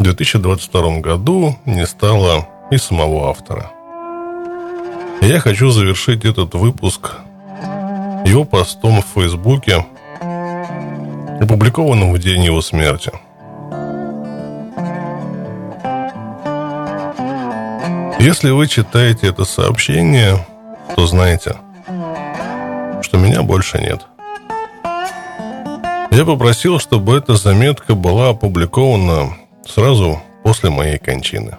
2022 0.00 0.98
году, 0.98 1.56
не 1.64 1.86
стало 1.86 2.48
и 2.72 2.76
самого 2.76 3.30
автора. 3.30 3.70
Я 5.20 5.38
хочу 5.38 5.70
завершить 5.70 6.24
этот 6.24 6.54
выпуск 6.54 7.12
его 8.26 8.44
постом 8.44 9.00
в 9.00 9.06
Фейсбуке, 9.14 9.86
опубликованным 11.44 12.12
в 12.12 12.18
день 12.18 12.42
его 12.42 12.60
смерти. 12.60 13.12
Если 18.18 18.50
вы 18.50 18.66
читаете 18.66 19.28
это 19.28 19.44
сообщение, 19.44 20.46
то 20.96 21.06
знайте, 21.06 21.56
что 23.02 23.18
меня 23.18 23.42
больше 23.42 23.78
нет. 23.78 24.06
Я 26.10 26.24
попросил, 26.24 26.78
чтобы 26.78 27.18
эта 27.18 27.36
заметка 27.36 27.94
была 27.94 28.30
опубликована 28.30 29.34
сразу 29.66 30.22
после 30.42 30.70
моей 30.70 30.98
кончины. 30.98 31.56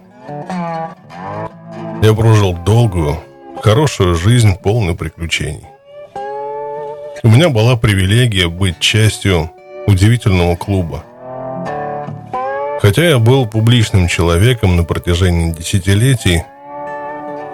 Я 2.02 2.14
прожил 2.14 2.54
долгую, 2.54 3.20
хорошую 3.62 4.16
жизнь, 4.16 4.56
полную 4.56 4.96
приключений. 4.96 5.68
У 7.24 7.28
меня 7.28 7.50
была 7.50 7.76
привилегия 7.76 8.48
быть 8.48 8.80
частью 8.80 9.52
удивительного 9.88 10.56
клуба. 10.56 11.04
Хотя 12.82 13.10
я 13.10 13.20
был 13.20 13.48
публичным 13.48 14.08
человеком 14.08 14.76
на 14.76 14.84
протяжении 14.84 15.52
десятилетий, 15.52 16.44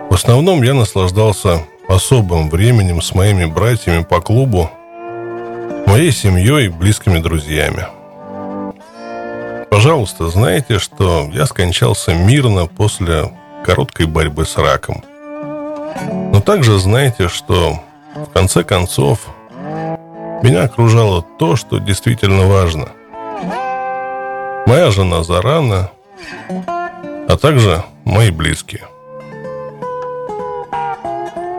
в 0.09 0.13
основном 0.13 0.61
я 0.61 0.73
наслаждался 0.73 1.61
особым 1.87 2.49
временем 2.49 3.01
с 3.01 3.13
моими 3.15 3.45
братьями 3.45 4.03
по 4.03 4.19
клубу, 4.21 4.69
моей 5.87 6.11
семьей 6.11 6.65
и 6.65 6.69
близкими 6.69 7.19
друзьями. 7.19 7.87
Пожалуйста, 9.69 10.29
знайте, 10.29 10.79
что 10.79 11.29
я 11.31 11.45
скончался 11.45 12.13
мирно 12.13 12.67
после 12.67 13.31
короткой 13.63 14.05
борьбы 14.05 14.45
с 14.45 14.57
раком. 14.57 15.03
Но 16.33 16.41
также 16.41 16.77
знайте, 16.77 17.29
что 17.29 17.79
в 18.15 18.31
конце 18.33 18.63
концов 18.63 19.29
меня 20.43 20.63
окружало 20.63 21.21
то, 21.21 21.55
что 21.55 21.79
действительно 21.79 22.47
важно. 22.47 22.89
Моя 24.65 24.91
жена 24.91 25.23
Зарана, 25.23 25.91
а 26.49 27.37
также 27.39 27.83
мои 28.05 28.31
близкие. 28.31 28.87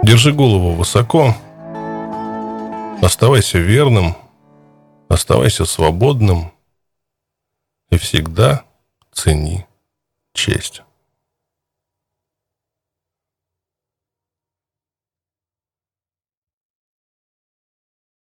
Держи 0.02 0.32
голову 0.32 0.72
высоко, 0.72 1.34
оставайся 3.00 3.58
верным, 3.58 4.16
оставайся 5.08 5.64
свободным 5.64 6.52
и 7.90 7.98
всегда 7.98 8.64
цени 9.12 9.66
честь. 10.32 10.82